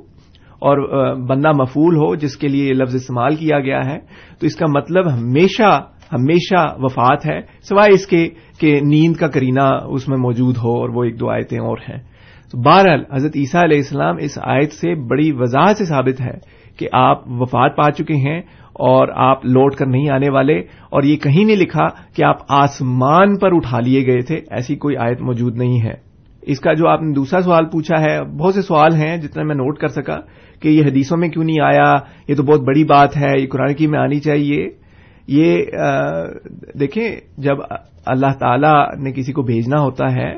اور 0.56 0.78
بندہ 1.16 1.48
مفول 1.48 1.96
ہو، 1.96 2.14
جس 2.14 2.36
کے 2.36 2.48
لیے 2.48 2.68
یہ 2.68 2.74
لفظ 2.74 2.94
استعمال 2.94 3.34
کیا 3.34 3.60
گیا 3.60 3.80
ہے، 3.86 3.98
تو 4.40 4.46
اس 4.46 4.56
کا 4.56 4.66
مطلب 4.68 5.12
ہمیشہ 5.12 5.86
ہمیشہ 6.12 6.74
وفات 6.78 7.26
ہے، 7.26 7.40
سوائے 7.62 7.94
اس 7.94 8.06
کے 8.06 8.28
کہ 8.60 8.80
نیند 8.82 9.16
کا 9.16 9.28
کرینہ 9.28 9.68
اس 9.88 10.08
میں 10.08 10.16
موجود 10.16 10.56
ہو 10.56 10.80
اور 10.80 10.88
وہ 10.88 11.04
ایک 11.04 11.20
دو 11.20 11.30
آیتیں 11.30 11.58
اور 11.58 11.78
ہیں۔ 11.88 11.98
تو 12.52 12.58
بہرحال، 12.58 13.02
حضرت 13.12 13.36
عیسیٰ 13.36 13.62
علیہ 13.62 13.76
السلام 13.76 14.16
اس 14.20 14.38
آیت 14.42 14.72
سے 14.72 14.94
بڑی 14.94 15.32
وضاحت 15.32 15.76
سے 15.76 15.84
ثابت 15.84 16.20
ہے 16.20 16.38
کہ 16.78 16.88
آپ 16.92 17.22
وفات 17.28 17.76
پا 17.76 17.90
چکے 17.90 18.14
ہیں 18.14 18.38
اور 18.72 19.08
آپ 19.08 19.46
لوٹ 19.46 19.74
کر 19.74 19.86
نہیں 19.86 20.10
آنے 20.10 20.28
والے، 20.30 20.58
اور 20.90 21.02
یہ 21.02 21.16
کہیں 21.16 21.44
نہیں 21.44 21.56
لکھا 21.56 21.86
کہ 22.16 22.24
آپ 22.24 22.36
آسمان 22.48 23.38
پر 23.38 23.54
اٹھا 23.54 23.80
لیے 23.80 24.06
گئے 24.06 24.20
تھے، 24.20 24.40
ایسی 24.50 24.76
کوئی 24.76 24.96
آیت 24.96 25.20
موجود 25.20 25.56
نہیں 25.56 25.80
ہے۔ 25.82 25.94
اس 26.42 26.60
کا 26.60 26.72
جو 26.72 26.88
آپ 26.88 27.02
نے 27.02 27.12
دوسرا 27.12 27.40
سوال 27.40 27.64
پوچھا 27.64 28.00
ہے، 28.00 28.22
بہت 28.24 28.54
سے 28.54 28.62
سوال 28.62 28.94
ہیں 28.94 29.16
جتنا 29.16 29.42
میں 29.42 29.54
نوٹ 29.54 29.78
کر 29.78 29.88
سکا 29.88 30.18
کہ 30.62 30.68
یہ 30.68 30.84
حدیثوں 30.84 31.18
میں 31.18 31.28
کیوں 31.28 31.44
نہیں 31.44 31.62
آیا؟ 31.62 31.94
یہ 32.28 32.34
تو 32.34 32.42
بہت 32.42 32.60
بڑی 32.60 32.84
بات 32.84 33.16
ہے، 33.16 33.32
یہ 33.40 33.46
قرآن 33.50 33.74
کی 33.74 33.86
میں 33.86 33.98
آنی 33.98 34.20
چاہیے۔ 34.20 34.68
یہ 35.28 35.64
دیکھیں، 36.80 37.08
جب 37.38 37.56
اللہ 38.06 38.32
تعالی 38.40 38.74
نے 39.02 39.12
کسی 39.12 39.32
کو 39.32 39.42
بھیجنا 39.42 39.80
ہوتا 39.80 40.10
ہے، 40.12 40.32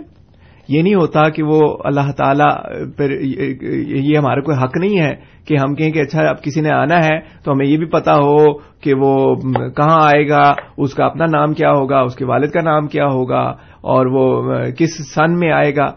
یہ 0.69 0.83
نہیں 0.83 0.95
ہوتا 0.95 1.29
کہ 1.29 1.43
وہ 1.43 1.61
اللہ 1.85 2.11
تعالیٰ 2.17 2.51
پر، 2.97 3.11
یہ 3.11 4.17
ہمارا 4.19 4.41
کوئی 4.41 4.57
حق 4.63 4.77
نہیں 4.77 5.01
ہے 5.01 5.15
کہ 5.47 5.57
ہم 5.59 5.75
کہیں 5.75 5.91
کہ 5.91 6.01
اچھا 6.01 6.29
اب 6.29 6.43
کسی 6.43 6.61
نے 6.61 6.71
آنا 6.71 6.99
ہے 7.05 7.19
تو 7.45 7.53
ہمیں 7.53 7.67
یہ 7.67 7.77
بھی 7.77 7.87
پتا 7.87 8.15
ہو 8.17 8.53
کہ 8.83 8.95
وہ 8.95 9.13
کہاں 9.77 9.99
آئے 10.03 10.29
گا، 10.29 10.43
اس 10.77 10.95
کا 10.95 11.05
اپنا 11.05 11.27
نام 11.31 11.53
کیا 11.53 11.71
ہوگا، 11.71 12.01
اس 12.01 12.17
کے 12.17 12.25
والد 12.25 12.51
کا 12.51 12.61
نام 12.63 12.87
کیا 12.87 13.07
ہوگا، 13.07 13.45
اور 13.93 14.07
وہ 14.07 14.25
کس 14.79 14.99
سن 15.15 15.39
میں 15.41 15.53
آئے 15.53 15.75
گا۔ 15.77 15.89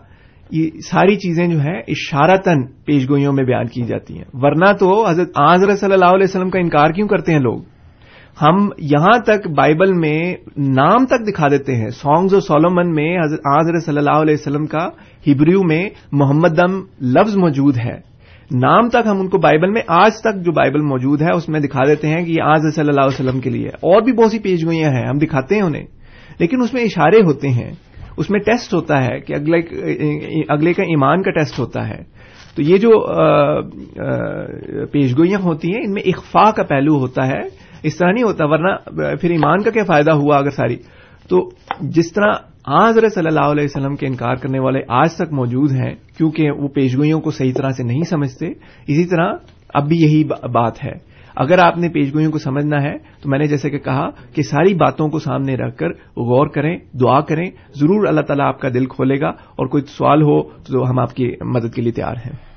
یہ 0.50 0.70
ساری 0.82 1.16
چیزیں 1.16 1.48
جو 1.48 1.60
ہیں 1.60 1.78
اشارتن 1.88 2.66
پیش 2.86 3.10
گوئیوں 3.10 3.34
میں 3.34 3.44
بیان 3.44 3.68
کی 3.68 3.84
جاتی 3.84 4.18
ہیں۔ 4.18 4.26
ورنہ 4.34 4.72
تو 4.80 4.90
حضرت 5.08 5.38
حضرت 5.40 5.80
صلی 5.80 5.94
اللہ 5.94 6.16
علیہ 6.16 6.30
وسلم 6.30 6.50
کا 6.50 6.60
انکار 6.60 6.90
کیوں 6.90 7.08
کرتے 7.08 7.32
ہیں 7.32 7.40
لوگ؟ 7.40 7.60
ہم 8.42 8.70
یہاں 8.78 9.20
تک 9.20 9.48
بائبل 9.48 9.94
میں 9.94 10.36
نام 10.58 11.06
تک 11.06 11.28
دکھا 11.28 11.48
دیتے 11.48 11.76
ہیں۔ 11.76 11.90
سانگز 11.90 12.34
اور 12.34 12.42
سولومن 12.42 12.92
میں 12.92 13.18
حضرت 13.20 13.84
صلی 13.84 13.98
اللہ 13.98 14.12
علیہ 14.12 14.34
وسلم 14.34 14.66
کا 14.66 14.90
ہبریو 15.28 15.64
میں 15.64 15.90
محمد 16.12 16.48
دم 16.58 16.80
لفظ 17.02 17.38
موجود 17.38 17.78
ہے۔ 17.78 18.12
نام 18.52 18.90
تک 18.90 19.08
ہم 19.08 19.20
ان 19.20 19.30
کو 19.30 19.38
بائبل 19.38 19.70
میں 19.72 19.82
آج 19.88 20.22
تک 20.22 20.36
جو 20.36 20.52
بائبل 20.52 20.82
موجود 20.82 21.22
ہے 21.22 21.28
اس 21.36 21.50
میں 21.50 21.60
دکھا 21.60 21.80
دیتے 21.88 22.08
ہیں 22.08 22.26
کہ 22.26 22.32
یہ 22.32 22.42
آج 22.42 22.62
صلی 22.76 22.88
اللہ 22.88 23.02
علیہ 23.02 23.26
وسلم 23.26 23.40
کے 23.40 23.50
لیے 23.50 23.68
اور 23.68 24.02
بھی 24.02 24.14
بہت 24.14 24.32
سی 24.32 24.40
پیش 24.40 24.66
گوئیاں 24.66 24.90
ہیں، 24.90 25.08
ہم 25.08 25.18
دکھاتے 25.18 25.56
ہیں 25.56 25.62
انہیں۔ 25.62 25.86
لیکن 26.40 26.62
اس 26.62 26.74
میں 26.74 26.84
اشارے 26.84 27.18
ہوتے 27.26 27.50
ہیں۔ 27.50 27.72
اس 28.18 28.30
میں 28.30 28.40
ٹیسٹ 28.40 28.74
ہوتا 28.74 29.04
ہے 29.04 29.20
کہ 29.20 29.34
اگلے 29.34 29.58
اگلے 30.50 30.74
کا 30.74 30.84
ایمان 30.84 31.22
کا 31.22 31.32
ٹیسٹ 31.32 31.60
ہوتا 31.60 31.88
ہے۔ 31.88 32.04
تو 32.56 32.62
یہ 32.62 32.78
جو 32.78 32.90
پیش 34.86 35.18
گوئیاں 35.18 35.40
ہوتی 35.44 35.74
ہیں، 35.74 35.82
ان 35.84 35.94
میں 35.94 36.02
اخفا 36.06 36.52
کا 36.52 36.64
پہلو 36.64 36.98
ہوتا 36.98 37.28
ہے۔ 37.28 37.61
اس 37.84 37.98
طرح 37.98 38.12
نہیں 38.12 38.24
ہوتا، 38.24 38.46
ورنہ 38.46 38.90
پھر 39.22 39.30
ایمان 39.30 39.64
کا 39.64 39.72
کیا 39.72 39.84
فائدہ 39.84 40.12
ہوا 40.12 40.38
اگر 40.38 40.50
ساری؟ 40.50 40.78
تو 41.30 41.50
جس 41.82 42.14
طرح 42.14 42.32
حضرت 42.68 43.14
صلی 43.14 43.28
اللہ 43.28 43.52
علیہ 43.52 43.64
وسلم 43.64 43.96
کے 43.96 44.08
انکار 44.08 44.36
کرنے 44.36 44.60
والے 44.60 44.80
آج 44.88 45.14
تک 45.14 45.34
موجود 45.34 45.72
ہیں، 45.72 45.96
کیونکہ 46.18 46.52
وہ 46.52 46.68
پیشگوئیوں 46.68 47.20
کو 47.20 47.32
صحیح 47.32 47.54
طرح 47.56 47.70
سے 47.70 47.84
نہیں 47.84 48.02
سمجھتے، 48.02 48.48
اسی 48.88 49.06
طرح 49.06 49.34
اب 49.74 49.88
بھی 49.88 49.98
یہی 49.98 50.24
بات 50.54 50.86
ہے۔ 50.86 51.12
اگر 51.36 51.58
آپ 51.60 51.78
نے 51.78 51.90
پیشگوئیوں 51.90 52.32
کو 52.32 52.38
سمجھنا 52.38 52.82
ہے، 52.84 52.98
تو 52.98 53.30
میں 53.30 53.40
نے 53.40 53.48
جیسے 53.48 53.70
کہ 53.70 53.78
کہا 53.78 54.10
کہ 54.10 54.42
ساری 54.42 54.74
باتوں 54.74 55.10
کو 55.10 55.20
سامنے 55.20 55.56
رکھ 55.56 55.78
کر 55.78 55.90
غور 56.18 56.48
کریں، 56.48 56.78
دعا 57.02 57.22
کریں، 57.22 57.46
ضرور 57.76 58.08
اللہ 58.08 58.22
تعالیٰ 58.22 58.48
آپ 58.48 58.60
کا 58.60 58.70
دل 58.70 58.86
کھولے 58.86 59.20
گا 59.20 59.30
اور 59.30 59.68
کوئی 59.68 59.84
سوال 59.84 60.22
ہو 60.22 60.44
تو 60.44 60.90
ہم 60.90 61.00
آپ 61.00 61.14
کی 61.14 61.32
مدد 61.42 61.74
کے 61.74 61.82
لیے 61.82 61.92
تیار 61.92 62.16
ہیں۔ 62.26 62.51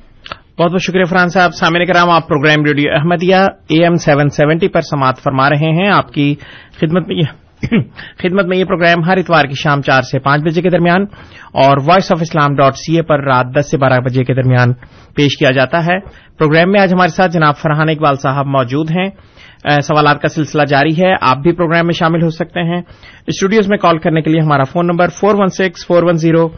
بہت 0.58 0.70
بہت 0.70 0.82
شکریہ 0.82 1.04
فرحان 1.04 1.28
صاحب۔ 1.28 1.54
سامنے 1.54 1.84
کرام، 1.84 2.10
آپ 2.10 2.28
programme 2.28 2.64
radio 2.64 2.92
Ahmadiyya 2.94 3.36
A 3.66 3.82
M 3.82 3.94
seven 3.94 4.28
seventy 4.28 4.68
پر 4.68 4.80
سماعت 4.80 5.18
فرما 5.18 5.50
رہے 5.50 5.82
ہیں۔ 5.82 5.88
آپ 5.88 6.12
کی 6.12 6.34
خدمت 6.80 7.08
میں 7.08 7.16
خدمت 8.18 8.44
میں 8.44 8.56
یہ 8.56 8.64
پروگرام 8.64 9.04
ہر 9.04 9.16
اتوار 9.16 9.44
کی 9.44 9.54
شام 9.54 9.82
چار 9.82 10.02
سے 10.02 10.18
پانچ 10.18 10.42
بجے 10.42 10.62
کے 10.62 10.70
درمیان 10.70 11.02
اور 11.52 11.76
voice 11.86 12.12
of 12.12 12.18
Islam 12.20 12.54
dot 12.54 12.76
C 12.76 12.96
A 12.96 13.02
پر 13.02 13.24
رات 13.24 13.46
دس 13.58 13.70
سے 13.70 13.78
بارہ 13.78 14.00
بجے 14.00 14.24
کے 14.24 14.34
درمیان 14.34 14.72
پیش 15.14 15.36
کیا 15.36 15.50
جاتا 15.50 15.86
ہے۔ 15.86 15.98
پروگرام 16.38 16.72
میں 16.72 16.80
آج 16.80 16.94
ہمارے 16.94 17.08
ساتھ 17.08 17.32
جناب 17.32 17.56
فرحان 17.56 17.88
اقبال 17.88 18.16
صاحب 18.16 18.46
موجود 18.46 18.90
ہیں۔ 18.90 19.10
سوالات 19.80 20.22
کا 20.22 20.28
سلسلہ 20.28 20.62
جاری 20.62 21.02
ہے۔ 21.02 21.14
آپ 21.20 21.36
بھی 21.36 21.52
پروگرام 21.52 21.86
میں 21.86 21.92
شامل 21.92 22.22
ہو 22.22 22.30
سکتے 22.30 22.60
ہیں۔ 22.60 22.82
اسٹوڈیوز 23.26 23.68
میں 23.68 23.78
کال 23.78 23.98
کرنے 23.98 24.22
کے 24.22 24.30
لیے 24.30 24.40
ہمارا 24.44 24.62
phone 24.62 24.86
number 24.86 25.08
four 25.08 25.34
one 25.34 25.48
six 25.48 25.86
four 25.86 26.02
one 26.02 26.16
zero 26.16 26.48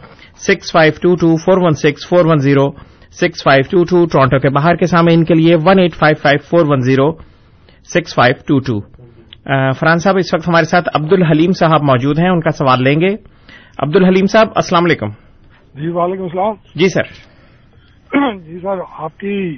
six 0.47 0.71
five 0.71 0.93
two 1.01 1.15
two 1.15 1.35
four 1.35 1.57
one 1.57 1.71
six 1.71 2.07
four 2.07 2.25
one 2.25 2.37
zero 2.37 2.96
six 3.21 3.43
five 3.43 3.63
two 3.71 3.83
two 3.83 4.05
Toronto 4.05 4.39
کے 4.39 4.49
باہر 4.49 4.75
کے 4.75 4.85
سامنے 4.85 5.13
ان 5.13 5.25
کے 5.25 5.33
لیے 5.33 5.55
one 5.55 5.79
eight 5.79 5.95
five 5.95 6.21
five 6.21 6.39
four 6.49 6.65
one 6.67 6.79
zero 6.79 7.11
six 7.83 8.15
five 8.15 8.33
two 8.47 8.59
two. 8.59 8.97
Farhan 9.71 9.97
صاحب 9.97 10.17
اس 10.17 10.33
وقت 10.33 10.47
ہمارے 10.47 10.65
ساتھ 10.65 10.89
عبد 10.93 11.13
الحلیم 11.13 11.51
صاحب 11.51 11.81
موجود 11.83 12.19
ہیں 12.19 12.29
ان 12.29 12.41
کا 12.41 12.49
سوال 12.49 12.83
لیں 12.83 13.01
گے۔ 13.01 13.15
عبد 13.79 13.95
الحلیم 13.95 14.25
صاحب 14.25 14.47
السلام 14.55 14.83
علیکم۔ 14.85 15.09
جی 15.75 15.87
وعلیکم 15.87 16.23
السلام۔ 16.23 16.53
جی 16.75 16.89
سر۔ 16.89 17.03
جی 18.45 18.59
سر 18.59 18.81
آپ 18.91 19.17
کی 19.19 19.57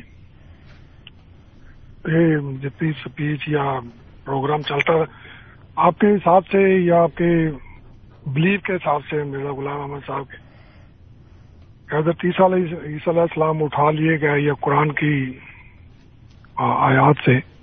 جتنی 2.61 2.89
اسپیچ 2.89 3.39
یا 3.47 3.79
پروگرام 4.25 4.61
چلتا 4.61 4.93
ہے 4.93 5.03
آپ 5.75 5.99
کے 5.99 6.15
حساب 6.15 6.45
سے 6.45 6.85
یا 6.85 7.03
آپ 7.03 7.15
کے 7.15 7.47
بلیف 8.27 8.61
کے 8.61 8.73
حساب 8.73 9.01
سے 9.09 9.23
میرا 9.23 9.53
غلام 9.53 9.81
احمد 9.81 10.07
صاحب 10.07 10.29
کے؟ 10.29 10.48
حضرت 11.97 12.15
عیسیٰ 12.23 12.53
علیہ 12.53 12.75
السلام 13.07 13.63
اٹھا 13.63 13.91
لیے 13.91 14.21
گئے 14.21 14.41
یا 14.41 14.53
قرآن 14.61 14.91
کی 14.91 15.33
آیات 16.57 17.15
سے۔ 17.25 17.59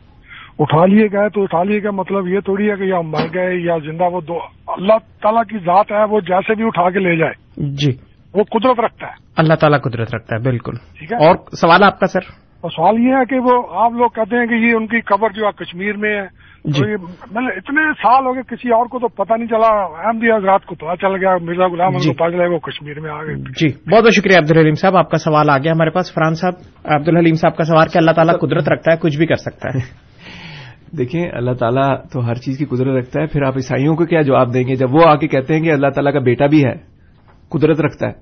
اٹھا 0.58 0.86
لیے 0.86 1.06
گئے 1.12 1.28
تو 1.28 1.42
اٹھا 1.42 1.62
لیے 1.62 1.82
گئے 1.82 1.90
مطلب 1.90 2.28
یہ 2.28 2.40
تھوڑی 2.40 2.70
ہے 2.70 2.76
کہ 2.76 2.82
یا 2.82 3.00
مر 3.00 3.34
گئے 3.34 3.54
یا 3.54 3.78
زندہ 3.78 4.04
وہ 4.04 4.20
دو 4.20 4.38
اللہ 4.68 4.92
تعالیٰ 5.22 5.44
کی 5.44 5.58
ذات 5.58 5.92
ہے 5.92 6.04
وہ 6.04 6.20
جیسے 6.20 6.54
بھی 6.54 6.64
اٹھا 6.66 6.90
کے 6.90 6.98
لے 6.98 7.16
جائے۔ 7.16 7.32
جی۔ 7.56 7.90
وہ 8.34 8.42
قدرت 8.44 8.80
رکھتا 8.80 9.06
ہے۔ 9.06 9.12
اللہ 9.36 9.54
تعالیٰ 9.54 9.80
قدرت 9.80 10.14
رکھتا 10.14 10.36
ہے 10.36 10.42
بالکل۔ 10.42 10.72
ٹھیک 10.98 11.12
ہے؟ 11.12 11.26
اور 11.26 11.36
سوال 11.36 11.82
آپ 11.82 12.00
کا 12.00 12.06
سر؟ 12.06 12.20
سوال 12.68 12.98
یہ 12.98 13.14
ہے 13.14 13.24
کہ 13.24 13.38
وہ 13.38 13.62
آپ 13.84 13.92
لوگ 13.92 14.08
کہتے 14.08 14.36
ہیں 14.36 14.46
کہ 14.46 14.54
یہ 14.54 14.72
ان 14.74 14.86
کی 14.86 15.00
قبر 15.00 15.30
جو 15.30 15.46
ہے 15.46 15.64
کشمیر 15.64 15.96
میں 15.96 16.16
ہے 16.16 16.45
مطلب 16.66 17.52
اتنے 17.56 17.92
سال 17.92 18.26
ہو 18.26 18.34
گئے 18.34 18.42
کسی 18.42 18.70
اور 18.72 18.86
کو 18.86 18.98
تو 18.98 19.08
پتہ 19.08 19.32
نہیں 19.32 19.46
چلا 19.46 19.68
احمدی 19.68 20.32
حضرات 20.32 20.64
کو 20.64 20.74
پتا 20.74 20.96
چل 20.96 21.14
گیا 21.14 21.36
مرزا 21.42 21.66
غلام 21.66 21.92
جی. 21.92 22.12
پتا 22.12 22.30
چلا 22.30 22.44
وہ 22.44 22.58
کشمیر 22.58 23.00
میں 23.00 23.10
آ 23.10 23.24
گئے۔ 23.24 23.34
جی 23.34 23.92
بہت 23.92 24.04
بہت 24.04 24.12
شکریہ 24.12 24.36
عبد 24.38 24.50
الحلیم 24.50 24.74
صاحب 24.74 24.96
آپ 24.96 25.10
کا 25.10 25.18
سوال 25.18 25.50
آ 25.50 25.58
گیا 25.58 25.72
ہمارے 25.72 25.90
پاس۔ 25.90 26.14
فرحان 26.14 26.34
صاحب 26.34 26.52
عبد 26.84 27.08
الحلیم 27.08 27.34
صاحب 27.34 27.56
کا 27.56 27.64
سوال 27.64 27.86
کہ 27.92 27.98
اللہ 27.98 28.10
تعالیٰ 28.10 28.34
قدرت 28.40 28.68
رکھتا 28.68 28.92
ہے 28.92 28.96
کچھ 29.00 29.18
بھی 29.18 29.26
کر 29.26 29.34
سکتا 29.34 29.68
ہے۔ 29.68 29.80
دیکھیں 30.98 31.30
اللہ 31.32 31.50
تعالیٰ 31.50 31.96
تو 32.12 32.28
ہر 32.28 32.34
چیز 32.34 32.58
کی 32.58 32.64
قدرت 32.64 32.98
رکھتا 32.98 33.20
ہے 33.20 33.26
پھر 33.26 33.42
آپ 33.42 33.52
عیسائیوں 33.56 33.96
کو 33.96 34.04
کیا 34.04 34.22
جواب 34.22 34.54
دیں 34.54 34.68
گے؟ 34.68 34.74
جب 34.74 34.94
وہ 34.94 35.06
آ 35.06 35.16
کے 35.16 35.28
کہتے 35.28 35.54
ہیں 35.54 35.62
کہ 35.62 35.72
اللہ 35.72 35.88
تعالیٰ 35.94 36.12
کا 36.12 36.18
بیٹا 36.18 36.46
بھی 36.46 36.64
ہے 36.64 36.74
قدرت 37.48 37.80
رکھتا 37.80 38.08
ہے۔ 38.08 38.12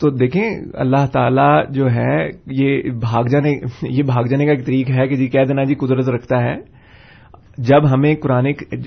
تو 0.00 0.10
دیکھیں 0.10 0.50
اللہ 0.74 1.06
تعالیٰ 1.12 1.64
جو 1.70 1.90
ہے 1.90 2.26
یہ 2.46 2.90
بھاگ 2.90 3.24
جانے 3.24 3.52
یہ 3.82 4.02
بھاگ 4.02 4.24
جانے 4.24 4.44
کا 4.44 4.50
ایک 4.50 4.66
طریق 4.66 4.90
ہے 4.90 5.08
کہ 5.08 5.16
جی 5.16 5.26
کہہ 5.28 5.44
دینا 5.48 5.64
جی 5.64 5.74
قدرت 5.74 6.08
رکھتا 6.08 6.42
ہے۔ 6.42 6.73
جب 7.58 7.92
ہمیں 7.92 8.14
قرآن 8.14 8.44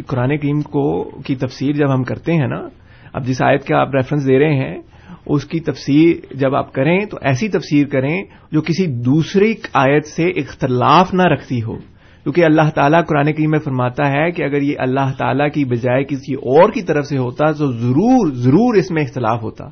قرآن 0.08 0.38
کریم 0.38 0.62
کو 0.62 1.04
کی 1.04 1.36
تفسیر 1.36 1.72
جب 1.72 1.94
ہم 1.94 2.04
کرتے 2.04 2.34
ہیں 2.34 2.48
نا، 2.48 2.68
اب 3.14 3.26
جس 3.26 3.42
آیت 3.42 3.68
کا 3.68 3.78
آپ 3.78 3.96
ریفرنس 3.96 4.28
دے 4.28 4.40
رہے 4.40 4.54
ہیں، 4.54 4.82
اس 5.26 5.46
کی 5.46 5.60
تفسیر 5.60 6.34
جب 6.36 6.56
آپ 6.56 6.74
کریں 6.74 7.06
تو 7.06 7.18
ایسی 7.22 7.50
تفسیر 7.50 7.88
کریں 7.88 8.24
جو 8.52 8.62
کسی 8.62 8.88
دوسری 8.88 9.54
آیت 9.74 10.06
سے 10.06 10.30
اختلاف 10.30 11.14
نہ 11.14 11.24
رکھتی 11.24 11.64
ہو۔ 11.64 11.76
کیونکہ 12.24 12.46
اللہ 12.46 12.70
تعالیٰ 12.76 13.02
قرآن 13.06 13.34
کریم 13.34 13.52
میں 13.52 13.60
فرماتا 13.60 14.12
ہے 14.12 14.32
کہ 14.32 14.44
اگر 14.44 14.62
یہ 14.62 14.76
اللہ 14.78 15.12
تعالیٰ 15.18 15.50
کی 15.50 15.66
بجائے 15.66 16.04
کسی 16.04 16.34
اور 16.34 16.72
کی 16.72 16.82
طرف 16.82 17.06
سے 17.06 17.18
ہوتا 17.18 17.52
تو 17.52 17.72
ضرور 17.72 18.32
ضرور 18.34 18.76
اس 18.76 18.92
میں 18.92 19.04
اختلاف 19.04 19.44
ہوتا۔ 19.44 19.66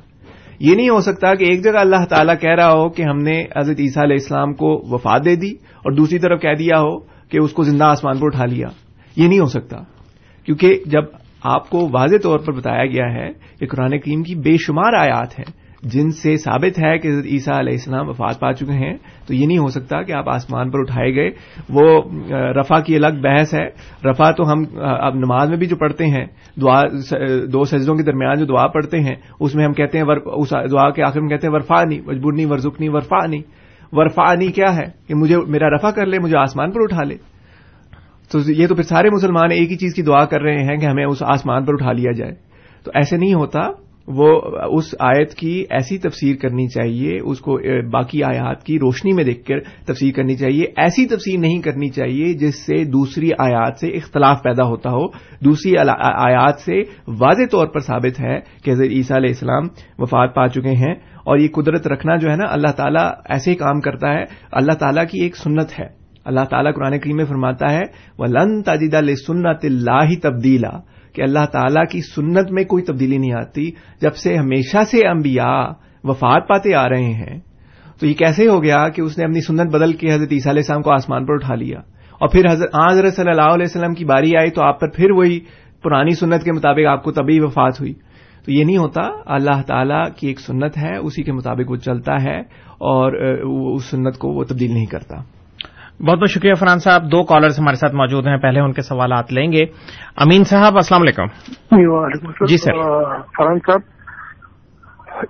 یہ 0.60 0.74
نہیں 0.76 0.88
ہو 0.88 1.00
سکتا 1.00 1.34
کہ 1.34 1.44
ایک 1.44 1.64
جگہ 1.64 1.78
اللہ 1.78 2.04
تعالیٰ 2.08 2.34
کہہ 2.40 2.54
رہا 2.54 2.72
ہو 2.72 2.88
کہ 2.88 3.02
ہم 3.02 3.18
نے 3.18 3.44
حضرت 3.56 3.76
عیسیٰ 3.80 4.02
علیہ 4.02 4.16
السلام 4.20 4.54
کو 4.54 4.94
وفات 4.94 5.24
دے 5.24 5.36
دی 5.36 5.50
اور 5.50 5.92
دوسری 5.92 6.18
طرف 6.18 6.40
کہہ 6.40 6.54
دیا 6.58 6.80
ہو 6.80 6.98
کہ 7.00 7.38
اس 7.38 7.52
کو 7.52 7.62
زندہ 7.62 7.84
آسمان 7.84 8.18
پر 8.18 8.26
اٹھا 8.26 8.44
لیا۔ 8.44 8.68
یہ 9.16 9.28
نہیں 9.28 9.38
ہو 9.38 9.46
سکتا۔ 9.46 9.76
کیونکہ 10.44 10.78
جب 10.86 11.02
آپ 11.42 11.70
کو 11.70 11.88
واضح 11.92 12.16
طور 12.22 12.38
پر 12.38 12.52
بتایا 12.52 12.86
گیا 12.86 13.14
ہے 13.14 13.30
کہ 13.60 13.66
قرآن 13.66 13.98
کریم 13.98 14.22
کی 14.22 14.34
بے 14.34 14.56
شمار 14.56 14.92
آیات 14.92 15.38
ہیں، 15.38 15.66
جن 15.82 16.10
سے 16.10 16.36
ثابت 16.36 16.84
ہے 16.84 16.98
کہ 16.98 17.08
عیسیٰ 17.08 17.58
علیہ 17.58 17.72
السلام 17.72 18.08
وفات 18.08 18.40
پا 18.40 18.52
چکے 18.52 18.72
ہیں، 18.72 18.96
تو 19.26 19.34
یہ 19.34 19.46
نہیں 19.46 19.58
ہو 19.58 19.66
سکتا 19.66 20.02
کہ 20.02 20.12
آپ 20.12 20.28
آسمان 20.28 20.70
پر 20.70 20.78
اٹھائے 20.78 21.14
گئے۔ 21.14 21.30
وہ 21.68 22.02
رفا 22.32 22.80
کی 22.80 22.96
الگ 22.96 23.20
بحث 23.22 23.54
ہے۔ 23.54 23.66
رفا 24.04 24.30
تو 24.30 24.52
ہم 24.52 24.64
اب 24.80 25.14
نماز 25.14 25.48
میں 25.48 25.56
بھی 25.56 25.66
جو 25.66 25.76
پڑھتے 25.76 26.06
ہیں، 26.06 26.26
دعا 26.60 26.82
دو 27.52 27.64
سجدوں 27.64 27.94
کے 27.94 28.02
درمیان 28.02 28.38
جو 28.38 28.46
دعا 28.46 28.66
پڑھتے 28.66 29.00
ہیں، 29.00 29.14
اس 29.40 29.54
میں 29.54 29.64
ہم 29.64 29.72
کہتے 29.72 29.98
ہیں 29.98 30.04
اس 30.24 30.50
دعا 30.50 30.90
کے 30.90 31.02
آخر 31.02 31.20
میں 31.20 31.28
کہتے 31.28 31.46
ہیں 31.46 31.54
ورفا 31.54 31.84
نہیں 31.84 32.00
مجبور 32.06 32.32
نہیں 32.32 32.46
ورژنی 32.46 32.88
ورفا 32.88 33.26
نہیں 33.26 33.42
ورفا 33.92 34.34
نہیں 34.34 34.52
کیا 34.52 34.76
ہے؟ 34.76 34.84
کہ 35.06 35.14
مجھے، 35.14 35.36
میرا 35.48 35.68
رفا 35.68 35.90
کر 35.90 36.06
لے، 36.06 36.18
مجھے 36.18 36.38
آسمان 36.38 36.70
پر 36.70 36.80
اٹھا 36.80 37.02
لے۔ 37.02 37.35
تو 38.32 38.38
یہ 38.52 38.66
تو 38.66 38.74
پھر 38.74 38.82
سارے 38.82 39.10
مسلمان 39.10 39.50
ایک 39.50 39.70
ہی 39.72 39.76
چیز 39.76 39.94
کی 39.94 40.02
دعا 40.02 40.24
کر 40.24 40.42
رہے 40.42 40.64
ہیں 40.64 40.76
کہ 40.76 40.86
ہمیں 40.86 41.04
اس 41.04 41.18
آسمان 41.20 41.64
پر 41.64 41.72
اٹھا 41.72 41.92
لیا 41.92 42.12
جائے۔ 42.12 42.34
تو 42.84 42.90
ایسے 42.94 43.16
نہیں 43.16 43.34
ہوتا، 43.34 43.60
وہ 44.08 44.40
اس 44.72 44.94
آیت 45.00 45.34
کی 45.34 45.64
ایسی 45.70 45.98
تفسیر 45.98 46.36
کرنی 46.36 46.68
چاہیے، 46.68 47.18
اس 47.24 47.40
کو 47.40 47.58
باقی 47.90 48.22
آیات 48.22 48.64
کی 48.64 48.78
روشنی 48.78 49.12
میں 49.12 49.24
دیکھ 49.24 49.44
کر 49.44 49.60
تفسیر 49.60 50.14
کرنی 50.14 50.36
چاہیے۔ 50.36 50.64
ایسی 50.76 51.06
تفسیر 51.06 51.38
نہیں 51.38 51.62
کرنی 51.62 51.88
چاہیے 51.88 52.32
جس 52.32 52.66
سے 52.66 52.84
دوسری 52.84 53.30
آیات 53.38 53.78
سے 53.80 53.88
اختلاف 53.88 54.42
پیدا 54.42 54.64
ہوتا 54.64 54.90
ہو۔ 54.90 55.08
دوسری 55.44 55.72
آیات 56.00 56.60
سے 56.60 56.80
واضح 57.08 57.42
طور 57.50 57.66
پر 57.66 57.80
ثابت 57.80 58.20
ہے 58.20 58.40
کہ 58.64 58.70
حضرت 58.70 58.88
عیسیٰ 58.90 59.16
علیہ 59.16 59.30
السلام 59.30 59.64
وفات 59.98 60.34
پا 60.34 60.48
چکے 60.48 60.70
ہیں۔ 60.70 60.94
اور 61.24 61.38
یہ 61.38 61.48
قدرت 61.48 61.86
رکھنا 61.86 62.16
جو 62.16 62.30
ہے 62.30 62.36
نا، 62.36 62.52
اللہ 62.52 62.70
تعالیٰ 62.76 63.10
ایسے 63.28 63.50
ہی 63.50 63.56
کام 63.56 63.80
کرتا 63.80 64.12
ہے۔ 64.12 64.24
اللہ 64.52 64.72
تعالیٰ 64.72 65.04
کی 65.10 65.20
ایک 65.20 65.36
سنت 65.36 65.80
ہے۔ 65.80 66.05
اللہ 66.26 66.44
تعالیٰ 66.50 66.74
قرآن 66.74 66.98
کریم 66.98 67.16
میں 67.16 67.24
فرماتا 67.24 67.72
ہے 67.72 67.82
وہ 68.18 68.26
لن 68.26 68.62
تاجد 68.62 68.94
سنت 69.26 69.64
اللہ 69.64 70.14
تبدیلا 70.22 70.70
کہ 71.12 71.22
اللہ 71.22 71.46
تعالیٰ 71.52 71.84
کی 71.90 72.00
سنت 72.00 72.50
میں 72.50 72.64
کوئی 72.64 72.84
تبدیلی 72.84 73.18
نہیں 73.18 73.32
آتی 73.32 73.70
جب 74.00 74.14
سے 74.14 74.36
ہمیشہ 74.36 74.84
سے 74.90 75.08
انبیاء 75.08 75.72
وفات 76.04 76.48
پاتے 76.48 76.74
آ 76.74 76.88
رہے 76.88 77.12
ہیں۔ 77.12 77.40
تو 78.00 78.06
یہ 78.06 78.14
کیسے 78.14 78.48
ہو 78.48 78.62
گیا 78.62 78.88
کہ 78.88 79.00
اس 79.00 79.18
نے 79.18 79.24
اپنی 79.24 79.40
سنت 79.40 79.72
بدل 79.72 79.92
کے 79.92 80.14
حضرت 80.14 80.28
عیسیٰ 80.32 80.52
علیہ 80.52 80.60
السلام 80.60 80.82
کو 80.82 80.92
آسمان 80.92 81.26
پر 81.26 81.34
اٹھا 81.34 81.54
لیا؟ 81.54 81.78
اور 82.20 82.28
پھر 82.28 82.46
حضرت 82.50 82.74
حضرت 82.90 83.14
صلی 83.14 83.30
اللہ 83.30 83.54
علیہ 83.54 83.66
وسلم 83.68 83.94
کی 83.94 84.04
باری 84.04 84.36
آئی 84.36 84.50
تو 84.50 84.62
آپ 84.62 84.80
پر 84.80 84.88
پھر 84.90 85.10
وہی 85.10 85.40
پرانی 85.82 86.14
سنت 86.14 86.44
کے 86.44 86.52
مطابق 86.52 86.86
آپ 86.86 87.04
کو 87.04 87.12
تبھی 87.12 87.40
وفات 87.40 87.80
ہوئی۔ 87.80 87.92
تو 88.44 88.52
یہ 88.52 88.64
نہیں 88.64 88.76
ہوتا، 88.76 89.00
اللہ 89.26 89.62
تعالیٰ 89.66 90.04
کی 90.16 90.26
ایک 90.26 90.40
سنت 90.40 90.78
ہے، 90.78 90.96
اسی 90.96 91.22
کے 91.22 91.32
مطابق 91.32 91.70
وہ 91.70 91.76
چلتا 91.76 92.22
ہے 92.22 92.40
اور 92.64 93.12
اس 93.76 93.84
سنت 93.84 94.18
کو 94.18 94.28
وہ 94.28 94.44
تبدیل 94.44 94.72
نہیں 94.72 94.86
کرتا۔ 94.86 95.35
بہت 96.00 96.18
بہت 96.18 96.30
شکریہ 96.30 96.54
فرحان 96.54 96.78
صاحب 96.78 97.02
دو 97.12 97.22
کالرز 97.22 97.60
ہمارے 97.60 97.76
ساتھ 97.76 97.94
موجود 97.94 98.26
ہیں 98.26 98.36
پہلے 98.36 98.60
ان 98.60 98.72
کے 98.72 98.82
سوالات 98.82 99.32
لیں 99.32 99.52
گے۔ 99.52 99.64
امین 100.16 100.44
صاحب 100.44 100.74
السلام 100.74 101.02
علیکم۔ 101.02 101.26
جی 102.46 102.56
سر۔ 102.56 102.72
فرحان 103.20 103.58
صاحب 103.66 103.80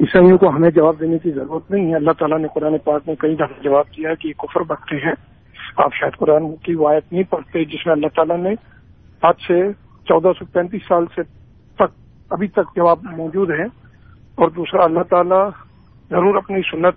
عیسائیوں 0.00 0.38
کو 0.38 0.48
ہمیں 0.48 0.70
جواب 0.70 1.00
دینے 1.00 1.18
کی 1.18 1.30
ضرورت 1.30 1.70
نہیں 1.70 1.90
ہے۔ 1.90 1.96
اللہ 1.96 2.10
تعالیٰ 2.18 2.38
نے 2.38 2.46
قرآن 2.54 2.78
پاک 2.78 3.02
میں 3.06 3.14
کئی 3.14 3.34
دفعہ 3.34 3.62
جواب 3.62 3.84
دیا 3.96 4.14
کہ 4.14 4.28
یہ 4.28 4.32
کفر 4.32 4.60
بکتے 4.60 4.96
ہیں۔ 4.96 5.12
آپ 5.76 5.94
شاید 5.94 6.16
قرآن 6.18 6.56
کی 6.56 6.74
وایت 6.74 7.12
نہیں 7.12 7.22
پڑھتے 7.22 7.64
جس 7.64 7.86
میں 7.86 7.94
اللہ 7.94 8.06
تعالیٰ 8.06 8.38
نے 8.38 8.50
آج 9.22 9.34
سے 9.48 9.72
چودہ 10.04 10.28
سو 10.38 10.44
پینتیس 10.44 10.82
سال 10.88 11.04
سے 11.06 11.22
تک 11.74 11.92
ابھی 12.30 12.48
تک 12.48 12.76
جواب 12.76 12.98
موجود 13.02 13.50
ہے 13.50 13.64
اور 14.34 14.48
دوسرا 14.48 14.84
اللہ 14.84 15.02
تعالیٰ 15.02 15.50
ضرور 16.10 16.36
اپنی 16.36 16.60
سنت 16.60 16.94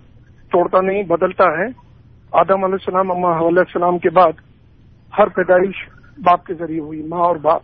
توڑتا 0.52 0.80
نہیں 0.80 1.02
بدلتا 1.02 1.44
ہے۔ 1.44 1.89
آدم 2.32 2.64
علیہ 2.64 2.74
السلام 2.74 3.10
اما 3.10 3.38
علیہ 3.38 3.58
السلام 3.58 3.98
کے 3.98 4.10
بعد 4.10 4.32
ہر 5.18 5.26
پیدائش 5.26 5.88
باپ 6.18 6.46
کے 6.46 6.54
ذریعے 6.54 6.80
ہوئی، 6.80 7.06
ماں 7.06 7.18
اور 7.18 7.36
باپ۔ 7.36 7.62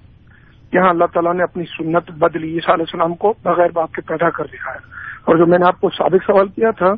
یہاں 0.73 0.89
اللہ 0.89 1.05
تعالیٰ 1.05 1.35
نے 1.35 1.43
اپنی 1.43 1.65
سنت 1.65 2.11
بدلی، 2.11 2.55
عیسیٰ 2.55 2.75
علیہ 2.75 2.85
السلام 2.89 3.15
کو 3.15 3.35
بغیر 3.43 3.71
باپ 3.75 3.93
کے 3.93 4.01
پیدا 4.01 4.31
کر 4.31 4.45
دیا 4.45 4.71
ہے 4.71 4.79
اور 5.25 5.37
جو 5.37 5.47
میں 5.47 5.59
نے 5.59 5.67
آپ 5.67 5.81
کو 5.81 5.91
سابق 5.91 6.25
سوال 6.27 6.49
کیا 6.49 6.71
تھا، 6.71 6.93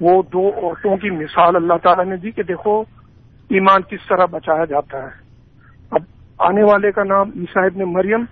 وہ 0.00 0.22
دو 0.32 0.48
عورتوں 0.48 0.96
کی 0.96 1.10
مثال 1.10 1.56
اللہ 1.56 1.74
تعالیٰ 1.82 2.04
نے 2.04 2.16
دی 2.16 2.30
کہ 2.30 2.42
دیکھو، 2.42 2.80
ایمان 3.48 3.82
کس 3.82 4.08
طرح 4.08 4.24
بچایا 4.24 4.64
جاتا 4.64 4.98
ہے۔ 4.98 5.10
اب 5.90 6.02
آنے 6.38 6.62
والے 6.62 6.92
کا 6.92 7.02
نام 7.04 7.30
عیساحب 7.36 7.76
نے 7.76 7.84
مریم 7.84 8.24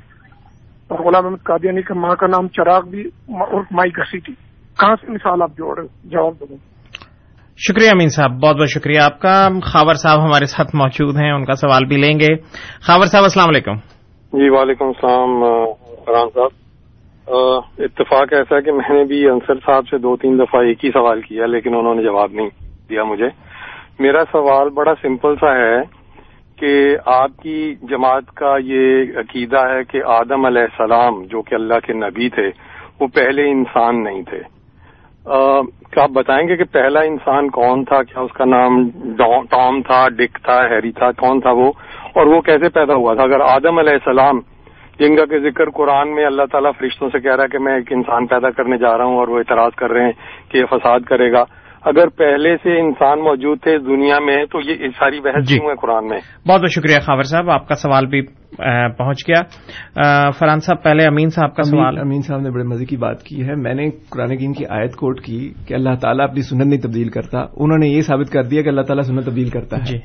اور 0.88 0.98
غلام 0.98 1.24
احمد 1.24 1.42
قادیانی 1.42 1.82
کا 1.82 1.94
ماں 1.94 2.16
کا 2.16 2.26
نام 2.26 2.48
چراغ 2.48 2.80
بھی 2.80 3.04
اور 3.28 3.62
مائی 3.70 3.90
گسی 3.98 4.20
تھی۔ 4.20 4.34
کہاں 4.80 4.96
سے 5.00 5.12
مثال 5.12 5.42
آپ 5.42 5.50
جوڑ 5.58 5.86
جواب 6.04 6.34
دو 6.40 6.56
شکریہ 7.68 7.90
امین 7.90 8.08
صاحب، 8.08 8.30
بہت 8.30 8.56
بہت 8.56 8.68
شکریہ 8.68 9.00
آپ 9.00 9.20
کا۔ 9.20 9.48
خاور 9.62 9.94
صاحب 9.94 10.24
ہمارے 10.24 10.46
ساتھ 10.46 10.76
موجود 10.76 11.16
ہیں، 11.16 11.32
ان 11.32 11.44
کا 11.44 11.54
سوال 11.54 11.84
بھی 11.84 11.96
لیں 11.96 12.20
گے۔ 12.20 12.36
خاور 12.80 13.04
صاحب، 13.04 13.22
السلام 13.22 13.48
علیکم۔ 13.48 13.74
جی 14.32 14.48
وعلیکم 14.48 14.84
السلام 14.84 15.44
فرحان 16.06 16.28
صاحب۔ 16.34 16.50
اتفاق 17.78 18.32
ایسا 18.32 18.56
ہے 18.56 18.62
کہ 18.62 18.72
میں 18.72 18.94
نے 18.94 19.04
بھی 19.04 19.28
انصر 19.28 19.54
صاحب 19.54 19.88
سے 19.88 19.98
دو 19.98 20.16
تین 20.16 20.38
دفعہ 20.38 20.62
ایک 20.62 20.84
ہی 20.84 20.90
سوال 20.90 21.20
کیا، 21.20 21.46
لیکن 21.46 21.74
انہوں 21.74 21.94
نے 21.94 22.02
جواب 22.02 22.32
نہیں 22.32 22.48
دیا 22.90 23.04
مجھے۔ 23.04 23.28
میرا 23.98 24.22
سوال 24.32 24.68
بڑا 24.70 24.92
سمپل 25.02 25.34
سا 25.34 25.54
ہے 25.54 25.82
کہ 26.58 26.96
آپ 27.06 27.36
کی 27.36 27.74
جماعت 27.74 28.34
کا 28.34 28.56
یہ 28.64 29.02
عقیدہ 29.16 29.58
ہے 29.58 29.84
کہ 29.84 30.00
آدم 30.06 30.44
علیہ 30.44 30.62
السلام، 30.62 31.22
جو 31.22 31.42
کہ 31.42 31.54
اللہ 31.54 31.78
کے 31.86 31.92
نبی 31.92 32.28
تھے، 32.28 32.50
وہ 33.00 33.06
پہلے 33.06 33.50
انسان 33.50 34.04
نہیں 34.04 34.22
تھے۔ 34.22 34.59
کیا 35.26 36.02
آپ 36.02 36.10
بتائیں 36.10 36.48
گے 36.48 36.56
کہ 36.56 36.64
پہلا 36.64 37.00
انسان 37.00 37.48
کون 37.50 37.84
تھا؟ 37.84 38.02
کیا 38.02 38.20
اس 38.20 38.32
کا 38.32 38.44
نام 38.44 38.90
ٹام 39.50 39.82
تھا، 39.82 40.08
ڈک 40.08 40.38
تھا، 40.44 40.60
ہیری 40.66 40.92
تھا؟ 40.92 41.10
کون 41.12 41.40
تھا 41.40 41.50
وہ؟ 41.50 41.72
اور 42.14 42.26
وہ 42.26 42.40
کیسے 42.40 42.68
پیدا 42.68 42.94
ہوا 42.94 43.14
تھا؟ 43.14 43.22
اگر 43.22 43.40
آدم 43.40 43.78
علیہ 43.78 43.92
السلام 43.92 44.40
جن 44.98 45.16
کا 45.16 45.24
کہ 45.24 45.38
ذکر 45.38 45.70
قرآن 45.70 46.14
میں 46.14 46.24
اللہ 46.26 46.42
تعالیٰ 46.52 46.70
فرشتوں 46.78 47.08
سے 47.12 47.20
کہہ 47.20 47.34
رہا 47.34 47.42
ہے 47.42 47.48
کہ 47.48 47.58
میں 47.58 47.74
ایک 47.74 47.92
انسان 47.92 48.26
پیدا 48.26 48.50
کرنے 48.50 48.78
جا 48.78 48.96
رہا 48.98 49.04
ہوں 49.04 49.18
اور 49.18 49.28
وہ 49.28 49.38
اعتراض 49.38 49.72
کر 49.72 49.90
رہے 49.90 50.04
ہیں 50.04 50.12
کہ 50.48 50.58
یہ 50.58 50.64
فساد 50.70 51.00
کرے 51.00 51.32
گا 51.32 51.44
اگر 51.84 52.08
پہلے 52.08 52.56
سے 52.56 52.80
انسان 52.80 53.18
موجود 53.20 53.60
تھے 53.62 53.76
اس 53.76 53.86
دنیا 53.86 54.18
میں 54.18 54.44
تو 54.44 54.70
یہ 54.70 54.88
ساری 54.98 55.20
بحث 55.20 55.48
جی۔ 55.48 55.56
ہے 55.56 55.74
قرآن 55.76 56.08
میں؟ 56.08 56.18
بہت 56.48 56.60
بہت 56.60 56.70
شکریہ 56.70 56.98
خاور 57.00 57.22
صاحب 57.22 57.50
آپ 57.50 57.68
کا 57.68 57.74
سوال 57.74 58.06
بھی 58.06 58.22
پہنچ 58.98 59.18
گیا۔ 59.28 59.42
فرحان 60.30 60.58
صاحب 60.60 60.82
پہلے 60.82 61.04
امین 61.04 61.28
صاحب 61.28 61.56
کا 61.56 61.62
سوال۔ 61.62 61.98
امین 61.98 62.22
صاحب 62.22 62.40
نے 62.40 62.50
بڑے 62.50 62.62
مزے 62.62 62.84
کی 62.84 62.96
بات 62.96 63.22
کی 63.22 63.48
ہے۔ 63.48 63.54
میں 63.54 63.74
نے 63.74 63.90
قرآن 64.10 64.36
کریم 64.36 64.52
کی 64.52 64.64
آیت 64.68 64.96
کوٹ 64.96 65.20
کی 65.20 65.52
کہ 65.68 65.74
اللہ 65.74 65.94
تعالیٰ 66.00 66.28
اپنی 66.28 66.42
سنت 66.42 66.66
نہیں 66.66 66.80
تبدیل 66.80 67.08
کرتا۔ 67.08 67.38
انہوں 67.38 67.78
نے 67.78 67.88
یہ 67.88 68.00
ثابت 68.00 68.32
کر 68.32 68.42
دیا 68.42 68.62
کہ 68.62 68.68
اللہ 68.68 68.80
تعالیٰ 68.80 69.04
سنت 69.04 69.26
تبدیل 69.26 69.48
کرتا 69.48 69.76
ہے۔ 69.76 69.84
جی۔ 69.84 69.98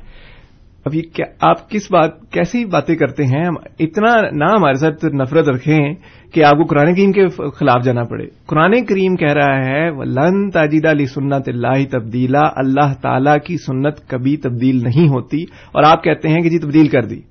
اب 0.86 0.96
یہ 0.96 1.02
آپ 1.40 1.70
کس 1.70 1.92
بات 1.92 2.32
کیسی 2.32 2.66
باتیں 2.66 2.96
کرتے 2.96 3.24
ہیں؟ 3.24 3.50
اتنا 3.80 4.22
نہ 4.32 4.44
ہمارے 4.44 4.74
ساتھ 4.74 5.06
نفرت 5.06 5.50
رکھیں 5.50 5.94
کہ 6.34 6.44
آپ 6.44 6.54
کو 6.58 6.64
قرآن 6.64 6.96
کریم 6.96 7.12
کے 7.12 7.28
خلاف 7.50 7.84
جانا 7.84 8.04
پڑے۔ 8.04 8.26
قرآن 8.46 8.86
کریم 8.86 9.16
کہہ 9.16 9.34
رہا 9.34 9.66
ہے، 9.66 9.92
لن 10.06 10.50
تاجیدہ 10.50 10.92
علی 10.92 11.06
سنت 11.06 11.50
اللہ 11.50 11.86
تبدیلا۔ 11.92 12.42
اللہ 12.56 12.94
تعالی 13.02 13.30
کی 13.46 13.58
سنت 13.58 14.10
کبھی 14.10 14.38
تبدیل 14.38 14.76
نہیں 14.76 15.08
ہوتی۔ 15.08 15.44
اور 15.44 15.84
آپ 15.84 16.04
کہتے 16.04 16.30
ہیں 16.30 16.42
کہ 16.42 16.50
جی 16.50 16.60
تبدیل 16.60 16.88
کر 16.88 17.02
دی۔ 17.02 17.22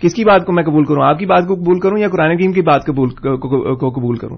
کس 0.00 0.14
کی 0.14 0.24
بات 0.24 0.46
کو 0.46 0.52
میں 0.52 0.64
قبول 0.64 0.84
کروں؟ 0.84 1.02
آپ 1.02 1.18
کی 1.18 1.26
بات 1.26 1.46
کو 1.48 1.54
قبول 1.54 1.80
کروں 1.80 1.98
یا 1.98 2.08
قرآن 2.08 2.36
کریم 2.38 2.52
کی 2.52 2.62
بات 2.62 2.86
کو 2.86 3.90
قبول 3.90 4.16
کروں؟ 4.16 4.36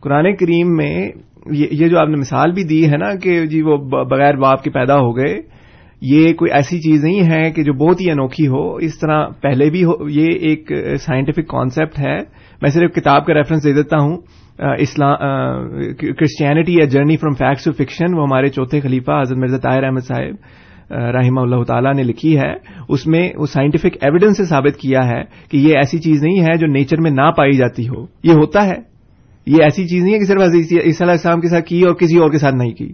قرآن 0.00 0.36
کریم 0.36 0.76
میں 0.76 1.08
یہ 1.50 1.88
جو 1.88 1.98
آپ 1.98 2.08
نے 2.08 2.16
مثال 2.16 2.52
بھی 2.52 2.64
دی 2.64 2.90
ہے 2.90 2.96
نا 2.96 3.14
کہ 3.14 3.46
جی 3.46 3.62
وہ 3.62 3.76
بغیر 4.04 4.34
باپ 4.34 4.62
کے 4.62 4.70
پیدا 4.70 4.96
ہو 4.96 5.16
گئے 5.16 5.61
یہ 6.02 6.32
کوئی 6.32 6.50
ایسی 6.50 6.80
چیز 6.80 7.04
نہیں 7.04 7.30
ہے 7.30 7.50
کہ 7.50 7.62
جو 7.62 7.72
بہت 7.72 8.00
ہی 8.00 8.10
انوکھی 8.10 8.46
ہو، 8.46 8.74
اس 8.74 8.98
طرح 8.98 9.26
پہلے 9.42 9.70
بھی 9.70 9.84
ہو، 9.84 10.08
یہ 10.08 10.26
ایک 10.26 10.72
سائنٹیفک 11.00 11.48
کانسیپٹ 11.48 11.98
ہے۔ 11.98 12.18
میں 12.62 12.70
صرف 12.70 12.94
کتاب 12.94 13.26
کا 13.26 13.34
ریفرنس 13.34 13.64
دے 13.64 13.72
دیتا 13.72 13.96
ہوں۔ 14.02 14.16
اسلام 14.78 15.16
کرسچینٹی 15.98 16.72
یا 16.72 16.84
journey 16.84 17.16
from 17.16 17.34
facts 17.34 17.64
to 17.64 17.72
fiction 17.72 18.14
وہ 18.14 18.22
ہمارے 18.22 18.48
چوتھے 18.48 18.80
خلیفہ 18.80 19.20
حضرت 19.20 19.38
مرزا 19.38 19.56
طاہر 19.56 19.84
احمد 19.84 20.00
صاحب 20.00 20.94
رحمہ 20.94 21.40
اللہ 21.40 21.62
تعالیٰ 21.62 21.94
نے 21.94 22.02
لکھی 22.02 22.38
ہے۔ 22.38 22.52
اس 22.88 23.06
میں 23.06 23.30
وہ 23.36 23.46
سائنٹیفک 23.46 23.96
ایویڈنس 24.00 24.36
سے 24.36 24.44
ثابت 24.44 24.76
کیا 24.76 25.06
ہے 25.06 25.22
کہ 25.50 25.56
یہ 25.56 25.76
ایسی 25.76 25.98
چیز 25.98 26.24
نہیں 26.24 26.40
ہے 26.40 26.56
جو 26.56 26.66
نیچر 26.66 27.00
میں 27.00 27.10
نہ 27.10 27.30
پائی 27.36 27.52
جاتی 27.52 27.88
ہو۔ 27.88 28.06
یہ 28.24 28.32
ہوتا 28.32 28.66
ہے۔ 28.66 28.76
یہ 29.46 29.62
ایسی 29.62 29.88
چیز 29.88 30.04
نہیں 30.04 30.14
ہے 30.14 30.18
کہ 30.18 30.24
صرف 30.24 30.42
عیسی 30.42 30.78
علیہ 30.78 31.10
السلام 31.10 31.40
کے 31.40 31.48
ساتھ 31.48 31.64
کی 31.64 31.82
اور 31.82 31.94
کسی 31.94 32.18
اور 32.18 32.30
کے 32.30 32.38
ساتھ 32.38 32.54
نہیں 32.54 32.72
کی۔ 32.72 32.92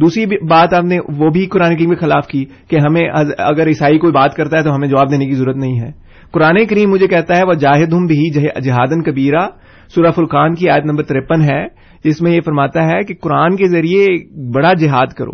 دوسری 0.00 0.26
بات 0.26 0.74
آپ 0.74 0.84
نے 0.84 0.98
وہ 1.16 1.30
بھی 1.30 1.46
قرآن 1.46 1.76
کریم 1.76 1.90
کے 1.90 1.96
خلاف 1.96 2.26
کی 2.26 2.44
کہ 2.68 2.76
ہمیں 2.76 3.02
اگر 3.38 3.66
عیسائی 3.66 3.98
کوئی 3.98 4.12
بات 4.12 4.34
کرتا 4.34 4.58
ہے 4.58 4.62
تو 4.62 4.74
ہمیں 4.74 4.88
جواب 4.88 5.10
دینے 5.10 5.26
کی 5.26 5.32
ضرورت 5.32 5.56
نہیں 5.56 5.80
ہے۔ 5.80 5.90
قرآن 6.30 6.66
کریم 6.66 6.90
مجھے 6.90 7.06
کہتا 7.06 7.36
ہے 7.36 7.44
وہ 7.44 7.54
جاہد 7.54 7.92
ہم 7.92 8.06
بھی 8.06 8.30
جہادن 8.60 9.02
کبیرہ۔ 9.02 9.48
سورہ 9.94 10.10
فرقان 10.10 10.54
کی 10.54 10.68
آیت 10.68 10.84
نمبر 10.84 11.02
ترپن 11.02 11.42
ہے، 11.42 11.66
جس 12.04 12.22
میں 12.22 12.32
یہ 12.32 12.40
فرماتا 12.40 12.84
ہے 12.84 13.02
کہ 13.02 13.14
قرآن 13.20 13.56
کے 13.56 13.68
ذریعے 13.68 14.06
بڑا 14.50 14.72
جہاد 14.72 15.06
کرو۔ 15.06 15.32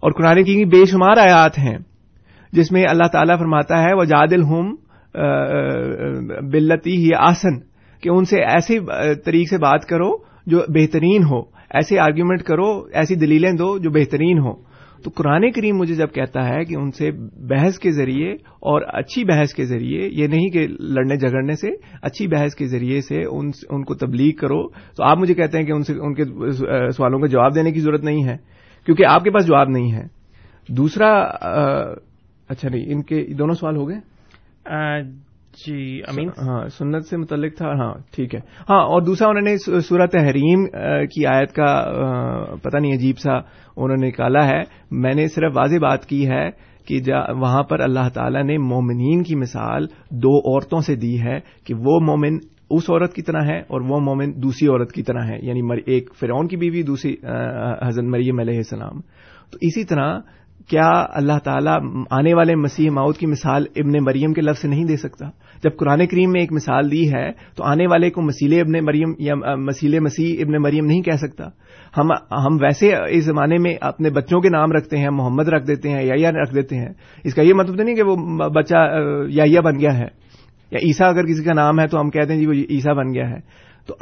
اور 0.00 0.12
قرآن 0.12 0.44
کی 0.44 0.64
بے 0.64 0.84
شمار 0.84 1.16
آیات 1.16 1.58
ہیں، 1.58 1.78
جس 2.52 2.72
میں 2.72 2.84
اللہ 2.88 3.06
تعالیٰ 3.12 3.38
فرماتا 3.38 3.82
ہے 3.82 3.94
وہ 3.94 4.04
جادل 4.04 4.42
ہم 4.42 4.74
بلتی 6.50 7.04
ہی 7.04 7.08
آسن۔ 7.18 7.70
کہ 8.02 8.08
ان 8.08 8.24
سے 8.24 8.42
ایسے 8.42 8.78
طریق 9.24 9.48
سے 9.48 9.56
بات 9.56 9.84
کرو 9.84 10.10
جو 10.46 10.58
بہترین 10.68 11.22
ہو۔ 11.24 11.59
ایسے 11.70 11.98
آرگیومنٹ 11.98 12.42
کرو، 12.42 12.70
ایسی 12.92 13.14
دلیلیں 13.14 13.52
دو 13.52 13.78
جو 13.78 13.90
بہترین 13.90 14.38
ہو 14.38 14.54
تو 15.04 15.10
قرآن 15.10 15.50
کریم 15.50 15.76
مجھے 15.76 15.94
جب 15.94 16.12
کہتا 16.14 16.48
ہے 16.48 16.64
کہ 16.64 16.74
ان 16.74 16.90
سے 16.90 17.10
بحث 17.48 17.78
کے 17.78 17.90
ذریعے 17.90 18.32
اور 18.70 18.82
اچھی 18.92 19.24
بحث 19.24 19.54
کے 19.54 19.64
ذریعے، 19.64 20.08
یہ 20.12 20.26
نہیں 20.26 20.48
کہ 20.48 20.66
لڑنے 20.68 21.16
جھگڑنے 21.16 21.54
سے، 21.54 21.70
اچھی 22.02 22.26
بحث 22.26 22.54
کے 22.54 22.66
ذریعے 22.66 23.00
سے 23.00 23.22
ان 23.22 23.50
ان 23.70 23.84
کو 23.84 23.94
تبلیغ 23.94 24.34
کرو، 24.36 24.68
تو 24.68 25.04
آپ 25.04 25.18
مجھے 25.18 25.34
کہتے 25.34 25.58
ہیں 25.58 25.64
کہ 25.64 25.72
ان 25.72 25.82
سے، 25.82 25.94
ان 25.94 26.14
کے 26.14 26.24
سوالوں 26.90 27.18
کا 27.18 27.26
جواب 27.26 27.54
دینے 27.54 27.72
کی 27.72 27.80
ضرورت 27.80 28.04
نہیں 28.04 28.24
ہے، 28.24 28.36
کیونکہ 28.86 29.04
آپ 29.04 29.24
کے 29.24 29.30
پاس 29.30 29.46
جواب 29.46 29.68
نہیں 29.68 29.92
ہے۔ 29.92 30.04
دوسرا 30.68 31.10
اچھا 32.48 32.68
نہیں، 32.68 32.84
ان 32.86 33.02
کے 33.02 33.26
دونوں 33.38 33.54
سوال 33.54 33.76
ہو 33.76 33.88
گئے؟ 33.88 33.98
جی 35.66 36.00
امین؟ 36.08 36.28
ہاں 36.28 36.68
سنت 36.68 37.06
سے 37.06 37.16
متعلق 37.16 37.56
تھا 37.56 37.68
ہاں 37.68 37.94
ٹھیک 38.10 38.34
ہے۔ 38.34 38.40
ہاں 38.70 38.82
اور 38.82 39.02
دوسرا 39.02 39.28
انہوں 39.28 39.42
نے 39.42 39.80
صورت 39.80 40.16
حریم 40.16 40.66
کی 41.06 41.26
آیت 41.26 41.52
کا 41.52 41.84
پتہ 42.62 42.76
نہیں 42.76 42.92
عجیب 42.92 43.18
سا 43.18 43.32
انہوں 43.32 43.96
نے 43.96 44.06
نکالا 44.06 44.46
ہے۔ 44.46 44.62
میں 44.90 45.14
نے 45.14 45.26
صرف 45.26 45.52
واضح 45.56 45.76
بات 45.82 46.06
کی 46.06 46.28
ہے 46.30 46.50
کہ 46.84 47.00
وہاں 47.36 47.62
پر 47.62 47.80
اللہ 47.80 48.08
تعالی 48.14 48.42
نے 48.42 48.58
مومنین 48.58 49.22
کی 49.22 49.34
مثال 49.34 49.86
دو 50.10 50.38
عورتوں 50.38 50.80
سے 50.80 50.94
دی 50.96 51.20
ہے 51.20 51.38
کہ 51.64 51.74
وہ 51.74 52.00
مومن 52.00 52.38
اس 52.70 52.90
عورت 52.90 53.14
کی 53.14 53.22
طرح 53.22 53.42
ہے 53.42 53.58
اور 53.58 53.80
وہ 53.80 54.00
مومن 54.00 54.42
دوسری 54.42 54.68
عورت 54.68 54.92
کی 54.92 55.02
طرح 55.02 55.22
ہے۔ 55.24 55.38
یعنی 55.42 55.60
ایک 55.86 56.10
فرعون 56.20 56.48
کی 56.48 56.56
بیوی 56.56 56.82
دوسری 56.82 57.14
حضرت 57.82 58.04
مریم 58.04 58.38
علیہ 58.38 58.56
السلام۔ 58.56 59.00
تو 59.50 59.58
اسی 59.60 59.84
طرح 59.84 60.18
کیا 60.70 61.06
اللہ 61.12 61.38
تعالیٰ 61.44 61.78
آنے 62.10 62.34
والے 62.34 62.54
مسیح 62.54 62.90
ماؤد 62.90 63.16
کی 63.16 63.26
مثال 63.26 63.64
ابن 63.76 64.04
مریم 64.04 64.32
کے 64.32 64.40
لفظ 64.40 64.60
سے 64.60 64.68
نہیں 64.68 64.84
دے 64.84 64.96
سکتا؟ 64.96 65.26
جب 65.64 65.70
قرآن 65.78 66.06
کریم 66.06 66.30
میں 66.30 66.40
ایک 66.40 66.52
مثال 66.52 66.90
دی 66.90 67.14
ہے، 67.14 67.32
تو 67.32 67.64
آنے 67.64 67.86
والے 67.86 68.10
کو 68.10 68.22
مسیل 68.22 68.60
ابن 68.60 68.84
مریم 68.84 69.12
یا 69.18 69.34
مسیل 69.56 70.00
مسیح 70.00 70.36
ابن 70.40 70.62
مریم 70.62 70.86
نہیں 70.86 71.02
کہہ 71.02 71.16
سکتا۔ 71.16 71.44
ہم 71.98 72.06
ہم 72.30 72.54
ویسے 72.62 72.92
اس 73.08 73.24
زمانے 73.24 73.58
میں 73.58 73.74
اپنے 73.80 74.10
بچوں 74.10 74.40
کے 74.40 74.48
نام 74.48 74.72
رکھتے 74.72 74.96
ہیں، 74.96 75.10
محمد 75.10 75.48
رکھ 75.48 75.66
دیتے 75.66 75.90
ہیں 75.90 76.02
یا 76.16 76.32
رکھ 76.32 76.54
دیتے 76.54 76.76
ہیں۔ 76.76 76.92
اس 77.24 77.34
کا 77.34 77.42
یہ 77.42 77.54
مطلب 77.54 77.76
تو 77.76 77.82
نہیں 77.82 77.94
کہ 77.94 78.02
وہ 78.02 78.16
بچہ 78.48 78.74
یا 79.28 79.60
بن 79.60 79.80
گیا 79.80 79.98
ہے۔ 79.98 80.06
یا 80.70 80.78
عیسیٰ 80.82 81.08
اگر 81.08 81.26
کسی 81.26 81.44
کا 81.44 81.52
نام 81.52 81.80
ہے 81.80 81.86
تو 81.86 82.00
ہم 82.00 82.10
کہتے 82.10 82.32
ہیں 82.32 82.40
جی 82.40 82.46
وہ 82.46 82.52
عیسیٰ 82.52 82.94
بن 82.94 83.14
گیا 83.14 83.30
ہے۔ 83.30 83.70
تو، 83.86 83.94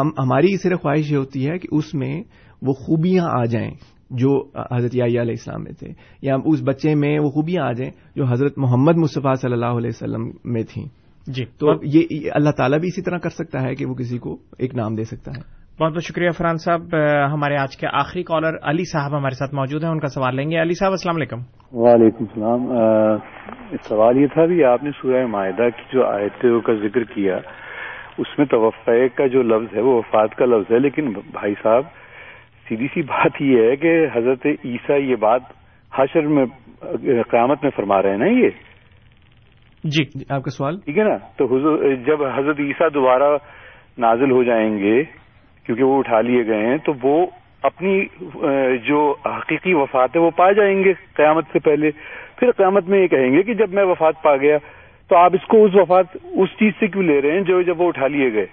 ہم، 0.00 0.08
ہماری 0.18 0.56
صرف 0.56 0.80
خواہش 0.80 1.12
یہ 1.12 1.16
ہوتی 1.16 1.48
ہے 1.48 1.58
کہ 1.58 1.68
اس 1.72 1.94
میں 1.94 2.22
وہ 2.62 2.72
خوبیاں 2.72 3.24
آ 3.24 3.44
جائیں۔ 3.44 3.70
جو 4.12 4.44
حضرت 4.74 5.02
علیہ 5.02 5.20
السلام 5.20 5.62
میں 5.62 5.72
تھے۔ 5.72 5.88
یا 6.22 6.36
اس 6.44 6.62
بچے 6.66 6.94
میں 6.94 7.18
وہ 7.18 7.30
خوبیاں 7.30 7.64
آ 7.64 7.72
جائیں 7.72 7.92
جو 8.16 8.24
حضرت 8.24 8.52
محمد 8.56 8.96
مصطفیٰ 8.96 9.34
صلی 9.34 9.52
اللہ 9.52 9.66
علیہ 9.66 9.90
وسلم 9.92 10.30
میں 10.44 10.62
تھیں۔ 10.62 10.84
جی۔ 11.26 11.44
تو 11.44 11.72
یہ 11.82 12.30
اللہ 12.34 12.50
تعالیٰ 12.50 12.78
بھی 12.78 12.88
اسی 12.88 13.02
طرح 13.02 13.18
کر 13.18 13.30
سکتا 13.30 13.62
ہے 13.62 13.74
کہ 13.74 13.86
وہ 13.86 13.94
کسی 13.94 14.18
کو 14.18 14.36
ایک 14.58 14.74
نام 14.74 14.94
دے 14.94 15.04
سکتا 15.04 15.30
ہے۔ 15.30 15.62
بہت 15.82 15.92
بہت 15.92 16.02
شکریہ 16.02 16.30
فرحان 16.30 16.56
صاحب۔ 16.56 16.80
ہمارے 17.32 17.56
آج 17.56 17.76
کے 17.76 17.86
آخری 17.92 18.22
کالر 18.22 18.56
علی 18.62 18.84
صاحب 18.84 19.18
ہمارے 19.18 19.34
ساتھ 19.34 19.54
موجود 19.54 19.84
ہیں 19.84 19.90
ان 19.90 20.00
کا 20.00 20.06
سوال 20.06 20.36
لیں 20.36 20.50
گے۔ 20.50 20.62
علی 20.62 20.74
صاحب 20.74 20.90
السلام 20.90 21.16
علیکم۔ 21.16 21.38
وعلیکم 21.72 22.24
السلام۔ 22.24 22.66
سوال 23.88 24.16
یہ 24.16 24.26
تھا 24.26 24.44
بھی 24.44 24.64
آپ 24.64 24.82
نے 24.82 24.90
سورہ 24.90 25.26
معاہدہ 25.26 25.68
کی 25.76 25.82
جو 25.92 26.06
آیتوں 26.06 26.60
کا 26.60 26.74
ذکر 26.74 27.04
کیا 27.04 27.36
اس 28.18 28.38
میں 28.38 28.46
توفع 28.46 29.06
کا 29.14 29.26
جو 29.26 29.42
لفظ 29.42 29.76
ہے 29.76 29.80
وہ 29.80 29.96
وفات 29.96 30.34
کا 30.34 30.44
لفظ 30.44 30.72
ہے 30.72 30.78
لیکن 30.78 31.12
بھائی 31.12 31.54
صاحب 31.62 31.82
سیدھی 32.66 32.86
سی 32.86 33.02
بات 33.02 33.40
یہ 33.42 33.68
ہے 33.68 33.76
کہ 33.76 33.94
حضرت 34.14 34.46
عیسیٰ 34.46 34.98
یہ 35.00 35.16
بات 35.20 35.42
حشر 35.92 36.26
میں 36.28 36.44
قیامت 37.30 37.62
میں 37.62 37.70
فرما 37.76 38.02
رہے 38.02 38.10
ہیں 38.10 38.18
نا 38.18 38.26
یہ؟ 38.26 38.50
جی 39.84 40.04
آپ 40.30 40.42
کا 40.42 40.50
سوال؟ 40.50 40.78
ٹھیک 40.84 40.98
ہے 40.98 41.04
نا؟ 41.04 41.16
تو 41.38 41.58
جب 42.06 42.24
حضرت 42.34 42.60
عیسیٰ 42.60 42.88
دوبارہ 42.94 43.36
نازل 43.98 44.30
ہو 44.30 44.42
جائیں 44.42 44.78
گے 44.78 45.02
کیونکہ 45.66 45.82
وہ 45.82 45.98
اٹھا 45.98 46.20
لیے 46.20 46.46
گئے 46.46 46.66
ہیں 46.66 46.76
تو 46.78 46.92
وہ 47.02 47.26
اپنی 47.62 47.98
جو 48.86 49.00
حقیقی 49.26 49.74
وفات 49.74 50.16
ہے 50.16 50.20
وہ 50.20 50.30
پا 50.36 50.50
جائیں 50.52 50.84
گے 50.84 50.92
قیامت 51.14 51.52
سے 51.52 51.58
پہلے؟ 51.58 51.90
پھر 52.38 52.50
قیامت 52.50 52.88
میں 52.88 53.00
یہ 53.00 53.06
کہیں 53.06 53.32
گے 53.32 53.42
کہ 53.42 53.54
جب 53.54 53.72
میں 53.72 53.84
وفات 53.84 54.22
پا 54.22 54.36
گیا 54.36 54.58
تو 55.10 55.16
آپ 55.16 55.34
اس 55.34 55.46
کو 55.46 55.64
اس 55.64 55.74
وفات 55.74 56.16
اس 56.24 56.58
چیز 56.58 56.72
سے 56.80 56.86
کیوں 56.86 57.02
لے 57.02 57.20
رہے 57.22 57.32
ہیں 57.32 57.42
جو 57.42 57.60
جب 57.62 57.80
وہ 57.80 57.88
اٹھا 57.88 58.06
لیے 58.06 58.32
گئے؟ 58.32 58.46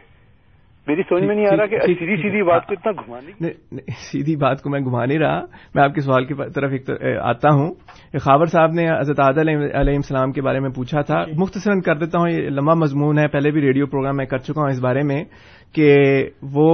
میری 0.90 1.02
سمجھ 1.10 1.24
میں 1.24 1.36
نہیں 1.36 1.48
آ 1.54 1.58
رہا 1.58 1.66
کہ 1.66 1.80
سیدھی 1.80 2.16
سیدھی 2.22 2.42
بات 2.44 2.66
کو 2.66 2.74
اتنا 2.74 2.92
گھمانے 2.92 3.82
سیدھی 4.12 4.36
بات 4.36 4.62
کو 4.62 4.70
میں 4.70 4.80
گھما 4.80 5.06
نہیں 5.06 5.20
رہا۔ 5.20 5.40
میں 5.76 5.84
آپ 5.84 5.94
کے 5.94 6.02
سوال 6.02 6.26
کی 6.26 6.34
طرف 6.56 6.72
ایک 6.72 6.90
آتا 7.22 7.50
ہوں۔ 7.54 7.74
خابر 8.22 8.46
صاحب 8.46 8.72
نے 8.72 8.90
حضرت 9.00 9.20
عادل 9.20 9.50
علیہ 9.50 9.96
السلام 9.96 10.32
کے 10.32 10.42
بارے 10.42 10.60
میں 10.60 10.70
پوچھا 10.70 11.02
تھا۔ 11.02 11.24
مختصراً 11.38 11.82
کر 11.82 11.96
دیتا 11.96 12.20
ہوں 12.20 12.30
یہ 12.30 12.50
لمبا 12.50 12.74
مضمون 12.74 13.20
ہے۔ 13.20 13.28
پہلے 13.28 13.52
بھی 13.52 13.62
ریڈیو 13.62 13.86
پروگرام 13.86 14.18
میں 14.18 14.26
کر 14.26 14.38
چکا 14.38 14.62
ہوں 14.62 14.70
اس 14.70 14.80
بارے 14.80 15.04
میں 15.04 15.24
کہ 15.74 15.96
وہ 16.42 16.70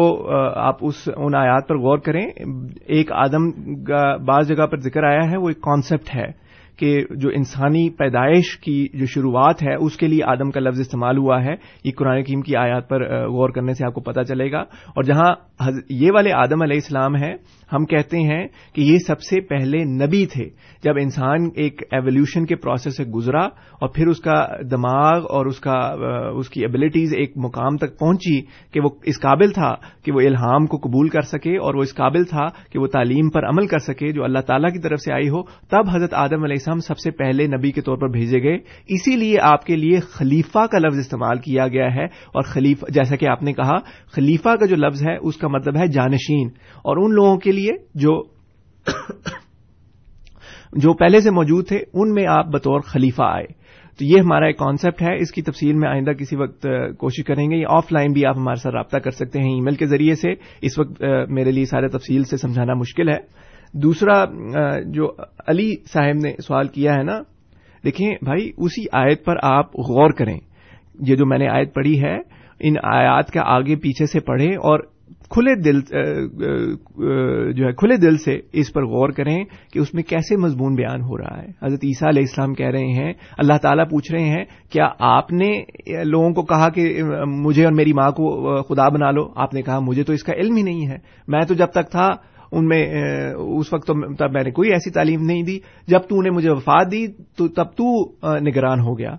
آپ 0.55 0.76
اس 0.82 1.09
ان 1.18 1.36
آیات 1.36 1.68
پر 1.68 1.78
غور 1.78 1.97
کریں۔ 1.97 2.26
ایک 2.88 3.11
آدم 3.11 3.51
کا 3.84 4.16
بعض 4.18 4.47
جگہ 4.47 4.66
پر 4.66 4.78
ذکر 4.78 5.03
آیا 5.03 5.32
ہے 5.32 5.38
وہ 5.38 5.47
ایک 5.47 5.61
کانسیپٹ 5.61 6.16
ہے۔ 6.16 6.45
کہ 6.78 7.03
جو 7.11 7.30
انسانی 7.30 7.89
پیدائش 7.89 8.57
کی 8.57 8.88
جو 8.93 9.05
شروعات 9.05 9.63
ہے، 9.63 9.76
اس 9.76 9.97
کے 9.97 10.07
لیے 10.07 10.23
آدم 10.23 10.51
کا 10.51 10.59
لفظ 10.59 10.80
استعمال 10.80 11.17
ہوا 11.17 11.43
ہے۔ 11.43 11.55
یہ 11.84 11.91
قرآن 11.97 12.23
کیم 12.23 12.41
کی 12.41 12.55
آیات 12.55 12.89
پر 12.89 13.28
غور 13.28 13.49
کرنے 13.49 13.73
سے 13.73 13.86
آپ 13.86 13.93
کو 13.93 14.01
پتہ 14.01 14.21
چلے 14.21 14.51
گا۔ 14.51 14.59
اور 14.61 15.03
جہاں 15.03 15.36
یہ 15.89 16.11
والے 16.13 16.32
آدم 16.34 16.61
علیہ 16.61 16.76
السلام 16.76 17.15
ہیں 17.15 17.36
ہم 17.74 17.86
کہتے 17.86 18.18
ہیں 18.18 18.47
کہ 18.74 18.82
یہ 18.82 18.97
سب 19.07 19.22
سے 19.22 19.41
پہلے 19.41 19.84
نبی 19.84 20.26
تھے، 20.26 20.49
جب 20.84 20.93
انسان 21.01 21.49
ایک 21.55 21.82
ایولیوشن 21.91 22.45
کے 22.45 22.55
پروسیس 22.55 22.97
سے 22.97 23.03
گزرا 23.03 23.45
اور 23.45 23.88
پھر 23.88 24.07
اس 24.07 24.20
کا 24.20 24.47
دماغ 24.72 25.26
اور 25.30 25.45
اس 25.45 25.59
کا، 25.59 25.95
اس 26.36 26.49
کی 26.49 26.61
ایبلٹیز 26.61 27.16
ایک 27.16 27.34
مقام 27.36 27.78
تک 27.78 27.99
پہنچی 27.99 28.41
کہ 28.72 28.80
وہ 28.84 28.89
اس 29.03 29.20
قابل 29.20 29.51
تھا 29.51 29.76
کہ 30.05 30.11
وہ 30.11 30.22
الہام 30.22 30.66
کو 30.66 30.78
قبول 30.78 31.09
کر 31.09 31.22
سکے 31.22 31.57
اور 31.57 31.76
وہ 31.76 31.82
اس 31.82 31.95
قابل 31.95 32.24
تھا 32.24 32.47
کہ 32.72 32.80
وہ 32.80 32.88
تعلیم 32.88 33.30
پر 33.30 33.45
عمل 33.45 33.68
کر 33.68 33.78
سکے 33.78 34.11
جو 34.11 34.24
اللہ 34.24 34.39
تعالیٰ 34.39 34.74
کی 34.74 34.80
طرف 34.80 34.99
سے 34.99 35.13
آئی 35.13 35.30
ہو۔ 35.30 35.43
تب 35.43 35.89
حضرت 35.93 36.13
آدم 36.13 36.43
علیہ 36.43 36.55
السلام 36.55 36.80
سب 36.80 36.97
سے 36.97 37.11
پہلے 37.11 37.47
نبی 37.47 37.72
کے 37.72 37.82
طور 37.82 37.97
پر 37.97 38.09
بھیجے 38.09 38.43
گئے۔ 38.43 38.57
اسی 38.88 39.16
لیے 39.16 39.38
آپ 39.41 39.66
کے 39.66 39.76
لیے 39.76 39.99
خلیفہ 39.99 40.66
کا 40.66 40.78
لفظ 40.78 40.97
استعمال 40.97 41.38
کیا 41.38 41.68
گیا 41.68 41.95
ہے 41.95 42.03
اور 42.03 42.41
خلیفہ، 42.41 42.86
جیسا 42.91 43.16
کہ 43.16 43.28
آپ 43.28 43.43
نے 43.43 43.53
کہا، 43.53 43.78
خلیفہ 44.11 44.55
کا 44.59 44.66
جو 44.66 44.76
لفظ 44.76 45.07
ہے، 45.07 45.18
اس 45.22 45.38
کا 45.38 45.47
مطلب 45.47 45.78
ہے 45.78 45.88
جانشین۔ 45.88 46.47
اور 46.76 46.97
ان 46.97 47.13
لوگوں 47.13 47.38
کے 47.38 47.51
لیے 47.56 47.72
جو 47.95 48.24
جو 50.74 50.93
پہلے 50.93 51.22
سے 51.22 51.32
موجود 51.32 51.68
تھے، 51.68 51.78
ان 51.93 52.14
میں 52.14 52.28
آپ 52.28 52.45
بطور 52.47 52.80
خلیفہ 52.80 53.24
آئے۔ 53.24 53.45
تو 53.99 54.06
یہ 54.06 54.20
ہمارا 54.20 54.45
ایک 54.45 54.58
کانسیپٹ 54.58 55.01
ہے، 55.01 55.16
اس 55.16 55.32
کی 55.32 55.41
تفصیل 55.41 55.74
میں 55.74 55.89
آئندہ 55.89 56.12
کسی 56.12 56.36
وقت 56.36 56.68
کوشش 56.97 57.24
کریں 57.24 57.51
گے۔ 57.51 57.56
یا 57.56 57.68
آف 57.70 57.91
لائن 57.91 58.12
بھی 58.12 58.26
آپ 58.26 58.38
ہمارے 58.38 58.62
ساتھ 58.62 58.76
رابطہ 58.76 58.97
کر 58.97 59.12
سکتے 59.12 59.39
ہیں 59.39 59.53
ای 59.53 59.62
میل 59.62 59.76
کے 59.76 59.86
ذریعے 59.86 60.16
سے۔ 60.16 60.32
اس 60.62 60.80
وقت 60.80 61.03
میرے 61.30 61.51
لیے 61.51 61.66
سارے 61.66 61.88
تفصیل 61.88 62.24
سے 62.24 62.38
سمجھانا 62.38 62.74
مشکل 62.74 63.10
ہے۔ 63.10 63.18
دوسرا 63.74 64.26
جو 64.86 65.12
علی 65.47 65.76
صاحب 65.93 66.16
نے 66.24 66.34
سوال 66.47 66.68
کیا 66.68 66.95
ہے 66.95 67.03
نا، 67.03 67.20
دیکھیں 67.84 68.12
بھائی، 68.22 68.51
اسی 68.58 68.84
آیت 68.91 69.26
پر 69.26 69.36
آپ 69.41 69.76
غور 69.76 70.10
کریں۔ 70.10 70.39
یہ 71.08 71.16
جو 71.16 71.26
میں 71.26 71.38
نے 71.38 71.47
آیت 71.47 71.74
پڑھی 71.74 72.03
ہے، 72.03 72.18
ان 72.60 72.74
آیات 72.84 73.32
کا 73.32 73.41
آگے 73.45 73.76
پیچھے 73.76 74.06
سے 74.06 74.20
پڑھیں 74.20 74.51
اور 74.51 74.80
کھلے 75.30 75.55
دل 75.55 75.80
جو 77.51 77.65
ہے، 77.65 77.71
کھلے 77.73 77.97
دل 77.97 78.17
سے 78.17 78.39
اس 78.53 78.71
پر 78.73 78.86
غور 78.86 79.09
کریں 79.09 79.43
کہ 79.73 79.80
اس 79.80 79.93
میں 79.93 80.03
کیسے 80.03 80.38
مضمون 80.38 80.76
بیان 80.76 81.01
ہو 81.01 81.17
رہا 81.17 81.38
ہے۔ 81.41 81.47
حضرت 81.65 81.84
عیسیٰ 81.84 82.07
علیہ 82.07 82.23
السلام 82.23 82.53
کہہ 82.53 82.71
رہے 82.71 82.91
ہیں، 82.93 83.13
اللہ 83.38 83.57
تعالیٰ 83.61 83.89
پوچھ 83.89 84.11
رہے 84.11 84.23
ہیں، 84.23 84.43
کیا 84.69 84.88
آپ 84.99 85.32
نے 85.34 85.51
لوگوں 86.03 86.32
کو 86.34 86.41
کہا 86.43 86.69
کہ 86.69 87.03
مجھے 87.28 87.65
اور 87.65 87.73
میری 87.73 87.93
ماں 87.93 88.11
کو 88.11 88.61
خدا 88.63 88.88
بنا 88.89 89.11
لو؟ 89.11 89.28
آپ 89.36 89.53
نے 89.53 89.61
کہا، 89.61 89.80
مجھے 89.80 90.03
تو 90.03 90.13
اس 90.13 90.23
کا 90.23 90.34
علم 90.34 90.55
ہی 90.55 90.63
نہیں 90.63 90.88
ہے۔ 90.88 90.97
میں 91.28 91.41
تو 91.41 91.53
جب 91.53 91.67
تک 91.67 91.91
تھا، 91.91 92.09
ان 92.51 92.67
میں 92.67 92.84
اس 93.34 93.73
وقت 93.73 93.91
تب 94.19 94.32
میں 94.34 94.43
نے 94.43 94.51
کوئی 94.51 94.71
ایسی 94.71 94.91
تعلیم 94.91 95.21
نہیں 95.21 95.43
دی۔ 95.43 95.59
جب 95.88 95.99
تو 96.09 96.21
نے 96.21 96.30
مجھے 96.30 96.49
وفات 96.49 96.91
دی، 96.91 97.07
تو 97.38 97.47
تب 97.47 97.71
تو 97.78 97.88
نگران 98.39 98.80
ہو 98.80 98.97
گیا۔ 98.97 99.15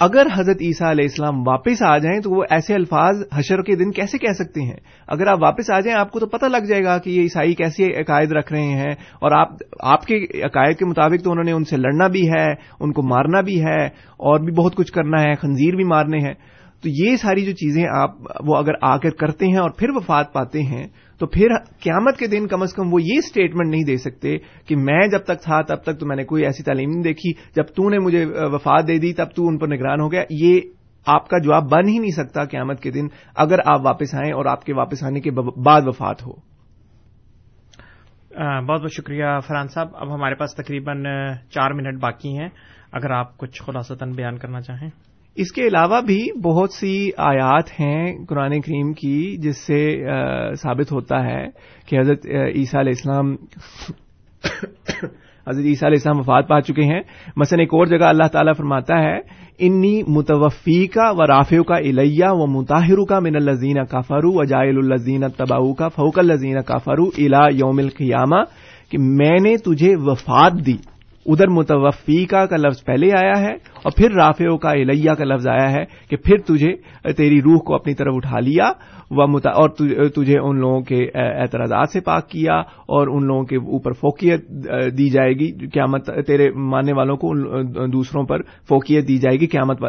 اگر 0.00 0.26
حضرت 0.34 0.56
عیسیٰ 0.60 0.88
علیہ 0.90 1.04
السلام 1.04 1.48
واپس 1.48 1.82
آ 1.82 1.98
جائیں 1.98 2.20
تو 2.20 2.30
وہ 2.30 2.44
ایسے 2.50 2.74
الفاظ 2.74 3.22
حشر 3.34 3.62
کے 3.62 3.74
دن 3.74 3.90
کیسے 3.90 4.18
کہہ 4.18 4.32
سکتے 4.32 4.60
ہیں؟ 4.60 4.76
اگر 5.08 5.26
آپ 5.26 5.38
واپس 5.42 5.70
آ 5.70 5.80
جائیں، 5.80 5.98
آپ 5.98 6.10
کو 6.10 6.20
تو 6.20 6.26
پتہ 6.26 6.46
لگ 6.46 6.66
جائے 6.68 6.84
گا 6.84 6.98
کہ 6.98 7.10
یہ 7.10 7.22
عیسائی 7.22 7.54
کیسے 7.54 7.84
عقائد 8.00 8.32
رکھ 8.32 8.52
رہے 8.52 8.62
ہیں 8.62 8.90
اور 8.92 9.32
آپ 9.32 9.48
آپ 9.80 10.04
کے 10.04 10.42
عقائد 10.44 10.76
کے 10.76 10.84
مطابق 10.84 11.24
تو 11.24 11.30
انہوں 11.30 11.44
نے 11.44 11.52
ان 11.52 11.64
سے 11.64 11.76
لڑنا 11.76 12.06
بھی 12.06 12.28
ہے، 12.30 12.52
ان 12.80 12.92
کو 12.92 13.02
مارنا 13.02 13.40
بھی 13.40 13.64
ہے 13.64 13.84
اور 13.86 14.40
بھی 14.40 14.52
بہت 14.52 14.74
کچھ 14.74 14.92
کرنا 14.92 15.22
ہے، 15.22 15.34
خنزیر 15.34 15.76
بھی 15.76 15.84
مارنے 15.84 16.18
ہیں۔ 16.18 16.34
تو 16.82 16.88
یہ 16.88 17.16
ساری 17.16 17.44
جو 17.44 17.52
چیزیں 17.52 17.84
آپ، 17.90 18.10
وہ 18.46 18.56
اگر 18.56 18.72
آ 18.82 18.96
کر 18.96 19.10
کرتے 19.10 19.46
ہیں 19.46 19.58
اور 19.58 19.70
پھر 19.70 19.90
وفات 19.90 20.32
پاتے 20.32 20.62
ہیں 20.62 20.86
تو 21.20 21.26
پھر 21.26 21.48
قیامت 21.82 22.18
کے 22.18 22.26
دن 22.26 22.46
کم 22.46 22.62
از 22.62 22.72
کم 22.72 22.94
وہ 22.94 23.02
یہ 23.02 23.18
اسٹیٹمنٹ 23.18 23.68
نہیں 23.70 23.84
دے 23.84 23.96
سکتے 23.96 24.38
کہ 24.38 24.76
میں 24.76 25.08
جب 25.08 25.18
تک 25.18 25.42
تھا 25.42 25.62
تب 25.62 25.74
تک 25.74 26.00
تو 26.00 26.06
میں 26.06 26.16
نے 26.16 26.24
کوئی 26.24 26.44
ایسی 26.44 26.62
تعلیم 26.62 26.90
نہیں 26.90 27.02
دیکھی، 27.02 27.32
جب 27.32 27.64
تو 27.66 27.88
نے 27.88 27.98
مجھے 27.98 28.26
وفات 28.26 28.88
دے 28.88 28.98
دی 28.98 29.12
تب 29.12 29.26
تو 29.36 29.48
ان 29.48 29.58
پر 29.58 29.68
نگران 29.68 30.00
ہو 30.00 30.12
گیا۔ 30.12 30.22
یہ 30.30 30.60
آپ 31.06 31.28
کا 31.28 31.38
جواب 31.38 31.70
بن 31.70 31.88
ہی 31.88 31.98
نہیں 31.98 32.10
سکتا 32.10 32.44
قیامت 32.44 32.80
کے 32.80 32.90
دن 32.90 33.06
اگر 33.36 33.58
آپ 33.64 33.80
واپس 33.84 34.14
آئیں 34.14 34.32
اور 34.32 34.44
آپ 34.44 34.64
کے 34.64 34.74
واپس 34.74 35.04
آنے 35.04 35.20
کے 35.20 35.30
بعد 35.64 35.82
وفات 35.86 36.26
ہو۔ 36.26 36.32
بہت 38.66 38.80
بہت 38.80 38.92
شکریہ 38.92 39.24
فرحان 39.46 39.68
صاحب۔ 39.68 39.88
اب 39.94 40.14
ہمارے 40.14 40.34
پاس 40.34 40.54
تقریباً 40.54 41.04
چار 41.50 41.70
منٹ 41.70 42.00
باقی 42.00 42.38
ہیں۔ 42.38 42.48
اگر 42.92 43.10
آپ 43.10 43.38
کچھ 43.38 43.62
خلاصتاً 43.62 44.12
بیان 44.12 44.38
کرنا 44.38 44.60
چاہیں۔ 44.60 45.09
اس 45.36 45.52
کے 45.52 45.66
علاوہ 45.66 46.00
بھی 46.00 46.40
بہت 46.40 46.72
سی 46.72 47.10
آیات 47.16 47.80
ہیں 47.80 48.24
قرآن 48.28 48.60
کریم 48.60 48.92
کی 48.92 49.36
جس 49.36 49.56
سے 49.56 50.06
ثابت 50.62 50.92
ہوتا 50.92 51.24
ہے 51.24 51.46
کہ 51.86 51.98
حضرت 51.98 52.26
عیسیٰ 52.54 52.80
علیہ 52.80 52.92
السلام 52.96 53.34
حضرت 55.46 55.64
عیسیٰ 55.64 55.88
علیہ 55.88 55.98
السلام 55.98 56.18
وفات 56.18 56.48
پا 56.48 56.60
چکے 56.60 56.82
ہیں۔ 56.82 57.00
مثلا 57.36 57.58
ایک 57.58 57.74
اور 57.74 57.86
جگہ 57.86 58.04
اللہ 58.04 58.26
تعالیٰ 58.32 58.52
فرماتا 58.56 58.98
ہے، 58.98 59.18
انی 59.58 60.02
متوفی 60.08 60.86
کا 60.86 61.10
و 61.10 61.26
رافیو 61.26 61.62
کا 61.62 61.76
الیہ 61.76 62.26
و 62.28 62.46
متاہر 62.46 63.04
کا 63.04 63.18
من 63.20 63.36
الزین 63.36 63.84
کافرو 63.84 64.32
و 64.32 64.44
جائل 64.44 64.76
الزین 64.76 65.24
تباؤ 65.36 65.72
کا 65.72 65.88
فوق 65.88 66.18
الزین 66.18 66.62
کافرو 66.66 67.04
الا 67.04 67.46
یوم 67.52 67.78
القیامہ 67.78 68.42
کہ 68.90 68.98
میں 68.98 69.38
نے 69.42 69.56
تجھے 69.56 69.96
وفات 69.96 70.66
دی۔ 70.66 70.76
ادھر 71.26 71.48
متوفی 71.48 72.24
کا 72.24 72.44
لفظ 72.56 72.84
پہلے 72.84 73.10
آیا 73.12 73.40
ہے 73.40 73.52
اور 73.82 73.92
پھر 73.96 74.10
رافیو 74.10 74.56
کا 74.56 74.70
الیہ 74.70 75.14
کا 75.18 75.24
لفظ 75.24 75.48
آیا 75.48 75.70
ہے 75.72 75.84
کہ 76.08 76.16
پھر 76.16 76.36
تجھے 76.38 77.12
تیری 77.12 77.40
روح 77.42 77.58
کو 77.58 77.74
اپنی 77.74 77.94
طرف 77.94 78.14
اٹھا 78.16 78.40
لیا 78.40 78.64
اور 79.10 79.68
تجھے 80.08 80.38
ان 80.38 80.60
لوگوں 80.60 80.80
کے 80.80 81.04
اعتراضات 81.14 81.90
سے 81.92 82.00
پاک 82.00 82.28
کیا 82.28 82.58
اور 82.58 83.06
ان 83.06 83.26
لوگوں 83.26 83.44
کے 83.44 83.56
اوپر 83.56 83.92
فوکیت 83.92 84.48
دی 84.98 85.08
جائے 85.10 85.32
گی، 85.32 85.50
قیامت 85.68 86.10
تیرے 86.26 86.50
ماننے 86.50 86.92
والوں 86.92 87.16
کو 87.16 87.32
دوسروں 87.86 88.24
پر 88.24 88.42
فوکیت 88.68 89.08
دی 89.08 89.18
جائے 89.18 89.40
گی 89.40 89.46
قیامت 89.46 89.80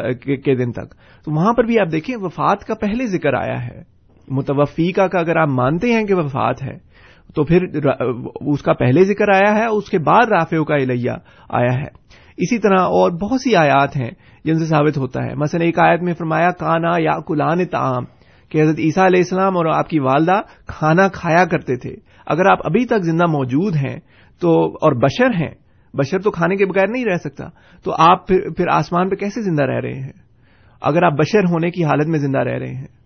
کے 0.44 0.54
دن 0.54 0.72
تک۔ 0.72 0.94
تو 1.26 1.34
وہاں 1.34 1.52
پر 1.52 1.64
بھی 1.64 1.78
آپ 1.78 1.92
دیکھیں 1.92 2.16
وفات 2.16 2.64
کا 2.64 2.74
پہلے 2.74 3.06
ذکر 3.06 3.34
آیا 3.34 3.66
ہے۔ 3.66 3.82
متوفی 4.28 4.92
کا 4.92 5.06
اگر 5.12 5.36
آپ 5.36 5.48
مانتے 5.48 5.92
ہیں 5.92 6.04
کہ 6.04 6.14
وفات 6.14 6.62
ہے 6.62 6.76
تو 7.34 7.44
پھر 7.44 7.62
اس 8.46 8.62
کا 8.62 8.72
پہلے 8.72 9.04
ذکر 9.04 9.28
آیا 9.28 9.54
ہے 9.54 9.66
اس 9.66 9.90
کے 9.90 9.98
بعد 9.98 10.26
رافیو 10.28 10.64
کا 10.64 10.74
الیہ 10.74 11.10
آیا 11.48 11.78
ہے۔ 11.78 12.02
اسی 12.36 12.58
طرح 12.58 12.80
اور 12.80 13.10
بہت 13.10 13.40
سی 13.40 13.56
آیات 13.56 13.96
ہیں 13.96 14.10
جن 14.44 14.58
سے 14.58 14.64
ثابت 14.64 14.98
ہوتا 14.98 15.24
ہے۔ 15.24 15.34
مثلا 15.34 15.64
ایک 15.64 15.78
آیت 15.78 16.02
میں 16.02 16.14
فرمایا 16.14 16.50
کانا 16.50 16.92
یا 16.98 17.20
کلان 17.20 17.64
تعام 17.64 18.04
کہ 18.48 18.62
حضرت 18.62 18.78
عیسیٰ 18.78 19.04
علیہ 19.04 19.20
السلام 19.20 19.56
اور 19.56 19.66
آپ 19.66 19.88
کی 19.88 19.98
والدہ 19.98 20.40
کھانا 20.66 21.08
کھایا 21.08 21.44
کرتے 21.44 21.76
تھے۔ 21.76 21.94
اگر 22.26 22.46
آپ 22.50 22.58
ابھی 22.64 22.86
تک 22.86 23.02
زندہ 23.02 23.26
موجود 23.26 23.76
ہیں 23.76 24.00
تو 24.40 24.66
اور 24.66 24.92
بشر 24.92 25.26
ہیں 25.26 25.54
بشر 25.94 26.18
تو 26.18 26.30
کھانے 26.30 26.56
کے 26.56 26.66
بغیر 26.66 26.88
نہیں 26.88 27.04
رہ 27.04 27.16
سکتا۔ 27.16 27.44
تو 27.84 27.94
آپ 27.98 28.28
پھر, 28.28 28.40
پھر 28.56 28.68
آسمان 28.68 29.08
پہ 29.08 29.14
کیسے 29.14 29.42
زندہ 29.42 29.62
رہ 29.62 29.80
رہے 29.80 30.00
ہیں؟ 30.00 30.12
اگر 30.82 31.02
آپ 31.02 31.12
بشر 31.12 31.38
ہونے 31.38 31.70
کی 31.70 31.84
حالت 31.84 32.06
میں 32.06 32.18
زندہ 32.18 32.38
رہ 32.38 32.58
رہے 32.58 32.74
ہیں۔ 32.74 33.01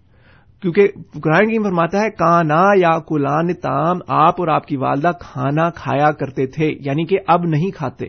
کیونکہ 0.63 0.89
قرآن 1.23 1.49
کی 1.49 1.59
فرماتا 1.65 2.01
ہے، 2.01 2.11
کانا 2.11 2.63
یا 2.77 2.99
کلان 2.99 3.53
تام 3.55 3.99
آپ 4.09 4.41
اور 4.41 4.49
آپ 4.49 4.67
کی 4.67 4.77
والدہ 4.77 5.11
کھانا 5.21 5.69
کھایا 5.71 6.11
کرتے 6.11 6.47
تھے 6.47 6.71
یعنی 6.81 7.05
کہ 7.05 7.19
اب 7.27 7.45
نہیں 7.45 7.71
کھاتے۔ 7.71 8.07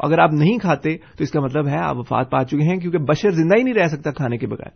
اگر 0.00 0.18
آپ 0.18 0.32
نہیں 0.32 0.58
کھاتے 0.58 0.96
تو 0.96 1.24
اس 1.24 1.30
کا 1.30 1.40
مطلب 1.40 1.68
ہے 1.68 1.78
آپ 1.78 1.96
وفات 1.96 2.30
پا 2.30 2.42
چکے 2.44 2.62
ہیں 2.62 2.76
کیونکہ 2.76 2.98
بشر 2.98 3.30
زندہ 3.30 3.58
ہی 3.58 3.62
نہیں 3.62 3.74
رہ 3.74 3.86
سکتا 3.86 4.10
کھانے 4.10 4.38
کے 4.38 4.46
بغیر۔ 4.46 4.70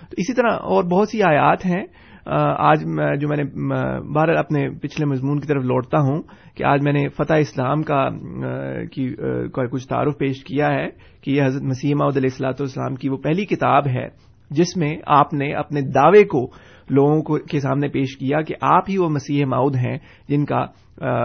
تو 0.00 0.14
اسی 0.16 0.34
طرح 0.34 0.52
اور 0.52 0.84
بہت 0.84 1.08
سی 1.08 1.22
آیات 1.22 1.66
ہیں۔ 1.66 1.84
آج 2.58 2.82
جو 3.20 3.28
میں 3.28 3.36
نے 3.36 3.44
بہر 4.14 4.28
اپنے 4.28 4.68
پچھلے 4.82 5.06
مضمون 5.06 5.40
کی 5.40 5.46
طرف 5.46 5.62
لوٹتا 5.62 5.98
ہوں 5.98 6.22
کہ 6.56 6.64
آج 6.64 6.80
میں 6.82 6.92
نے 6.92 7.08
فتح 7.08 7.34
اسلام 7.34 7.82
کا 7.82 8.08
کی 8.92 9.08
کچھ 9.72 9.88
تعارف 9.88 10.18
پیش 10.18 10.44
کیا 10.44 10.68
ہے 10.68 10.88
کہ 11.22 11.30
یہ 11.30 11.42
حضرت 11.42 11.62
مسیح 11.62 11.94
علیہ 11.94 12.20
السلاۃ 12.22 12.60
والسلام 12.60 12.94
کی 12.94 13.08
وہ 13.08 13.16
پہلی 13.16 13.44
کتاب 13.44 13.88
ہے۔ 13.88 14.06
جس 14.52 14.76
میں 14.76 14.96
آپ 15.06 15.32
نے 15.34 15.52
اپنے 15.54 15.80
دعوے 15.94 16.24
کو 16.24 16.46
لوگوں 16.90 17.22
کو 17.22 17.38
کے 17.38 17.60
سامنے 17.60 17.88
پیش 17.88 18.16
کیا 18.16 18.40
کہ 18.42 18.54
آپ 18.60 18.90
ہی 18.90 18.96
وہ 18.98 19.08
مسیح 19.08 19.44
ماؤد 19.44 19.76
ہیں 19.76 19.98
جن 20.28 20.44
کا 20.44 20.66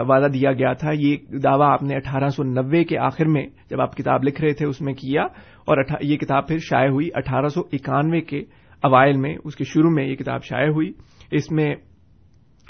وعدہ 0.09 0.27
دیا 0.33 0.51
گیا 0.51 0.73
تھا۔ 0.73 0.91
یہ 0.93 1.15
دعویٰ 1.43 1.71
آپ 1.71 1.83
نے 1.83 1.95
اٹھارہ 1.95 2.29
سو 2.29 2.43
نوے 2.43 2.83
کے 2.83 2.97
آخر 2.97 3.25
میں 3.25 3.45
جب 3.69 3.81
آپ 3.81 3.95
کتاب 3.97 4.23
لکھ 4.23 4.41
رہے 4.41 4.53
تھے 4.53 4.65
اس 4.65 4.81
میں 4.81 4.93
کیا 4.93 5.23
اور 5.67 5.83
یہ 6.01 6.17
کتاب 6.17 6.47
پھر 6.47 6.57
شائع 6.59 6.89
ہوئی 6.89 7.09
اٹھارہ 7.15 7.47
سو 7.47 7.61
اکانوے 7.73 8.21
کے 8.21 8.39
اوائل 8.83 9.17
میں، 9.17 9.35
اس 9.43 9.55
کے 9.55 9.63
شروع 9.63 9.91
میں 9.91 10.05
یہ 10.07 10.15
کتاب 10.15 10.43
شائع 10.43 10.69
ہوئی۔ 10.69 10.91
اس 11.31 11.51
میں 11.51 11.75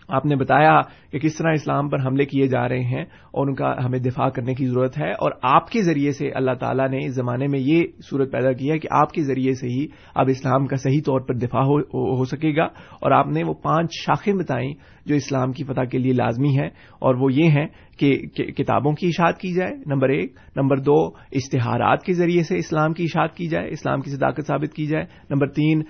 آپ 0.08 0.26
نے 0.26 0.36
بتایا 0.36 0.82
کہ 1.12 1.20
کس 1.20 1.36
طرح 1.36 1.51
اسلام 1.51 1.89
پر 1.89 1.97
حملے 2.05 2.26
کیے 2.26 2.47
جا 2.47 2.70
رہے 2.70 2.84
ہیں 2.84 3.01
اور 3.01 3.47
ان 3.47 3.55
کا 3.55 3.86
ہمیں 3.86 3.99
دفاع 3.99 4.30
کرنے 4.30 4.53
کی 4.53 4.66
ضرورت 4.66 4.97
ہے 4.99 5.12
اور 5.12 5.32
آپ 5.41 5.70
کے 5.70 5.82
ذریعے 5.82 6.12
سے 6.12 6.30
اللہ 6.32 6.51
تعالیٰ 6.51 6.89
نے 6.89 7.05
اس 7.05 7.16
زمانے 7.16 7.47
میں 7.47 7.60
یہ 7.60 7.84
صورت 8.10 8.32
پیدا 8.32 8.51
کی 8.51 8.72
ہے 8.72 8.80
کہ 8.80 8.88
آپ 8.91 9.12
کے 9.12 9.22
ذریعے 9.22 9.53
سے 9.53 9.68
ہی 9.68 9.88
اب 10.16 10.26
اسلام 10.30 10.66
کا 10.66 10.76
صحیح 10.76 11.01
طور 11.05 11.22
پر 11.22 11.34
دفاع 11.34 11.62
ہو, 11.62 11.80
ہو 12.18 12.26
سکے 12.26 12.55
گا 12.55 12.66
اور 13.01 13.12
آپ 13.12 13.28
نے 13.28 13.43
وہ 13.43 13.53
پانچ 13.53 13.91
شاخیں 13.91 14.34
بتائیں 14.34 14.74
جو 15.05 15.16
اسلام 15.16 15.51
کی 15.51 15.64
فتح 15.64 15.82
کے 15.82 15.97
لیے 15.97 16.14
لازمی 16.14 16.60
ہے 16.60 16.68
اور 16.99 17.16
وہ 17.16 17.34
یہ 17.34 17.49
ہیں 17.49 17.68
کہ 17.99 18.22
کتابوں 18.58 18.93
کی 18.93 19.08
اشاعت 19.08 19.38
کی 19.38 19.53
جائے 19.53 19.72
نمبر 19.86 20.10
ایک. 20.10 20.34
نمبر 20.55 20.78
دو 20.78 21.05
اشتہارات 21.32 22.03
کے 22.03 22.14
ذریعے 22.14 22.43
سے 22.43 22.58
اسلام 22.58 22.93
کی 22.93 23.03
اشاعت 23.03 23.36
کی 23.36 23.47
جائے 23.47 23.70
اسلام 23.70 24.01
کی 24.01 24.12
صداقت 24.12 24.47
ثابت 24.47 24.74
کی 24.74 24.86
جائے. 24.86 25.05
نمبر 25.30 25.47
تین 25.47 25.82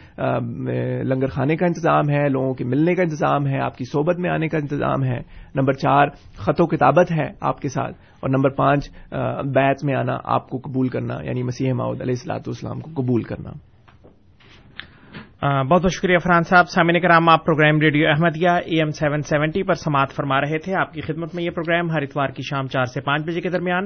لنگر 1.04 1.28
کھانے 1.28 1.56
کا 1.56 1.66
انتظام 1.66 2.10
ہے 2.10 2.30
لوگوں 2.30 2.54
کے 2.54 2.64
ملنے 2.64 2.96
کا 2.96 3.02
انتظام 3.02 3.48
ہے 3.48 3.60
آپ 3.60 3.78
کی 3.78 3.84
صحبت 4.08 4.20
میں 4.20 4.30
آنے 4.30 4.48
کا 4.48 4.58
انتظام 4.58 5.04
ہے۔ 5.04 5.20
نمبر 5.56 5.74
چار، 5.74 6.08
خط 6.36 6.62
و 6.62 6.66
کتابت 6.68 7.12
ہے 7.12 7.30
آپ 7.42 7.60
کے 7.60 7.70
ساتھ۔ 7.70 7.96
اور 8.20 8.30
نمبر 8.30 8.50
پانچ 8.50 8.90
بیت 9.46 9.84
میں 9.84 9.96
آنا، 9.96 10.18
آپ 10.24 10.50
کو 10.50 10.58
قبول 10.58 10.88
کرنا 10.88 11.18
یعنی 11.24 11.44
مسیح 11.44 11.74
ماؤد 11.74 12.02
علیہ 12.02 12.14
السلاۃ 12.14 12.44
والسلام 12.48 12.80
کو 12.80 13.02
قبول 13.02 13.24
کرنا۔ 13.24 13.50
بہت 15.64 15.82
بہت 15.82 15.92
شکریہ 15.92 16.18
فرحان 16.18 16.44
صاحب۔ 16.44 16.70
سامعین 16.70 17.02
کرام، 17.02 17.30
آپ 17.30 17.46
programme 17.46 17.80
radio 17.80 18.10
Ahmadiyya 18.10 18.50
A 18.50 18.80
M 18.80 18.90
seven 18.90 19.22
seventy 19.22 19.64
پر 19.64 19.74
سماعت 19.74 20.12
فرما 20.12 20.42
رہے 20.42 20.58
تھے۔ 20.58 20.80
آپ 20.80 20.94
کی 20.94 21.02
خدمت 21.02 21.36
میں 21.36 21.44
یہ 21.44 21.50
پروگرام 21.50 21.92
ہر 21.92 22.02
اتوار 22.02 22.28
کی 22.28 22.42
شام 22.50 22.68
چار 22.68 22.86
سے 22.86 23.02
پانچ 23.02 23.24
بجے 23.26 23.42
کے 23.42 23.50
درمیان 23.50 23.86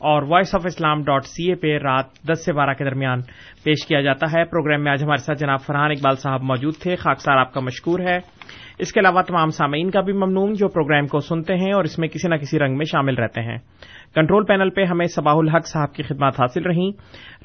اور 0.00 0.22
voice 0.22 0.54
of 0.54 0.62
Islam 0.64 1.02
dot 1.02 1.24
C 1.24 1.48
A 1.48 1.54
پہ 1.54 1.78
رات 1.78 2.04
دس 2.32 2.44
سے 2.44 2.52
بارہ 2.52 2.74
کے 2.74 2.84
درمیان 2.84 3.20
پیش 3.64 3.86
کیا 3.86 4.00
جاتا 4.00 4.26
ہے۔ 4.32 4.44
پروگرام 4.44 4.84
میں 4.84 4.92
آج 4.92 5.02
ہمارے 5.04 5.24
ساتھ 5.24 5.38
جناب 5.38 5.60
فرحان 5.60 5.90
اقبال 5.90 6.16
صاحب 6.16 6.42
موجود 6.42 6.74
تھے۔ 6.74 6.96
خاکسار 6.96 7.36
آپ 7.36 7.52
کا 7.52 7.60
مشکور 7.60 8.00
ہے۔ 8.00 8.18
اس 8.78 8.92
کے 8.92 9.00
علاوہ 9.00 9.22
تمام 9.22 9.48
سامعین 9.48 9.90
کا 9.90 10.00
بھی 10.00 10.12
ممنون 10.12 10.52
جو 10.52 10.68
پروگرام 10.68 11.06
کو 11.06 11.20
سنتے 11.20 11.54
ہیں 11.54 11.72
اور 11.72 11.84
اس 11.84 11.98
میں 11.98 12.08
کسی 12.08 12.28
نہ 12.28 12.34
کسی 12.34 12.58
رنگ 12.58 12.76
میں 12.76 12.84
شامل 12.84 13.14
رہتے 13.14 13.40
ہیں۔ 13.40 13.58
کنٹرول 14.14 14.44
پینل 14.44 14.70
پہ 14.70 14.84
ہمیں 14.84 15.06
صباح 15.06 15.34
الحق 15.36 15.66
صاحب 15.66 15.94
کی 15.94 16.02
خدمات 16.02 16.40
حاصل 16.40 16.62
رہیں۔ 16.62 16.90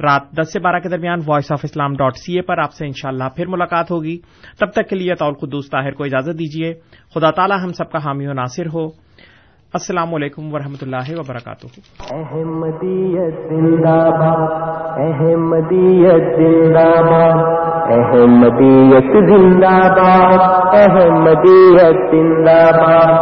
رات 0.01 0.21
دس 0.31 0.53
سے 0.53 0.59
بارہ 0.59 0.79
کے 0.79 0.89
درمیان 0.89 1.19
voice 1.25 1.51
of 1.51 1.59
Islam 1.63 1.93
dot 1.93 2.15
C 2.15 2.35
A 2.35 2.41
پر 2.41 2.57
آپ 2.57 2.73
سے 2.73 2.85
انشاءاللہ 2.85 3.23
پھر 3.35 3.45
ملاقات 3.47 3.91
ہوگی۔ 3.91 4.17
تب 4.59 4.71
تک 4.71 4.89
کے 4.89 4.95
لیے 4.95 5.15
طول 5.15 5.33
خدوس 5.33 5.69
طاہر 5.69 5.91
کو 5.91 6.03
اجازت 6.03 6.39
دیجیے 6.39 6.73
خدا 7.13 7.31
تعالی 7.31 7.55
ہم 7.63 7.73
سب 7.73 7.91
کا 7.91 7.97
حامی 8.05 8.27
و 8.27 8.33
ناصر 8.33 8.65
ہو۔ 8.73 9.08
السلام 9.73 10.13
علیکم 10.15 10.53
ورحمۃ 10.53 10.79
اللہ 10.81 11.09
وبرکاتہ۔ 11.17 11.67
احمدیت 12.13 13.35
زندہ 13.49 13.97
باد 14.19 14.53
احمدیت 14.99 16.29
زندہ 16.37 16.85
باد 17.09 17.91
احمدیت 17.97 19.11
زندہ 19.29 19.73
باد 19.99 20.39
احمدیت 20.79 21.99
زندہ 22.13 22.55
باد 22.79 23.13